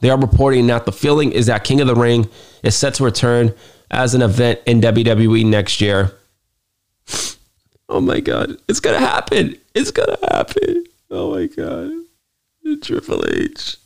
They 0.00 0.10
are 0.10 0.18
reporting 0.18 0.66
that 0.66 0.84
the 0.84 0.92
feeling 0.92 1.32
is 1.32 1.46
that 1.46 1.64
King 1.64 1.80
of 1.80 1.86
the 1.86 1.94
Ring 1.94 2.28
is 2.62 2.76
set 2.76 2.94
to 2.94 3.04
return 3.04 3.54
as 3.90 4.14
an 4.14 4.22
event 4.22 4.60
in 4.66 4.80
WWE 4.80 5.44
next 5.46 5.80
year. 5.80 6.12
Oh 7.88 8.00
my 8.00 8.18
God. 8.18 8.56
It's 8.68 8.80
going 8.80 9.00
to 9.00 9.06
happen. 9.06 9.56
It's 9.72 9.92
going 9.92 10.08
to 10.08 10.18
happen. 10.34 10.82
Oh 11.08 11.36
my 11.36 11.46
God. 11.46 11.92
Triple 12.82 13.24
H. 13.28 13.76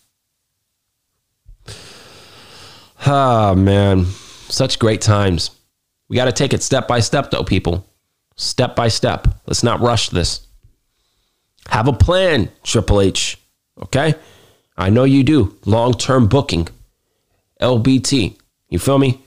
Ah, 3.05 3.53
man. 3.55 4.07
Such 4.49 4.79
great 4.79 5.03
times. 5.03 5.51
We 6.09 6.17
got 6.17 6.25
to 6.25 6.33
take 6.33 6.55
it 6.55 6.63
step 6.63 6.89
by 6.89 7.01
step, 7.01 7.31
though, 7.31 7.45
people. 7.45 7.87
Step 8.37 8.75
by 8.75 8.89
step. 8.89 9.29
Let's 9.47 9.63
not 9.63 9.81
rush 9.81 10.09
this. 10.09 10.47
Have 11.69 11.87
a 11.87 11.93
plan, 11.93 12.51
Triple 12.65 13.03
H. 13.03 13.39
Okay? 13.83 14.15
I 14.81 14.89
know 14.89 15.05
you 15.05 15.22
do. 15.22 15.57
Long 15.66 15.93
term 15.93 16.26
booking, 16.26 16.68
LBT. 17.61 18.37
You 18.70 18.78
feel 18.78 18.99
me? 18.99 19.22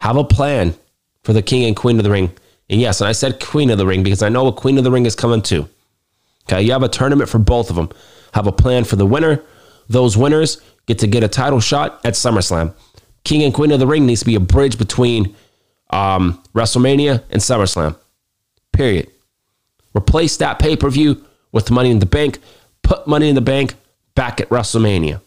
Have 0.00 0.16
a 0.16 0.24
plan 0.24 0.74
for 1.24 1.32
the 1.32 1.42
King 1.42 1.64
and 1.64 1.74
Queen 1.74 1.96
of 1.96 2.04
the 2.04 2.10
Ring. 2.10 2.30
And 2.68 2.80
yes, 2.80 3.00
and 3.00 3.08
I 3.08 3.12
said 3.12 3.40
Queen 3.40 3.70
of 3.70 3.78
the 3.78 3.86
Ring 3.86 4.02
because 4.02 4.22
I 4.22 4.28
know 4.28 4.46
a 4.46 4.52
Queen 4.52 4.76
of 4.76 4.84
the 4.84 4.90
Ring 4.90 5.06
is 5.06 5.14
coming 5.14 5.40
too. 5.40 5.68
Okay? 6.44 6.62
You 6.62 6.72
have 6.72 6.82
a 6.82 6.88
tournament 6.88 7.30
for 7.30 7.38
both 7.38 7.70
of 7.70 7.76
them. 7.76 7.88
Have 8.34 8.46
a 8.46 8.52
plan 8.52 8.84
for 8.84 8.96
the 8.96 9.06
winner. 9.06 9.42
Those 9.88 10.18
winners 10.18 10.60
get 10.86 10.98
to 10.98 11.06
get 11.06 11.24
a 11.24 11.28
title 11.28 11.60
shot 11.60 12.04
at 12.04 12.12
SummerSlam. 12.12 12.74
King 13.24 13.42
and 13.44 13.54
Queen 13.54 13.72
of 13.72 13.80
the 13.80 13.86
Ring 13.86 14.04
needs 14.04 14.20
to 14.20 14.26
be 14.26 14.34
a 14.34 14.40
bridge 14.40 14.76
between 14.76 15.34
um, 15.90 16.42
WrestleMania 16.54 17.24
and 17.30 17.40
SummerSlam. 17.40 17.96
Period. 18.72 19.10
Replace 19.96 20.36
that 20.36 20.58
pay 20.58 20.76
per 20.76 20.90
view 20.90 21.24
with 21.52 21.70
Money 21.70 21.90
in 21.90 22.00
the 22.00 22.06
Bank. 22.06 22.38
Put 22.82 23.06
Money 23.06 23.30
in 23.30 23.34
the 23.34 23.40
Bank 23.40 23.74
back 24.18 24.40
at 24.40 24.48
WrestleMania. 24.48 25.20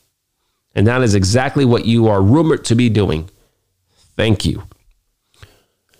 And 0.76 0.86
that 0.86 1.02
is 1.02 1.16
exactly 1.16 1.64
what 1.64 1.86
you 1.86 2.10
are 2.10 2.22
rumored 2.22 2.66
to 2.66 2.76
be 2.76 2.90
doing. 2.90 3.30
Thank 4.18 4.44
you. 4.44 4.64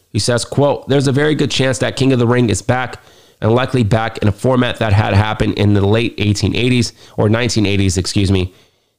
He 0.10 0.20
says, 0.20 0.44
quote, 0.44 0.90
there's 0.90 1.08
a 1.08 1.14
very 1.14 1.34
good 1.34 1.50
chance 1.50 1.78
that 1.80 1.96
King 1.96 2.12
of 2.12 2.20
the 2.20 2.28
Ring 2.28 2.50
is 2.50 2.62
back 2.62 3.02
and 3.40 3.56
likely 3.56 3.84
back 3.84 4.18
in 4.18 4.28
a 4.28 4.34
format 4.34 4.80
that 4.80 4.92
had 4.92 5.14
happened 5.14 5.58
in 5.58 5.74
the 5.74 5.88
late 5.88 6.18
1880s 6.18 6.92
or 7.18 7.30
1980s, 7.30 7.98
excuse 7.98 8.30
me, 8.30 8.54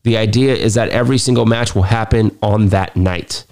the 0.05 0.17
idea 0.17 0.55
is 0.55 0.73
that 0.73 0.89
every 0.89 1.19
single 1.19 1.45
match 1.45 1.75
will 1.75 1.83
happen 1.83 2.37
on 2.43 2.69
that 2.69 2.97
night. 2.97 3.45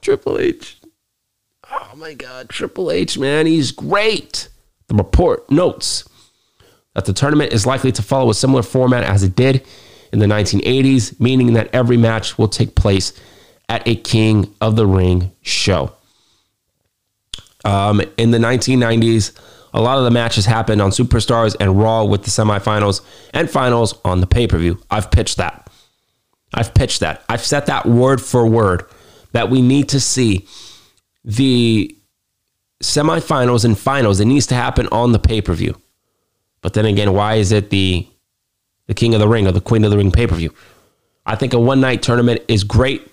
Triple 0.00 0.38
H. 0.38 0.78
Oh 1.70 1.92
my 1.94 2.14
God, 2.14 2.48
Triple 2.48 2.90
H, 2.90 3.18
man, 3.18 3.44
he's 3.44 3.70
great. 3.70 4.48
The 4.86 4.94
report 4.94 5.50
notes 5.50 6.08
that 6.98 7.04
the 7.04 7.12
tournament 7.12 7.52
is 7.52 7.64
likely 7.64 7.92
to 7.92 8.02
follow 8.02 8.28
a 8.28 8.34
similar 8.34 8.60
format 8.60 9.04
as 9.04 9.22
it 9.22 9.36
did 9.36 9.64
in 10.12 10.18
the 10.18 10.26
1980s, 10.26 11.20
meaning 11.20 11.52
that 11.52 11.72
every 11.72 11.96
match 11.96 12.36
will 12.36 12.48
take 12.48 12.74
place 12.74 13.12
at 13.68 13.86
a 13.86 13.94
King 13.94 14.52
of 14.60 14.74
the 14.74 14.84
Ring 14.84 15.30
show. 15.40 15.92
Um, 17.64 18.02
in 18.16 18.32
the 18.32 18.38
1990s, 18.38 19.30
a 19.72 19.80
lot 19.80 19.98
of 19.98 20.04
the 20.04 20.10
matches 20.10 20.44
happened 20.44 20.82
on 20.82 20.90
Superstars 20.90 21.54
and 21.60 21.78
Raw 21.80 22.02
with 22.02 22.24
the 22.24 22.30
semifinals 22.30 23.00
and 23.32 23.48
finals 23.48 23.94
on 24.04 24.20
the 24.20 24.26
pay 24.26 24.48
per 24.48 24.58
view. 24.58 24.82
I've 24.90 25.12
pitched 25.12 25.36
that. 25.36 25.70
I've 26.52 26.74
pitched 26.74 26.98
that. 26.98 27.22
I've 27.28 27.44
set 27.44 27.66
that 27.66 27.86
word 27.86 28.20
for 28.20 28.44
word 28.44 28.86
that 29.30 29.50
we 29.50 29.62
need 29.62 29.88
to 29.90 30.00
see 30.00 30.48
the 31.24 31.96
semifinals 32.82 33.64
and 33.64 33.78
finals. 33.78 34.18
It 34.18 34.24
needs 34.24 34.48
to 34.48 34.56
happen 34.56 34.88
on 34.90 35.12
the 35.12 35.20
pay 35.20 35.40
per 35.40 35.52
view. 35.52 35.80
But 36.60 36.74
then 36.74 36.86
again, 36.86 37.12
why 37.12 37.34
is 37.34 37.52
it 37.52 37.70
the 37.70 38.06
the 38.86 38.94
King 38.94 39.14
of 39.14 39.20
the 39.20 39.28
Ring 39.28 39.46
or 39.46 39.52
the 39.52 39.60
Queen 39.60 39.84
of 39.84 39.90
the 39.90 39.96
Ring 39.96 40.10
pay 40.10 40.26
per 40.26 40.34
view? 40.34 40.52
I 41.26 41.36
think 41.36 41.52
a 41.52 41.58
one 41.58 41.80
night 41.80 42.02
tournament 42.02 42.42
is 42.48 42.64
great, 42.64 43.12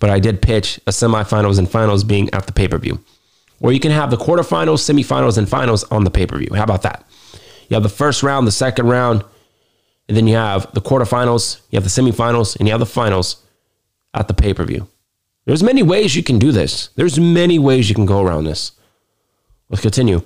but 0.00 0.10
I 0.10 0.18
did 0.18 0.42
pitch 0.42 0.80
a 0.86 0.90
semifinals 0.90 1.58
and 1.58 1.70
finals 1.70 2.04
being 2.04 2.28
at 2.34 2.46
the 2.46 2.52
pay 2.52 2.68
per 2.68 2.78
view 2.78 3.02
where 3.62 3.72
you 3.72 3.78
can 3.78 3.92
have 3.92 4.10
the 4.10 4.16
quarterfinals, 4.16 4.80
semifinals, 4.80 5.38
and 5.38 5.48
finals 5.48 5.84
on 5.84 6.02
the 6.02 6.10
pay 6.10 6.26
per 6.26 6.36
view. 6.36 6.48
How 6.52 6.64
about 6.64 6.82
that? 6.82 7.06
You 7.68 7.74
have 7.74 7.84
the 7.84 7.88
first 7.88 8.24
round, 8.24 8.44
the 8.44 8.50
second 8.50 8.88
round, 8.88 9.24
and 10.08 10.16
then 10.16 10.26
you 10.26 10.34
have 10.34 10.72
the 10.74 10.80
quarterfinals, 10.80 11.60
you 11.70 11.76
have 11.76 11.84
the 11.84 11.88
semifinals, 11.88 12.56
and 12.56 12.66
you 12.66 12.72
have 12.72 12.80
the 12.80 12.86
finals 12.86 13.36
at 14.14 14.26
the 14.26 14.34
pay 14.34 14.52
per 14.52 14.64
view. 14.64 14.88
There's 15.44 15.62
many 15.62 15.84
ways 15.84 16.16
you 16.16 16.24
can 16.24 16.40
do 16.40 16.50
this. 16.50 16.88
There's 16.96 17.20
many 17.20 17.60
ways 17.60 17.88
you 17.88 17.94
can 17.94 18.04
go 18.04 18.20
around 18.20 18.44
this. 18.44 18.72
Let's 19.68 19.82
continue. 19.82 20.22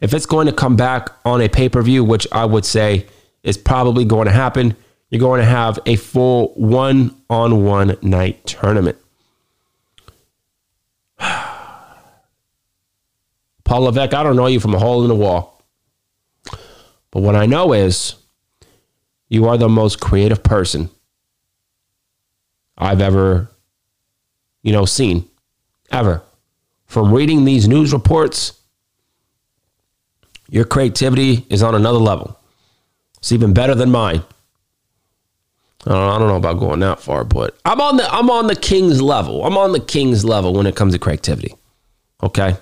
If 0.00 0.14
it's 0.14 0.26
going 0.26 0.46
to 0.46 0.52
come 0.52 0.76
back 0.76 1.10
on 1.24 1.40
a 1.40 1.48
pay 1.48 1.68
per 1.68 1.82
view, 1.82 2.04
which 2.04 2.26
I 2.32 2.44
would 2.44 2.64
say 2.64 3.06
is 3.42 3.56
probably 3.56 4.04
going 4.04 4.26
to 4.26 4.32
happen, 4.32 4.76
you're 5.10 5.20
going 5.20 5.40
to 5.40 5.46
have 5.46 5.78
a 5.86 5.96
full 5.96 6.52
one 6.54 7.20
on 7.28 7.64
one 7.64 7.96
night 8.02 8.46
tournament. 8.46 8.96
Paul 11.18 13.82
Levesque, 13.82 14.14
I 14.14 14.22
don't 14.22 14.36
know 14.36 14.46
you 14.46 14.60
from 14.60 14.74
a 14.74 14.78
hole 14.78 15.02
in 15.02 15.08
the 15.08 15.16
wall. 15.16 15.62
But 17.10 17.22
what 17.22 17.34
I 17.34 17.46
know 17.46 17.72
is 17.72 18.14
you 19.28 19.48
are 19.48 19.56
the 19.56 19.68
most 19.68 20.00
creative 20.00 20.42
person 20.42 20.90
I've 22.76 23.00
ever, 23.00 23.50
you 24.62 24.72
know, 24.72 24.84
seen. 24.84 25.28
Ever. 25.90 26.22
From 26.86 27.12
reading 27.12 27.44
these 27.44 27.66
news 27.66 27.92
reports, 27.92 28.60
your 30.48 30.64
creativity 30.64 31.46
is 31.50 31.62
on 31.62 31.74
another 31.74 31.98
level. 31.98 32.38
It's 33.18 33.32
even 33.32 33.52
better 33.52 33.74
than 33.74 33.90
mine. 33.90 34.22
I 35.86 35.90
don't, 35.90 36.02
I 36.02 36.18
don't 36.18 36.28
know 36.28 36.36
about 36.36 36.58
going 36.58 36.80
that 36.80 37.00
far, 37.00 37.24
but 37.24 37.56
I'm 37.64 37.80
on 37.80 37.96
the 37.96 38.12
I'm 38.12 38.30
on 38.30 38.46
the 38.46 38.56
king's 38.56 39.00
level. 39.00 39.44
I'm 39.44 39.56
on 39.56 39.72
the 39.72 39.80
king's 39.80 40.24
level 40.24 40.52
when 40.52 40.66
it 40.66 40.76
comes 40.76 40.92
to 40.92 40.98
creativity. 40.98 41.54
Okay, 42.22 42.56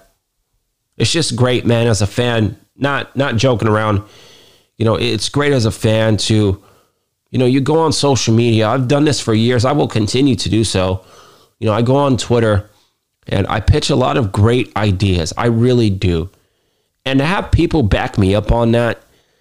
it's 0.96 1.10
just 1.10 1.34
great, 1.34 1.64
man. 1.64 1.86
As 1.86 2.02
a 2.02 2.06
fan, 2.06 2.58
not 2.76 3.16
not 3.16 3.36
joking 3.36 3.68
around. 3.68 4.02
You 4.76 4.84
know, 4.84 4.96
it's 4.96 5.30
great 5.30 5.52
as 5.52 5.64
a 5.64 5.70
fan 5.70 6.18
to, 6.18 6.62
you 7.30 7.38
know, 7.38 7.46
you 7.46 7.62
go 7.62 7.78
on 7.78 7.92
social 7.92 8.34
media. 8.34 8.68
I've 8.68 8.88
done 8.88 9.06
this 9.06 9.20
for 9.20 9.32
years. 9.32 9.64
I 9.64 9.72
will 9.72 9.88
continue 9.88 10.36
to 10.36 10.50
do 10.50 10.64
so. 10.64 11.02
You 11.58 11.66
know, 11.66 11.72
I 11.72 11.80
go 11.80 11.96
on 11.96 12.18
Twitter 12.18 12.68
and 13.26 13.46
I 13.46 13.60
pitch 13.60 13.88
a 13.88 13.96
lot 13.96 14.18
of 14.18 14.32
great 14.32 14.76
ideas. 14.76 15.32
I 15.38 15.46
really 15.46 15.88
do. 15.88 16.28
And 17.06 17.20
to 17.20 17.24
have 17.24 17.50
people 17.52 17.82
back 17.82 18.18
me 18.18 18.34
up 18.34 18.52
on 18.52 18.72
that, 18.72 19.00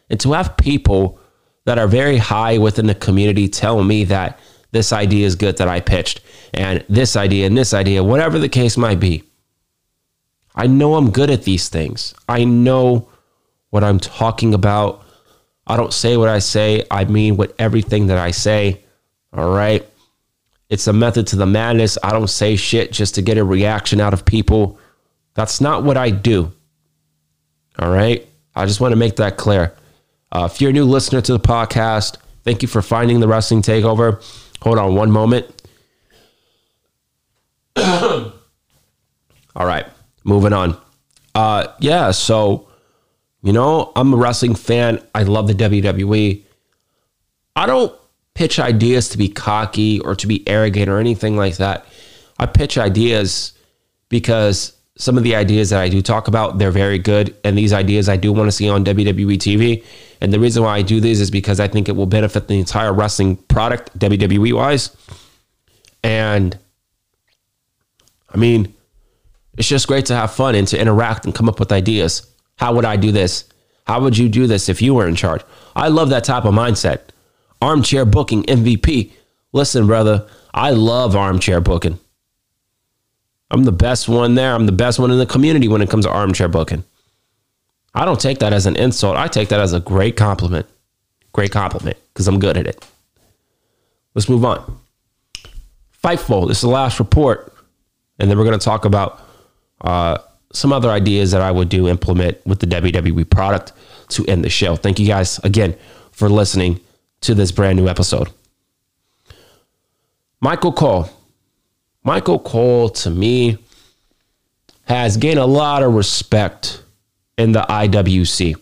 and 0.10 0.20
to 0.22 0.34
have 0.34 0.56
people 0.56 1.20
that 1.66 1.80
are 1.80 1.88
very 1.88 2.18
high 2.18 2.60
within 2.60 2.86
the 2.86 2.96
community 2.96 3.50
tell 3.50 3.84
me 3.84 4.04
that 4.06 4.40
this 4.72 4.94
idea 4.94 5.26
is 5.26 5.36
good 5.36 5.58
that 5.58 5.68
I 5.68 5.80
pitched, 5.80 6.22
and 6.54 6.86
this 6.88 7.16
idea 7.16 7.48
and 7.48 7.58
this 7.58 7.74
idea, 7.74 8.04
whatever 8.04 8.40
the 8.40 8.50
case 8.50 8.78
might 8.78 9.00
be. 9.00 9.24
I 10.56 10.68
know 10.68 10.96
I'm 10.96 11.12
good 11.12 11.30
at 11.30 11.44
these 11.44 11.68
things. 11.68 12.14
I 12.30 12.46
know 12.46 13.10
what 13.72 13.84
I'm 13.84 14.00
talking 14.00 14.54
about. 14.54 15.04
I 15.68 15.76
don't 15.76 15.94
say 15.94 16.16
what 16.16 16.30
I 16.30 16.40
say, 16.40 16.86
I 16.92 17.06
mean 17.06 17.36
what 17.36 17.56
everything 17.58 18.08
that 18.08 18.18
I 18.18 18.32
say. 18.32 18.84
All 19.34 19.52
right. 19.52 19.86
It's 20.70 20.88
a 20.88 20.94
method 20.94 21.28
to 21.28 21.36
the 21.36 21.46
madness. 21.46 21.98
I 22.04 22.12
don't 22.12 22.30
say 22.30 22.56
shit 22.56 22.92
just 22.92 23.16
to 23.16 23.22
get 23.22 23.38
a 23.38 23.44
reaction 23.44 24.00
out 24.00 24.14
of 24.14 24.24
people. 24.24 24.80
That's 25.34 25.60
not 25.60 25.84
what 25.84 25.98
I 25.98 26.10
do. 26.12 26.54
All 27.80 27.90
right. 27.90 28.28
I 28.56 28.66
just 28.66 28.80
want 28.80 28.94
to 28.94 28.96
make 28.96 29.18
that 29.18 29.38
clear. 29.38 29.76
Uh, 30.32 30.50
if 30.52 30.62
you're 30.62 30.70
a 30.70 30.74
new 30.74 30.86
listener 30.86 31.22
to 31.22 31.34
the 31.34 31.40
podcast, 31.40 32.18
thank 32.44 32.62
you 32.62 32.68
for 32.68 32.82
finding 32.82 33.20
the 33.20 33.28
Wrestling 33.28 33.62
Takeover. 33.62 34.24
Hold 34.62 34.80
on 34.80 34.96
one 34.96 35.12
moment. 35.12 35.46
All 37.78 38.32
right, 39.58 39.86
moving 40.24 40.54
on. 40.54 40.78
Uh, 41.34 41.68
yeah, 41.80 42.12
so, 42.12 42.70
you 43.44 43.54
know, 43.54 43.92
I'm 43.96 44.14
a 44.14 44.18
wrestling 44.18 44.56
fan. 44.56 45.02
I 45.14 45.24
love 45.24 45.48
the 45.48 45.54
WWE. 45.54 46.44
I 47.56 47.66
don't 47.66 47.94
pitch 48.34 48.60
ideas 48.60 49.10
to 49.10 49.18
be 49.18 49.30
cocky 49.30 50.00
or 50.00 50.16
to 50.16 50.28
be 50.28 50.48
arrogant 50.48 50.90
or 50.90 51.00
anything 51.00 51.38
like 51.38 51.58
that. 51.58 51.86
I 52.38 52.46
pitch 52.46 52.78
ideas 52.78 53.54
because 54.10 54.75
some 54.98 55.18
of 55.18 55.24
the 55.24 55.36
ideas 55.36 55.72
that 55.72 55.82
I 55.82 55.90
do 55.90 56.02
talk 56.02 56.28
about, 56.28 56.58
they're 56.58 56.72
very 56.72 57.00
good. 57.00 57.36
And 57.44 57.58
these 57.58 57.74
ideas 57.74 58.08
I 58.08 58.16
do 58.18 58.32
want 58.32 58.48
to 58.48 58.52
see 58.52 58.70
on 58.70 58.86
WWE 58.86 59.38
TV. 59.38 59.84
And 60.22 60.32
the 60.32 60.40
reason 60.40 60.64
why 60.64 60.78
I 60.78 60.82
do 60.82 61.02
these 61.02 61.20
is 61.20 61.30
because 61.30 61.60
I 61.60 61.68
think 61.68 61.90
it 61.90 61.96
will 61.96 62.06
benefit 62.06 62.48
the 62.48 62.58
entire 62.58 62.94
wrestling 62.94 63.36
product, 63.36 63.98
WWE 64.00 64.54
wise. 64.54 64.96
And 66.04 66.58
I 68.30 68.38
mean, 68.38 68.74
it's 69.58 69.68
just 69.68 69.88
great 69.88 70.06
to 70.08 70.16
have 70.16 70.34
fun 70.34 70.56
and 70.56 70.68
to 70.70 70.80
interact 70.80 71.26
and 71.26 71.36
come 71.36 71.50
up 71.50 71.60
with 71.60 71.72
ideas. 71.72 72.30
How 72.58 72.74
would 72.74 72.86
I 72.86 72.96
do 72.96 73.12
this? 73.12 73.46
How 73.86 74.02
would 74.02 74.18
you 74.18 74.30
do 74.30 74.48
this 74.48 74.70
if 74.70 74.82
you 74.82 74.94
were 74.94 75.08
in 75.08 75.16
charge? 75.16 75.42
I 75.76 75.90
love 75.90 76.10
that 76.10 76.24
type 76.24 76.46
of 76.46 76.54
mindset. 76.54 77.02
Armchair 77.62 78.06
booking 78.06 78.44
MVP. 78.44 79.12
Listen, 79.52 79.88
brother, 79.88 80.28
I 80.54 80.72
love 80.72 81.16
armchair 81.16 81.62
booking. 81.62 82.00
I'm 83.52 83.64
the 83.64 83.72
best 83.72 84.10
one 84.10 84.36
there. 84.36 84.54
I'm 84.54 84.66
the 84.66 84.72
best 84.72 85.00
one 85.00 85.12
in 85.12 85.18
the 85.18 85.26
community 85.26 85.68
when 85.68 85.82
it 85.82 85.90
comes 85.90 86.06
to 86.06 86.12
armchair 86.12 86.48
booking. 86.48 86.84
I 87.94 88.04
don't 88.06 88.20
take 88.20 88.40
that 88.40 88.54
as 88.54 88.66
an 88.66 88.76
insult. 88.76 89.16
I 89.16 89.28
take 89.28 89.50
that 89.50 89.60
as 89.60 89.74
a 89.74 89.80
great 89.80 90.18
compliment. 90.18 90.66
Great 91.32 91.52
compliment 91.52 91.98
because 92.14 92.28
I'm 92.28 92.40
good 92.40 92.58
at 92.58 92.68
it. 92.68 92.86
Let's 94.14 94.30
move 94.30 94.44
on. 94.44 94.80
Fightful. 96.04 96.48
This 96.48 96.58
is 96.58 96.62
the 96.62 96.70
last 96.70 97.00
report. 97.00 97.54
And 98.20 98.30
then 98.30 98.38
we're 98.38 98.46
going 98.46 98.58
to 98.58 98.64
talk 98.64 98.86
about 98.86 99.22
uh, 99.82 100.18
some 100.54 100.72
other 100.72 100.90
ideas 100.90 101.32
that 101.32 101.42
I 101.42 101.52
would 101.52 101.70
do 101.70 101.88
implement 101.88 102.46
with 102.46 102.60
the 102.60 102.68
WWE 102.68 103.30
product 103.30 103.74
to 104.10 104.26
end 104.26 104.44
the 104.44 104.50
show. 104.50 104.76
Thank 104.76 105.00
you 105.00 105.08
guys 105.08 105.40
again 105.40 105.76
for 106.12 106.30
listening 106.30 106.80
to 107.22 107.34
this 107.34 107.52
brand 107.52 107.78
new 107.78 107.88
episode. 107.88 108.30
Michael 110.42 110.72
Cole. 110.72 111.10
Michael 112.06 112.38
Cole, 112.38 112.90
to 112.90 113.10
me, 113.10 113.58
has 114.84 115.18
gained 115.18 115.40
a 115.40 115.46
lot 115.46 115.82
of 115.82 115.96
respect 115.96 116.84
in 117.36 117.52
the 117.52 117.62
IWC. 117.62 118.56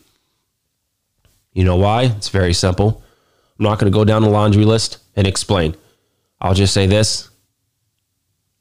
You 1.51 1.63
know 1.65 1.75
why? 1.75 2.03
It's 2.03 2.29
very 2.29 2.53
simple. 2.53 3.03
I'm 3.59 3.65
not 3.65 3.79
going 3.79 3.91
to 3.91 3.95
go 3.95 4.05
down 4.05 4.21
the 4.21 4.29
laundry 4.29 4.63
list 4.63 4.99
and 5.17 5.27
explain. 5.27 5.75
I'll 6.39 6.53
just 6.53 6.73
say 6.73 6.87
this 6.87 7.29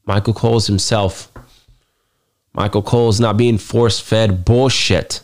Michael 0.05 0.35
Cole's 0.35 0.66
himself. 0.66 1.30
Michael 2.53 2.83
Cole's 2.83 3.20
not 3.20 3.37
being 3.37 3.59
force 3.59 4.01
fed 4.01 4.45
bullshit. 4.45 5.22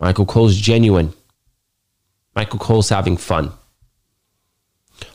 Michael 0.00 0.26
Cole's 0.26 0.56
genuine. 0.56 1.12
Michael 2.36 2.60
Cole's 2.60 2.88
having 2.88 3.16
fun. 3.16 3.52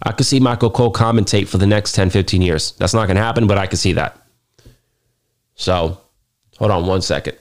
I 0.04 0.12
could 0.12 0.26
see 0.26 0.40
Michael 0.40 0.70
Cole 0.70 0.92
commentate 0.92 1.48
for 1.48 1.58
the 1.58 1.68
next 1.68 1.94
10, 1.94 2.10
15 2.10 2.42
years. 2.42 2.74
That's 2.74 2.94
not 2.94 3.06
going 3.06 3.16
to 3.16 3.22
happen, 3.22 3.48
but 3.48 3.58
I 3.58 3.68
could 3.68 3.80
see 3.80 3.94
that. 3.94 4.20
So, 5.56 6.00
hold 6.58 6.72
on 6.72 6.86
one 6.86 7.02
second. 7.02 7.38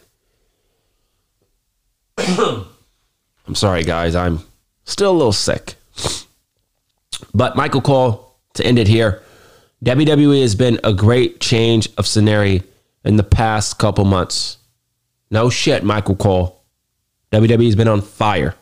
I'm 2.18 3.55
sorry, 3.55 3.82
guys. 3.82 4.14
I'm 4.14 4.40
still 4.84 5.11
a 5.11 5.16
little 5.16 5.32
sick. 5.32 5.74
But 7.34 7.57
Michael 7.57 7.80
Cole, 7.80 8.36
to 8.55 8.64
end 8.64 8.78
it 8.78 8.88
here, 8.88 9.22
WWE 9.84 10.43
has 10.43 10.55
been 10.55 10.78
a 10.84 10.93
great 10.93 11.40
change 11.40 11.88
of 11.99 12.07
scenario 12.07 12.62
in 13.05 13.16
the 13.16 13.22
past 13.24 13.78
couple 13.78 14.05
months. 14.05 14.59
No 15.30 15.51
shit, 15.51 15.82
Michael 15.82 16.16
Cole. 16.16 16.62
WWE 17.32 17.64
has 17.64 17.76
been 17.76 17.88
on 17.88 18.03
fire, 18.03 18.55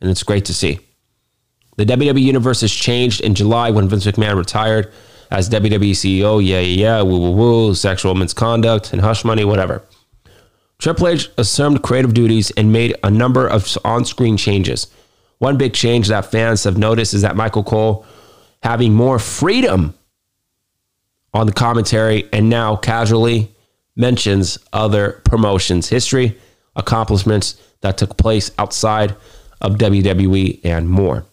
and 0.00 0.10
it's 0.10 0.22
great 0.22 0.44
to 0.44 0.54
see. 0.54 0.78
The 1.76 1.84
WWE 1.84 2.20
universe 2.20 2.62
has 2.62 2.72
changed 2.72 3.20
in 3.20 3.34
July 3.34 3.70
when 3.70 3.88
Vince 3.88 4.06
McMahon 4.06 4.36
retired 4.36 4.92
as 5.30 5.50
WWE 5.50 5.90
CEO. 5.90 6.44
Yeah, 6.44 6.60
yeah, 6.60 6.60
yeah, 6.60 7.02
woo, 7.02 7.18
woo, 7.18 7.30
woo, 7.32 7.74
sexual 7.74 8.14
misconduct 8.14 8.92
and 8.92 9.02
hush 9.02 9.24
money, 9.24 9.44
whatever. 9.44 9.82
Triple 10.78 11.08
H 11.08 11.30
assumed 11.38 11.82
creative 11.82 12.14
duties 12.14 12.50
and 12.52 12.72
made 12.72 12.96
a 13.02 13.10
number 13.10 13.46
of 13.46 13.76
on 13.84 14.04
screen 14.04 14.36
changes. 14.36 14.88
One 15.38 15.56
big 15.56 15.74
change 15.74 16.08
that 16.08 16.30
fans 16.30 16.64
have 16.64 16.78
noticed 16.78 17.14
is 17.14 17.22
that 17.22 17.36
Michael 17.36 17.64
Cole 17.64 18.06
having 18.62 18.94
more 18.94 19.18
freedom 19.18 19.94
on 21.34 21.46
the 21.46 21.52
commentary 21.52 22.28
and 22.32 22.48
now 22.48 22.76
casually 22.76 23.54
mentions 23.96 24.58
other 24.72 25.20
promotions' 25.24 25.88
history, 25.88 26.38
accomplishments 26.74 27.60
that 27.80 27.98
took 27.98 28.16
place 28.16 28.50
outside 28.58 29.14
of 29.60 29.76
WWE, 29.76 30.60
and 30.64 30.88
more. 30.88 31.24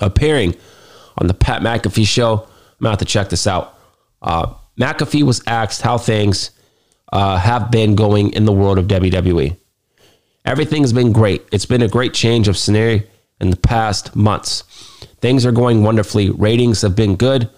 Appearing 0.00 0.54
on 1.18 1.26
the 1.26 1.34
Pat 1.34 1.62
McAfee 1.62 2.06
show, 2.06 2.46
I'm 2.80 2.84
going 2.84 2.96
to 2.96 3.04
check 3.04 3.28
this 3.28 3.46
out. 3.46 3.78
Uh, 4.22 4.54
McAfee 4.78 5.22
was 5.22 5.42
asked 5.46 5.82
how 5.82 5.98
things 5.98 6.50
uh, 7.12 7.36
have 7.38 7.70
been 7.70 7.94
going 7.94 8.32
in 8.32 8.44
the 8.44 8.52
world 8.52 8.78
of 8.78 8.86
WWE. 8.86 9.56
Everything's 10.44 10.92
been 10.92 11.12
great. 11.12 11.46
It's 11.52 11.66
been 11.66 11.82
a 11.82 11.88
great 11.88 12.14
change 12.14 12.48
of 12.48 12.56
scenario 12.56 13.02
in 13.40 13.50
the 13.50 13.56
past 13.56 14.16
months. 14.16 14.62
Things 15.20 15.44
are 15.44 15.52
going 15.52 15.82
wonderfully. 15.82 16.30
Ratings 16.30 16.82
have 16.82 16.96
been 16.96 17.16
good. 17.16 17.50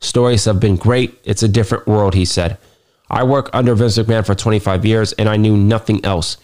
Stories 0.00 0.44
have 0.44 0.60
been 0.60 0.76
great. 0.76 1.18
It's 1.24 1.42
a 1.42 1.48
different 1.48 1.86
world, 1.86 2.14
he 2.14 2.24
said. 2.24 2.58
I 3.08 3.24
worked 3.24 3.54
under 3.54 3.74
Vince 3.74 3.96
McMahon 3.96 4.26
for 4.26 4.34
25 4.34 4.84
years 4.84 5.12
and 5.14 5.28
I 5.28 5.36
knew 5.36 5.56
nothing 5.56 6.04
else. 6.04 6.36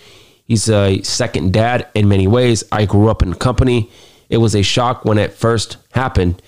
He's 0.46 0.68
a 0.70 1.03
second 1.03 1.53
dad 1.53 1.88
in 1.94 2.09
many 2.09 2.26
ways. 2.26 2.64
I 2.72 2.86
grew 2.86 3.09
up 3.09 3.22
in 3.22 3.30
the 3.30 3.36
company. 3.36 3.90
It 4.29 4.39
was 4.39 4.55
a 4.55 4.62
shock 4.62 5.05
when 5.05 5.18
it 5.18 5.33
first 5.33 5.77
happened, 5.93 6.41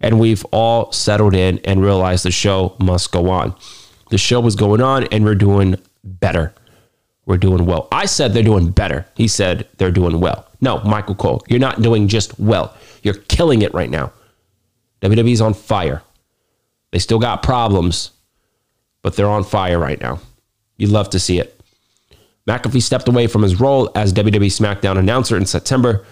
and 0.00 0.18
we've 0.20 0.44
all 0.46 0.92
settled 0.92 1.34
in 1.34 1.58
and 1.64 1.82
realized 1.82 2.24
the 2.24 2.30
show 2.30 2.76
must 2.78 3.12
go 3.12 3.30
on. 3.30 3.54
The 4.10 4.18
show 4.18 4.40
was 4.40 4.56
going 4.56 4.82
on 4.82 5.04
and 5.04 5.24
we're 5.24 5.34
doing 5.34 5.76
better. 6.04 6.52
we're 7.24 7.36
doing 7.36 7.64
well. 7.66 7.88
I 7.92 8.06
said 8.06 8.34
they're 8.34 8.42
doing 8.42 8.70
better. 8.70 9.06
He 9.14 9.28
said 9.28 9.68
they're 9.78 9.92
doing 9.92 10.18
well. 10.20 10.46
No, 10.60 10.80
Michael 10.80 11.14
Cole, 11.14 11.42
you're 11.48 11.60
not 11.60 11.80
doing 11.80 12.08
just 12.08 12.38
well. 12.38 12.76
You're 13.02 13.14
killing 13.14 13.62
it 13.62 13.72
right 13.72 13.88
now. 13.88 14.12
WWE's 15.02 15.40
on 15.40 15.54
fire. 15.54 16.02
They 16.90 16.98
still 16.98 17.18
got 17.18 17.42
problems, 17.42 18.10
but 19.02 19.16
they're 19.16 19.28
on 19.28 19.44
fire 19.44 19.78
right 19.78 20.00
now. 20.00 20.20
You'd 20.76 20.90
love 20.90 21.10
to 21.10 21.18
see 21.20 21.38
it. 21.38 21.60
McAfee 22.46 22.82
stepped 22.82 23.08
away 23.08 23.28
from 23.28 23.42
his 23.42 23.60
role 23.60 23.90
as 23.94 24.12
WWE 24.12 24.46
SmackDown 24.46 24.98
announcer 24.98 25.36
in 25.36 25.46
September 25.46 26.04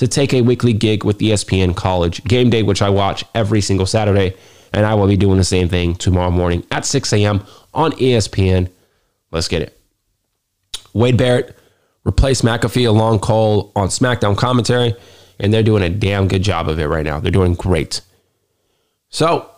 to 0.00 0.08
take 0.08 0.32
a 0.32 0.40
weekly 0.40 0.72
gig 0.72 1.04
with 1.04 1.18
ESPN 1.18 1.76
College 1.76 2.24
Game 2.24 2.48
Day, 2.48 2.62
which 2.62 2.80
I 2.80 2.88
watch 2.88 3.22
every 3.34 3.60
single 3.60 3.84
Saturday. 3.84 4.34
And 4.72 4.86
I 4.86 4.94
will 4.94 5.06
be 5.06 5.16
doing 5.16 5.36
the 5.36 5.44
same 5.44 5.68
thing 5.68 5.94
tomorrow 5.94 6.30
morning 6.30 6.64
at 6.70 6.86
6 6.86 7.12
a.m. 7.12 7.44
on 7.74 7.92
ESPN. 7.92 8.70
Let's 9.30 9.46
get 9.46 9.60
it. 9.60 9.78
Wade 10.94 11.18
Barrett 11.18 11.54
replaced 12.04 12.42
McAfee 12.42 12.88
along 12.88 13.18
Cole 13.18 13.72
on 13.76 13.88
SmackDown 13.88 14.38
commentary, 14.38 14.94
and 15.38 15.52
they're 15.52 15.62
doing 15.62 15.82
a 15.82 15.90
damn 15.90 16.28
good 16.28 16.42
job 16.42 16.66
of 16.66 16.78
it 16.78 16.86
right 16.86 17.04
now. 17.04 17.20
They're 17.20 17.30
doing 17.30 17.52
great. 17.52 18.00
So, 19.10 19.50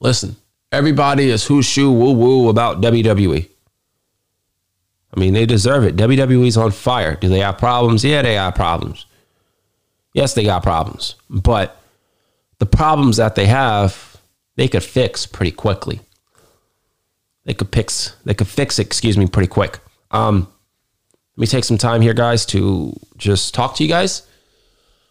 listen, 0.00 0.34
everybody 0.72 1.30
is 1.30 1.46
who 1.46 1.62
shoo 1.62 1.92
woo 1.92 2.10
woo 2.12 2.48
about 2.48 2.80
WWE. 2.80 3.48
I 5.14 5.20
mean, 5.20 5.34
they 5.34 5.46
deserve 5.46 5.84
it. 5.84 5.96
WWE's 5.96 6.56
on 6.56 6.70
fire. 6.70 7.16
Do 7.16 7.28
they 7.28 7.40
have 7.40 7.58
problems? 7.58 8.04
Yeah, 8.04 8.22
they 8.22 8.34
have 8.34 8.54
problems. 8.54 9.06
Yes, 10.14 10.34
they 10.34 10.44
got 10.44 10.62
problems. 10.62 11.16
But 11.28 11.80
the 12.58 12.66
problems 12.66 13.16
that 13.18 13.34
they 13.34 13.46
have, 13.46 14.16
they 14.56 14.68
could 14.68 14.82
fix 14.82 15.26
pretty 15.26 15.52
quickly. 15.52 16.00
They 17.44 17.54
could 17.54 17.72
fix 17.72 18.14
they 18.24 18.34
could 18.34 18.46
fix 18.46 18.78
it, 18.78 18.86
excuse 18.86 19.18
me, 19.18 19.26
pretty 19.26 19.48
quick. 19.48 19.80
Um, 20.12 20.48
let 21.36 21.40
me 21.40 21.46
take 21.46 21.64
some 21.64 21.78
time 21.78 22.02
here, 22.02 22.14
guys, 22.14 22.46
to 22.46 22.94
just 23.16 23.54
talk 23.54 23.74
to 23.76 23.82
you 23.82 23.88
guys 23.88 24.26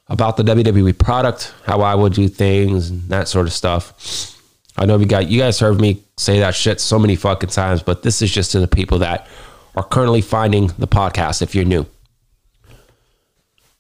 about 0.07 0.37
the 0.37 0.43
WWE 0.43 0.97
product, 0.97 1.53
how 1.65 1.81
I 1.81 1.95
would 1.95 2.13
do 2.13 2.27
things, 2.27 2.89
and 2.89 3.01
that 3.09 3.27
sort 3.27 3.47
of 3.47 3.53
stuff. 3.53 4.37
I 4.77 4.85
know 4.85 4.97
we 4.97 5.05
got 5.05 5.27
you 5.29 5.39
guys 5.39 5.59
heard 5.59 5.81
me 5.81 6.03
say 6.17 6.39
that 6.39 6.55
shit 6.55 6.79
so 6.79 6.97
many 6.97 7.15
fucking 7.15 7.49
times, 7.49 7.83
but 7.83 8.03
this 8.03 8.21
is 8.21 8.31
just 8.31 8.51
to 8.51 8.59
the 8.59 8.67
people 8.67 8.99
that 8.99 9.27
are 9.75 9.83
currently 9.83 10.21
finding 10.21 10.67
the 10.77 10.87
podcast 10.87 11.41
if 11.41 11.55
you're 11.55 11.65
new. 11.65 11.85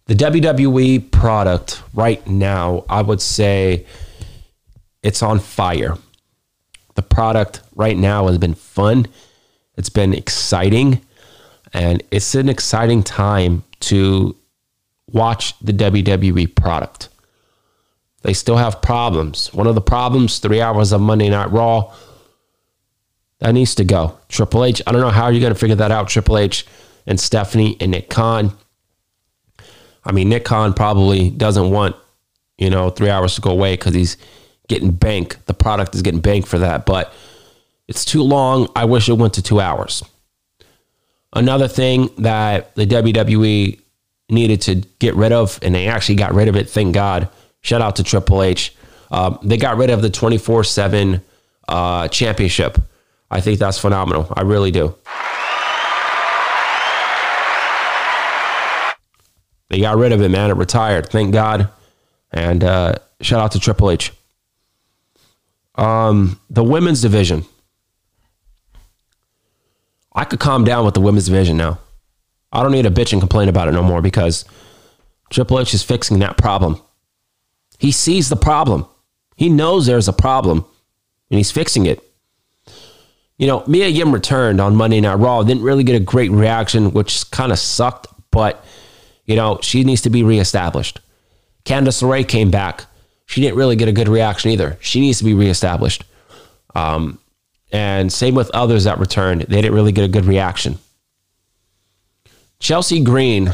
The 0.05 0.15
WWE 0.15 1.11
product 1.11 1.81
right 1.93 2.25
now, 2.27 2.85
I 2.89 3.01
would 3.01 3.21
say 3.21 3.85
it's 5.03 5.23
on 5.23 5.39
fire. 5.39 5.97
The 6.95 7.01
product 7.01 7.61
right 7.75 7.97
now 7.97 8.27
has 8.27 8.37
been 8.37 8.55
fun. 8.55 9.07
It's 9.77 9.89
been 9.89 10.13
exciting. 10.13 11.01
And 11.73 12.03
it's 12.11 12.35
an 12.35 12.49
exciting 12.49 13.03
time 13.03 13.63
to 13.81 14.35
watch 15.07 15.57
the 15.59 15.71
WWE 15.71 16.55
product. 16.55 17.09
They 18.23 18.33
still 18.33 18.57
have 18.57 18.81
problems. 18.81 19.53
One 19.53 19.67
of 19.67 19.75
the 19.75 19.81
problems, 19.81 20.39
three 20.39 20.61
hours 20.61 20.91
of 20.91 21.01
Monday 21.01 21.29
Night 21.29 21.51
Raw, 21.51 21.93
that 23.41 23.53
needs 23.53 23.75
to 23.75 23.83
go. 23.83 24.17
Triple 24.29 24.63
H, 24.63 24.81
I 24.87 24.91
don't 24.91 25.01
know 25.01 25.09
how 25.09 25.27
you're 25.27 25.41
going 25.41 25.53
to 25.53 25.59
figure 25.59 25.75
that 25.75 25.91
out. 25.91 26.07
Triple 26.07 26.37
H 26.37 26.65
and 27.05 27.19
Stephanie 27.19 27.75
and 27.81 27.91
Nick 27.91 28.09
Khan. 28.09 28.55
I 30.05 30.11
mean, 30.11 30.29
Nick 30.29 30.45
Khan 30.45 30.73
probably 30.73 31.31
doesn't 31.31 31.71
want, 31.71 31.95
you 32.57 32.69
know, 32.69 32.89
three 32.89 33.09
hours 33.09 33.35
to 33.35 33.41
go 33.41 33.51
away 33.51 33.73
because 33.73 33.93
he's 33.93 34.17
getting 34.67 34.91
bank. 34.91 35.37
The 35.45 35.53
product 35.53 35.95
is 35.95 36.03
getting 36.03 36.21
bank 36.21 36.45
for 36.45 36.59
that, 36.59 36.85
but 36.85 37.13
it's 37.87 38.05
too 38.05 38.21
long. 38.21 38.69
I 38.75 38.85
wish 38.85 39.09
it 39.09 39.13
went 39.13 39.33
to 39.33 39.41
two 39.41 39.59
hours. 39.59 40.03
Another 41.33 41.67
thing 41.67 42.09
that 42.19 42.75
the 42.75 42.85
WWE 42.85 43.79
needed 44.29 44.61
to 44.61 44.75
get 44.99 45.15
rid 45.15 45.31
of, 45.31 45.59
and 45.61 45.73
they 45.73 45.87
actually 45.87 46.15
got 46.15 46.33
rid 46.33 46.47
of 46.47 46.55
it, 46.55 46.69
thank 46.69 46.93
God. 46.93 47.27
Shout 47.61 47.81
out 47.81 47.95
to 47.95 48.03
Triple 48.03 48.43
H. 48.43 48.75
Um, 49.09 49.39
they 49.41 49.57
got 49.57 49.77
rid 49.77 49.89
of 49.89 50.01
the 50.01 50.09
24 50.09 50.59
uh, 50.59 50.63
7 50.63 51.21
championship. 52.11 52.77
I 53.31 53.39
think 53.39 53.59
that's 53.59 53.79
phenomenal. 53.79 54.27
I 54.35 54.41
really 54.41 54.71
do. 54.71 54.93
They 59.69 59.79
got 59.79 59.95
rid 59.95 60.11
of 60.11 60.21
it, 60.21 60.29
man. 60.29 60.49
It 60.49 60.57
retired. 60.57 61.09
Thank 61.09 61.31
God. 61.31 61.69
And 62.31 62.61
uh, 62.61 62.95
shout 63.21 63.39
out 63.39 63.53
to 63.53 63.59
Triple 63.59 63.89
H. 63.89 64.11
Um, 65.75 66.41
the 66.49 66.63
women's 66.63 67.01
division. 67.01 67.45
I 70.13 70.25
could 70.25 70.41
calm 70.41 70.65
down 70.65 70.83
with 70.83 70.93
the 70.93 70.99
women's 70.99 71.27
division 71.27 71.55
now. 71.55 71.79
I 72.51 72.61
don't 72.61 72.73
need 72.73 72.81
to 72.81 72.91
bitch 72.91 73.13
and 73.13 73.21
complain 73.21 73.47
about 73.47 73.69
it 73.69 73.71
no 73.71 73.81
more 73.81 74.01
because 74.01 74.43
Triple 75.29 75.57
H 75.57 75.73
is 75.73 75.83
fixing 75.83 76.19
that 76.19 76.37
problem. 76.37 76.81
He 77.79 77.93
sees 77.93 78.27
the 78.27 78.35
problem. 78.35 78.85
He 79.37 79.47
knows 79.47 79.85
there's 79.85 80.09
a 80.09 80.13
problem 80.13 80.65
and 81.29 81.37
he's 81.37 81.49
fixing 81.49 81.85
it. 81.85 82.10
You 83.41 83.47
know, 83.47 83.63
Mia 83.65 83.87
Yim 83.87 84.13
returned 84.13 84.61
on 84.61 84.75
Monday 84.75 85.01
Night 85.01 85.15
Raw. 85.15 85.41
Didn't 85.41 85.63
really 85.63 85.83
get 85.83 85.95
a 85.95 85.99
great 85.99 86.29
reaction, 86.29 86.91
which 86.91 87.29
kind 87.31 87.51
of 87.51 87.57
sucked, 87.57 88.05
but, 88.29 88.63
you 89.25 89.35
know, 89.35 89.57
she 89.63 89.83
needs 89.83 90.01
to 90.03 90.11
be 90.11 90.21
reestablished. 90.21 90.99
Candice 91.65 92.03
LeRae 92.03 92.27
came 92.27 92.51
back. 92.51 92.85
She 93.25 93.41
didn't 93.41 93.57
really 93.57 93.75
get 93.75 93.87
a 93.87 93.93
good 93.93 94.07
reaction 94.07 94.51
either. 94.51 94.77
She 94.79 94.99
needs 95.01 95.17
to 95.17 95.23
be 95.23 95.33
reestablished. 95.33 96.03
Um, 96.75 97.17
and 97.71 98.13
same 98.13 98.35
with 98.35 98.51
others 98.51 98.83
that 98.83 98.99
returned. 98.99 99.41
They 99.41 99.59
didn't 99.59 99.73
really 99.73 99.91
get 99.91 100.05
a 100.05 100.07
good 100.07 100.25
reaction. 100.25 100.77
Chelsea 102.59 103.03
Green 103.03 103.53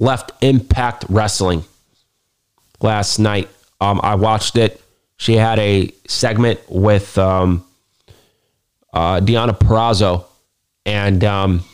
left 0.00 0.32
Impact 0.42 1.04
Wrestling 1.08 1.62
last 2.80 3.20
night. 3.20 3.48
Um, 3.80 4.00
I 4.02 4.16
watched 4.16 4.56
it. 4.56 4.82
She 5.16 5.34
had 5.34 5.60
a 5.60 5.94
segment 6.08 6.58
with 6.68 7.16
um, 7.18 7.64
uh, 8.92 9.20
Deonna 9.20 9.58
Purrazzo, 9.58 10.24
and 10.84 11.22
um, 11.24 11.64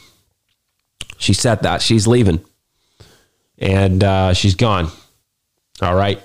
she 1.19 1.33
said 1.33 1.63
that 1.63 1.83
she's 1.83 2.07
leaving 2.07 2.45
and 3.59 4.03
uh, 4.03 4.33
she's 4.33 4.55
gone. 4.55 4.89
All 5.83 5.95
right. 5.95 6.21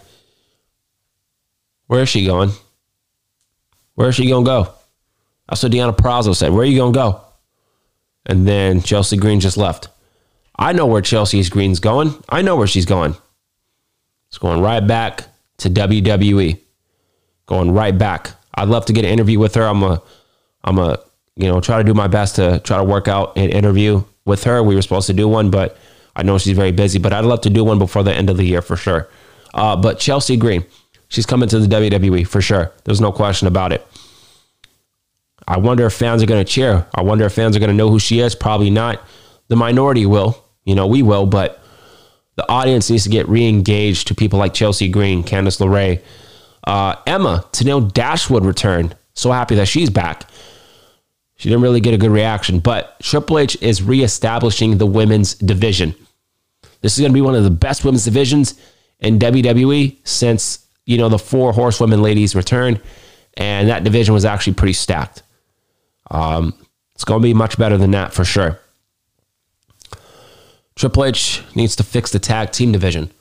Where 1.88 2.04
is 2.04 2.10
she 2.10 2.26
going? 2.26 2.52
Where 3.96 4.10
is 4.10 4.16
she 4.16 4.28
going 4.28 4.46
to 4.46 4.50
go? 4.50 4.74
That's 5.50 5.62
what 5.62 5.72
Deonna 5.72 5.96
Purrazzo 5.96 6.36
said. 6.36 6.52
Where 6.52 6.62
are 6.62 6.66
you 6.66 6.78
going 6.78 6.94
to 6.94 6.98
go? 6.98 7.22
And 8.26 8.48
then 8.48 8.82
Chelsea 8.82 9.18
Green 9.18 9.40
just 9.40 9.58
left. 9.58 9.90
I 10.58 10.72
know 10.72 10.86
where 10.86 11.02
Chelsea 11.02 11.44
Green's 11.50 11.80
going. 11.80 12.14
I 12.30 12.42
know 12.42 12.56
where 12.56 12.68
she's 12.68 12.86
going. 12.86 13.16
It's 14.30 14.38
going 14.38 14.62
right 14.62 14.86
back 14.86 15.26
to 15.58 15.70
WWE. 15.70 16.60
Going 17.46 17.72
right 17.72 17.96
back. 17.96 18.32
I'd 18.56 18.70
love 18.70 18.86
to 18.86 18.94
get 18.94 19.04
an 19.04 19.12
interview 19.12 19.40
with 19.40 19.56
her. 19.56 19.64
I'm 19.64 19.84
a, 19.84 20.02
I'm 20.64 20.80
a, 20.80 21.00
you 21.36 21.48
know, 21.48 21.62
try 21.62 21.78
to 21.78 21.84
do 21.84 21.94
my 21.94 22.08
best 22.08 22.36
to 22.36 22.60
try 22.60 22.78
to 22.78 22.84
work 22.84 23.08
out 23.08 23.38
an 23.38 23.50
interview 23.50 24.04
with 24.26 24.44
her. 24.46 24.64
We 24.64 24.76
were 24.76 24.82
supposed 24.82 25.08
to 25.08 25.14
do 25.14 25.28
one, 25.28 25.50
but 25.50 25.78
I 26.16 26.24
know 26.24 26.38
she's 26.38 26.56
very 26.56 26.72
busy. 26.72 27.00
But 27.00 27.14
I'd 27.14 27.26
love 27.26 27.42
to 27.42 27.50
do 27.50 27.64
one 27.64 27.80
before 27.80 28.04
the 28.04 28.14
end 28.14 28.30
of 28.30 28.38
the 28.38 28.46
year 28.46 28.62
for 28.62 28.76
sure. 28.76 29.10
Uh, 29.54 29.76
but 29.76 30.00
Chelsea 30.00 30.38
Green, 30.38 30.66
she's 31.10 31.26
coming 31.26 31.50
to 31.50 31.60
the 31.60 31.68
WWE 31.68 32.28
for 32.28 32.42
sure. 32.42 32.72
There's 32.86 33.02
no 33.02 33.12
question 33.12 33.48
about 33.48 33.72
it. 33.72 33.86
I 35.48 35.58
wonder 35.58 35.86
if 35.86 35.94
fans 35.94 36.24
are 36.24 36.26
going 36.26 36.44
to 36.44 36.50
cheer. 36.50 36.88
I 36.96 37.02
wonder 37.02 37.26
if 37.26 37.34
fans 37.34 37.56
are 37.56 37.60
going 37.60 37.70
to 37.70 37.76
know 37.76 37.90
who 37.90 38.00
she 38.00 38.20
is. 38.20 38.34
Probably 38.34 38.70
not. 38.70 39.02
The 39.50 39.56
minority 39.56 40.06
will. 40.06 40.42
You 40.64 40.76
know, 40.76 40.88
we 40.88 41.02
will, 41.02 41.26
but 41.26 41.62
the 42.36 42.50
audience 42.50 42.90
needs 42.90 43.04
to 43.04 43.10
get 43.10 43.28
re-engaged 43.28 44.08
to 44.08 44.16
people 44.16 44.40
like 44.40 44.54
Chelsea 44.54 44.88
Green, 44.88 45.24
Candice 45.24 45.60
LeRae, 45.60 46.02
uh, 46.66 46.96
Emma, 47.06 47.46
Tennille 47.52 47.92
Dashwood 47.92 48.46
returned. 48.46 48.96
So 49.14 49.32
happy 49.32 49.56
that 49.56 49.68
she's 49.68 49.90
back. 49.90 50.28
She 51.36 51.50
didn't 51.50 51.64
really 51.64 51.82
get 51.82 51.94
a 51.94 51.98
good 51.98 52.12
reaction, 52.12 52.60
but 52.60 53.00
Triple 53.02 53.40
H 53.40 53.58
is 53.62 53.82
reestablishing 53.82 54.78
the 54.78 54.86
women's 54.86 55.34
division. 55.36 55.96
This 56.82 56.94
is 56.94 57.00
going 57.00 57.12
to 57.12 57.14
be 57.14 57.22
one 57.22 57.36
of 57.36 57.44
the 57.44 57.50
best 57.50 57.84
women's 57.84 58.06
divisions 58.06 58.60
in 59.00 59.20
WWE 59.20 59.98
since, 60.04 60.66
you 60.86 60.98
know, 60.98 61.10
the 61.10 61.20
four 61.20 61.54
horsewomen 61.54 62.02
ladies 62.02 62.36
returned, 62.36 62.82
and 63.36 63.70
that 63.70 63.84
division 63.84 64.14
was 64.14 64.26
actually 64.26 64.54
pretty 64.54 64.74
stacked. 64.74 65.24
Um, 66.12 66.54
it's 66.94 67.04
going 67.04 67.22
to 67.22 67.24
be 67.24 67.34
much 67.34 67.58
better 67.58 67.78
than 67.78 67.92
that 67.92 68.14
for 68.14 68.24
sure. 68.24 68.60
Triple 70.76 71.06
H 71.06 71.44
needs 71.56 71.76
to 71.78 71.84
fix 71.84 72.12
the 72.12 72.20
tag 72.20 72.52
team 72.52 72.72
division. 72.72 73.12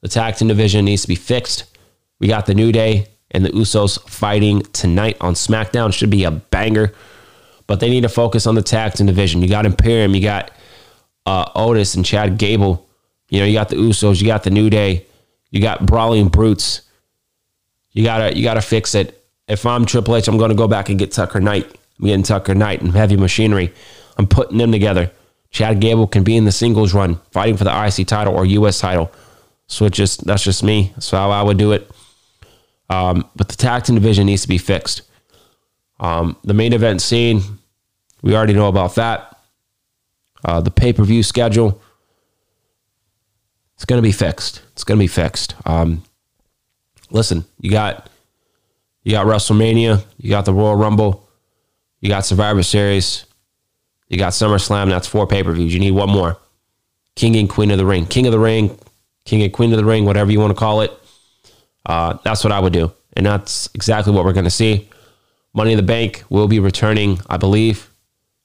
The 0.00 0.08
tag 0.08 0.36
team 0.36 0.48
division 0.48 0.84
needs 0.84 1.02
to 1.02 1.08
be 1.08 1.14
fixed. 1.14 1.64
We 2.18 2.28
got 2.28 2.46
the 2.46 2.54
New 2.54 2.72
Day 2.72 3.08
and 3.30 3.44
the 3.44 3.50
Usos 3.50 4.00
fighting 4.08 4.62
tonight 4.72 5.16
on 5.20 5.34
SmackDown. 5.34 5.92
Should 5.92 6.10
be 6.10 6.24
a 6.24 6.30
banger, 6.30 6.92
but 7.72 7.80
they 7.80 7.88
need 7.88 8.02
to 8.02 8.08
focus 8.10 8.46
on 8.46 8.54
the 8.54 8.60
tag 8.60 8.92
team 8.92 9.06
division. 9.06 9.40
You 9.40 9.48
got 9.48 9.64
Imperium, 9.64 10.14
you 10.14 10.20
got 10.20 10.50
uh, 11.24 11.50
Otis 11.54 11.94
and 11.94 12.04
Chad 12.04 12.36
Gable. 12.36 12.86
You 13.30 13.40
know, 13.40 13.46
you 13.46 13.54
got 13.54 13.70
the 13.70 13.76
Usos, 13.76 14.20
you 14.20 14.26
got 14.26 14.42
the 14.42 14.50
New 14.50 14.68
Day, 14.68 15.06
you 15.50 15.62
got 15.62 15.86
Brawling 15.86 16.28
Brutes. 16.28 16.82
You 17.92 18.04
gotta, 18.04 18.36
you 18.36 18.42
gotta 18.42 18.60
fix 18.60 18.94
it. 18.94 19.26
If 19.48 19.64
I'm 19.64 19.86
Triple 19.86 20.16
H, 20.16 20.28
I'm 20.28 20.36
gonna 20.36 20.54
go 20.54 20.68
back 20.68 20.90
and 20.90 20.98
get 20.98 21.12
Tucker 21.12 21.40
Knight. 21.40 21.64
I'm 21.98 22.04
getting 22.04 22.22
Tucker 22.22 22.54
Knight 22.54 22.82
and 22.82 22.92
Heavy 22.92 23.16
Machinery. 23.16 23.72
I'm 24.18 24.26
putting 24.26 24.58
them 24.58 24.70
together. 24.70 25.10
Chad 25.48 25.80
Gable 25.80 26.06
can 26.06 26.24
be 26.24 26.36
in 26.36 26.44
the 26.44 26.52
singles 26.52 26.92
run, 26.92 27.20
fighting 27.30 27.56
for 27.56 27.64
the 27.64 27.86
IC 27.86 28.06
title 28.06 28.34
or 28.36 28.44
US 28.44 28.80
title. 28.80 29.10
So 29.66 29.86
it 29.86 29.94
just 29.94 30.26
that's 30.26 30.44
just 30.44 30.62
me. 30.62 30.92
That's 30.92 31.10
how 31.10 31.30
I 31.30 31.40
would 31.40 31.56
do 31.56 31.72
it. 31.72 31.90
Um, 32.90 33.30
but 33.34 33.48
the 33.48 33.56
tag 33.56 33.84
team 33.84 33.94
division 33.94 34.26
needs 34.26 34.42
to 34.42 34.48
be 34.48 34.58
fixed. 34.58 35.08
Um, 35.98 36.36
the 36.44 36.52
main 36.52 36.74
event 36.74 37.00
scene, 37.00 37.40
we 38.22 38.34
already 38.34 38.54
know 38.54 38.68
about 38.68 38.94
that. 38.94 39.36
Uh, 40.44 40.60
the 40.60 40.70
pay 40.70 40.92
per 40.92 41.04
view 41.04 41.22
schedule, 41.22 41.80
it's 43.74 43.84
going 43.84 43.98
to 43.98 44.06
be 44.06 44.12
fixed. 44.12 44.62
It's 44.72 44.84
going 44.84 44.98
to 44.98 45.02
be 45.02 45.08
fixed. 45.08 45.54
Um, 45.66 46.02
listen, 47.10 47.44
you 47.60 47.70
got 47.70 48.08
you 49.04 49.12
got 49.12 49.26
WrestleMania, 49.26 50.04
you 50.18 50.30
got 50.30 50.44
the 50.44 50.54
Royal 50.54 50.76
Rumble, 50.76 51.28
you 52.00 52.08
got 52.08 52.24
Survivor 52.24 52.62
Series, 52.62 53.24
you 54.08 54.16
got 54.18 54.32
SummerSlam. 54.32 54.88
That's 54.88 55.06
four 55.06 55.26
pay 55.26 55.42
per 55.42 55.52
views. 55.52 55.74
You 55.74 55.80
need 55.80 55.92
one 55.92 56.10
more. 56.10 56.38
King 57.14 57.36
and 57.36 57.48
Queen 57.48 57.70
of 57.70 57.78
the 57.78 57.86
Ring, 57.86 58.06
King 58.06 58.26
of 58.26 58.32
the 58.32 58.38
Ring, 58.38 58.78
King 59.24 59.42
and 59.42 59.52
Queen 59.52 59.72
of 59.72 59.78
the 59.78 59.84
Ring, 59.84 60.04
whatever 60.04 60.32
you 60.32 60.40
want 60.40 60.50
to 60.50 60.58
call 60.58 60.80
it. 60.80 60.92
Uh, 61.84 62.16
that's 62.24 62.42
what 62.42 62.52
I 62.52 62.60
would 62.60 62.72
do, 62.72 62.92
and 63.14 63.26
that's 63.26 63.68
exactly 63.74 64.12
what 64.12 64.24
we're 64.24 64.32
going 64.32 64.44
to 64.44 64.50
see. 64.50 64.88
Money 65.54 65.72
in 65.72 65.76
the 65.76 65.82
Bank 65.82 66.24
will 66.30 66.48
be 66.48 66.58
returning, 66.58 67.20
I 67.28 67.36
believe. 67.36 67.91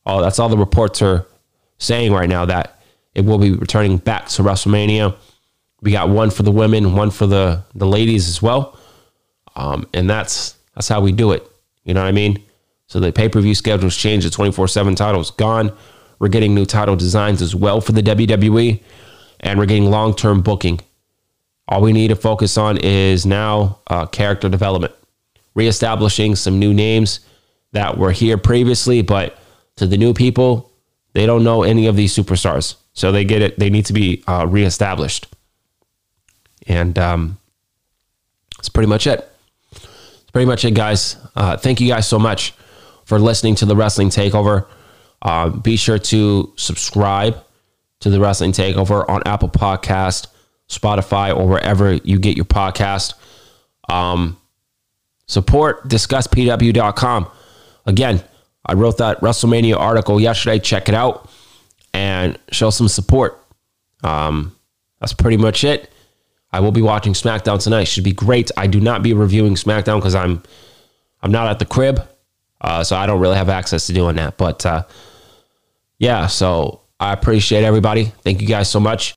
Oh, 0.08 0.22
that's 0.22 0.39
all 0.39 0.47
the 0.47 0.58
reports 0.58 1.01
are 1.01 1.28
saying 1.80 2.14
right 2.14 2.30
now 2.30 2.45
that 2.45 2.80
it 3.14 3.26
will 3.26 3.38
be 3.38 3.51
returning 3.51 3.97
back 3.97 4.28
to 4.30 4.41
WrestleMania. 4.41 5.16
We 5.82 5.91
got 5.91 6.08
one 6.08 6.32
for 6.32 6.43
the 6.43 6.51
women, 6.51 6.95
one 6.95 7.12
for 7.12 7.28
the 7.28 7.64
the 7.76 7.86
ladies 7.86 8.28
as 8.30 8.41
well, 8.41 8.80
um, 9.55 9.86
and 9.93 10.10
that's 10.10 10.55
that's 10.74 10.88
how 10.88 11.01
we 11.01 11.12
do 11.12 11.34
it. 11.34 11.45
You 11.84 11.93
know 11.93 12.01
what 12.01 12.08
I 12.08 12.14
mean? 12.14 12.41
So 12.88 13.01
the 13.01 13.12
pay 13.12 13.28
per 13.28 13.41
view 13.41 13.53
schedule's 13.53 13.97
changed. 13.97 14.26
The 14.26 14.32
twenty 14.32 14.53
four 14.53 14.68
seven 14.70 14.95
title's 14.95 15.30
gone. 15.32 15.76
We're 16.20 16.30
getting 16.30 16.55
new 16.55 16.66
title 16.66 16.95
designs 16.95 17.41
as 17.41 17.53
well 17.53 17.82
for 17.82 17.91
the 17.91 18.01
WWE, 18.01 18.82
and 19.41 19.60
we're 19.60 19.66
getting 19.66 19.91
long 19.91 20.16
term 20.16 20.41
booking. 20.41 20.80
All 21.68 21.82
we 21.82 21.91
need 21.91 22.08
to 22.08 22.16
focus 22.16 22.58
on 22.58 22.78
is 22.78 23.26
now 23.26 23.80
uh, 23.88 24.05
character 24.05 24.47
development, 24.47 24.93
reestablishing 25.53 26.36
some 26.38 26.60
new 26.60 26.74
names 26.74 27.20
that 27.74 27.97
were 27.97 28.14
here 28.14 28.38
previously, 28.38 29.01
but 29.01 29.38
to 29.78 29.88
the 29.88 29.97
new 29.97 30.13
people, 30.13 30.71
they 31.13 31.25
don't 31.25 31.43
know 31.43 31.63
any 31.63 31.88
of 31.88 31.95
these 31.95 32.15
superstars, 32.15 32.75
so 32.93 33.11
they 33.11 33.23
get 33.23 33.41
it. 33.41 33.57
They 33.57 33.69
need 33.69 33.86
to 33.88 33.93
be 33.93 34.23
uh, 34.28 34.45
reestablished, 34.47 35.28
and 36.67 36.97
um, 36.99 37.38
that's 38.57 38.69
pretty 38.69 38.89
much 38.89 39.07
it. 39.07 39.28
That's 39.71 40.32
pretty 40.32 40.45
much 40.45 40.65
it, 40.65 40.75
guys. 40.75 41.15
Uh, 41.36 41.57
thank 41.57 41.80
you 41.80 41.88
guys 41.88 42.07
so 42.07 42.19
much 42.19 42.53
for 43.05 43.19
listening 43.19 43.55
to 43.55 43.65
the 43.65 43.75
Wrestling 43.75 44.09
Takeover. 44.09 44.67
Uh, 45.21 45.49
be 45.49 45.78
sure 45.78 45.97
to 45.97 46.53
subscribe 46.57 47.43
to 48.01 48.09
the 48.09 48.19
Wrestling 48.19 48.51
Takeover 48.51 49.07
on 49.09 49.23
Apple 49.25 49.49
Podcast, 49.49 50.28
Spotify, 50.69 51.36
or 51.36 51.47
wherever 51.47 51.93
you 51.93 52.19
get 52.19 52.36
your 52.36 52.45
podcast. 52.45 53.13
Um, 53.89 54.38
support 55.28 55.88
discusspw.com. 55.88 57.32
Again, 57.86 58.23
I 58.68 58.74
wrote 58.74 58.97
that 58.97 59.20
WrestleMania 59.22 59.78
article 59.78 60.20
yesterday. 60.20 60.59
Check 60.59 60.89
it 60.89 60.95
out 60.95 61.30
and 61.93 62.38
show 62.51 62.70
some 62.70 62.88
support. 62.88 63.43
Um, 64.03 64.55
that's 64.99 65.13
pretty 65.13 65.38
much 65.38 65.63
it. 65.63 65.91
I 66.51 66.59
will 66.59 66.72
be 66.72 66.82
watching 66.82 67.13
SmackDown 67.13 67.61
tonight. 67.61 67.86
Should 67.86 68.03
be 68.03 68.13
great. 68.13 68.51
I 68.57 68.68
do 68.68 68.80
not 68.80 69.03
be 69.03 69.13
reviewing 69.13 69.55
SmackDown 69.55 69.97
because 69.97 70.15
I'm 70.15 70.43
I'm 71.22 71.32
not 71.32 71.47
at 71.47 71.59
the 71.59 71.65
crib, 71.65 72.07
uh, 72.61 72.84
so 72.84 72.95
I 72.95 73.05
don't 73.05 73.20
really 73.20 73.36
have 73.38 73.49
access 73.49 73.88
to 73.88 73.93
doing 73.93 74.15
that. 74.18 74.38
But 74.38 74.65
uh, 74.65 74.84
yeah, 75.99 76.28
so 76.28 76.82
I 76.99 77.13
appreciate 77.13 77.63
everybody. 77.63 78.05
Thank 78.24 78.41
you 78.41 78.47
guys 78.47 78.70
so 78.70 78.80
much. 78.80 79.15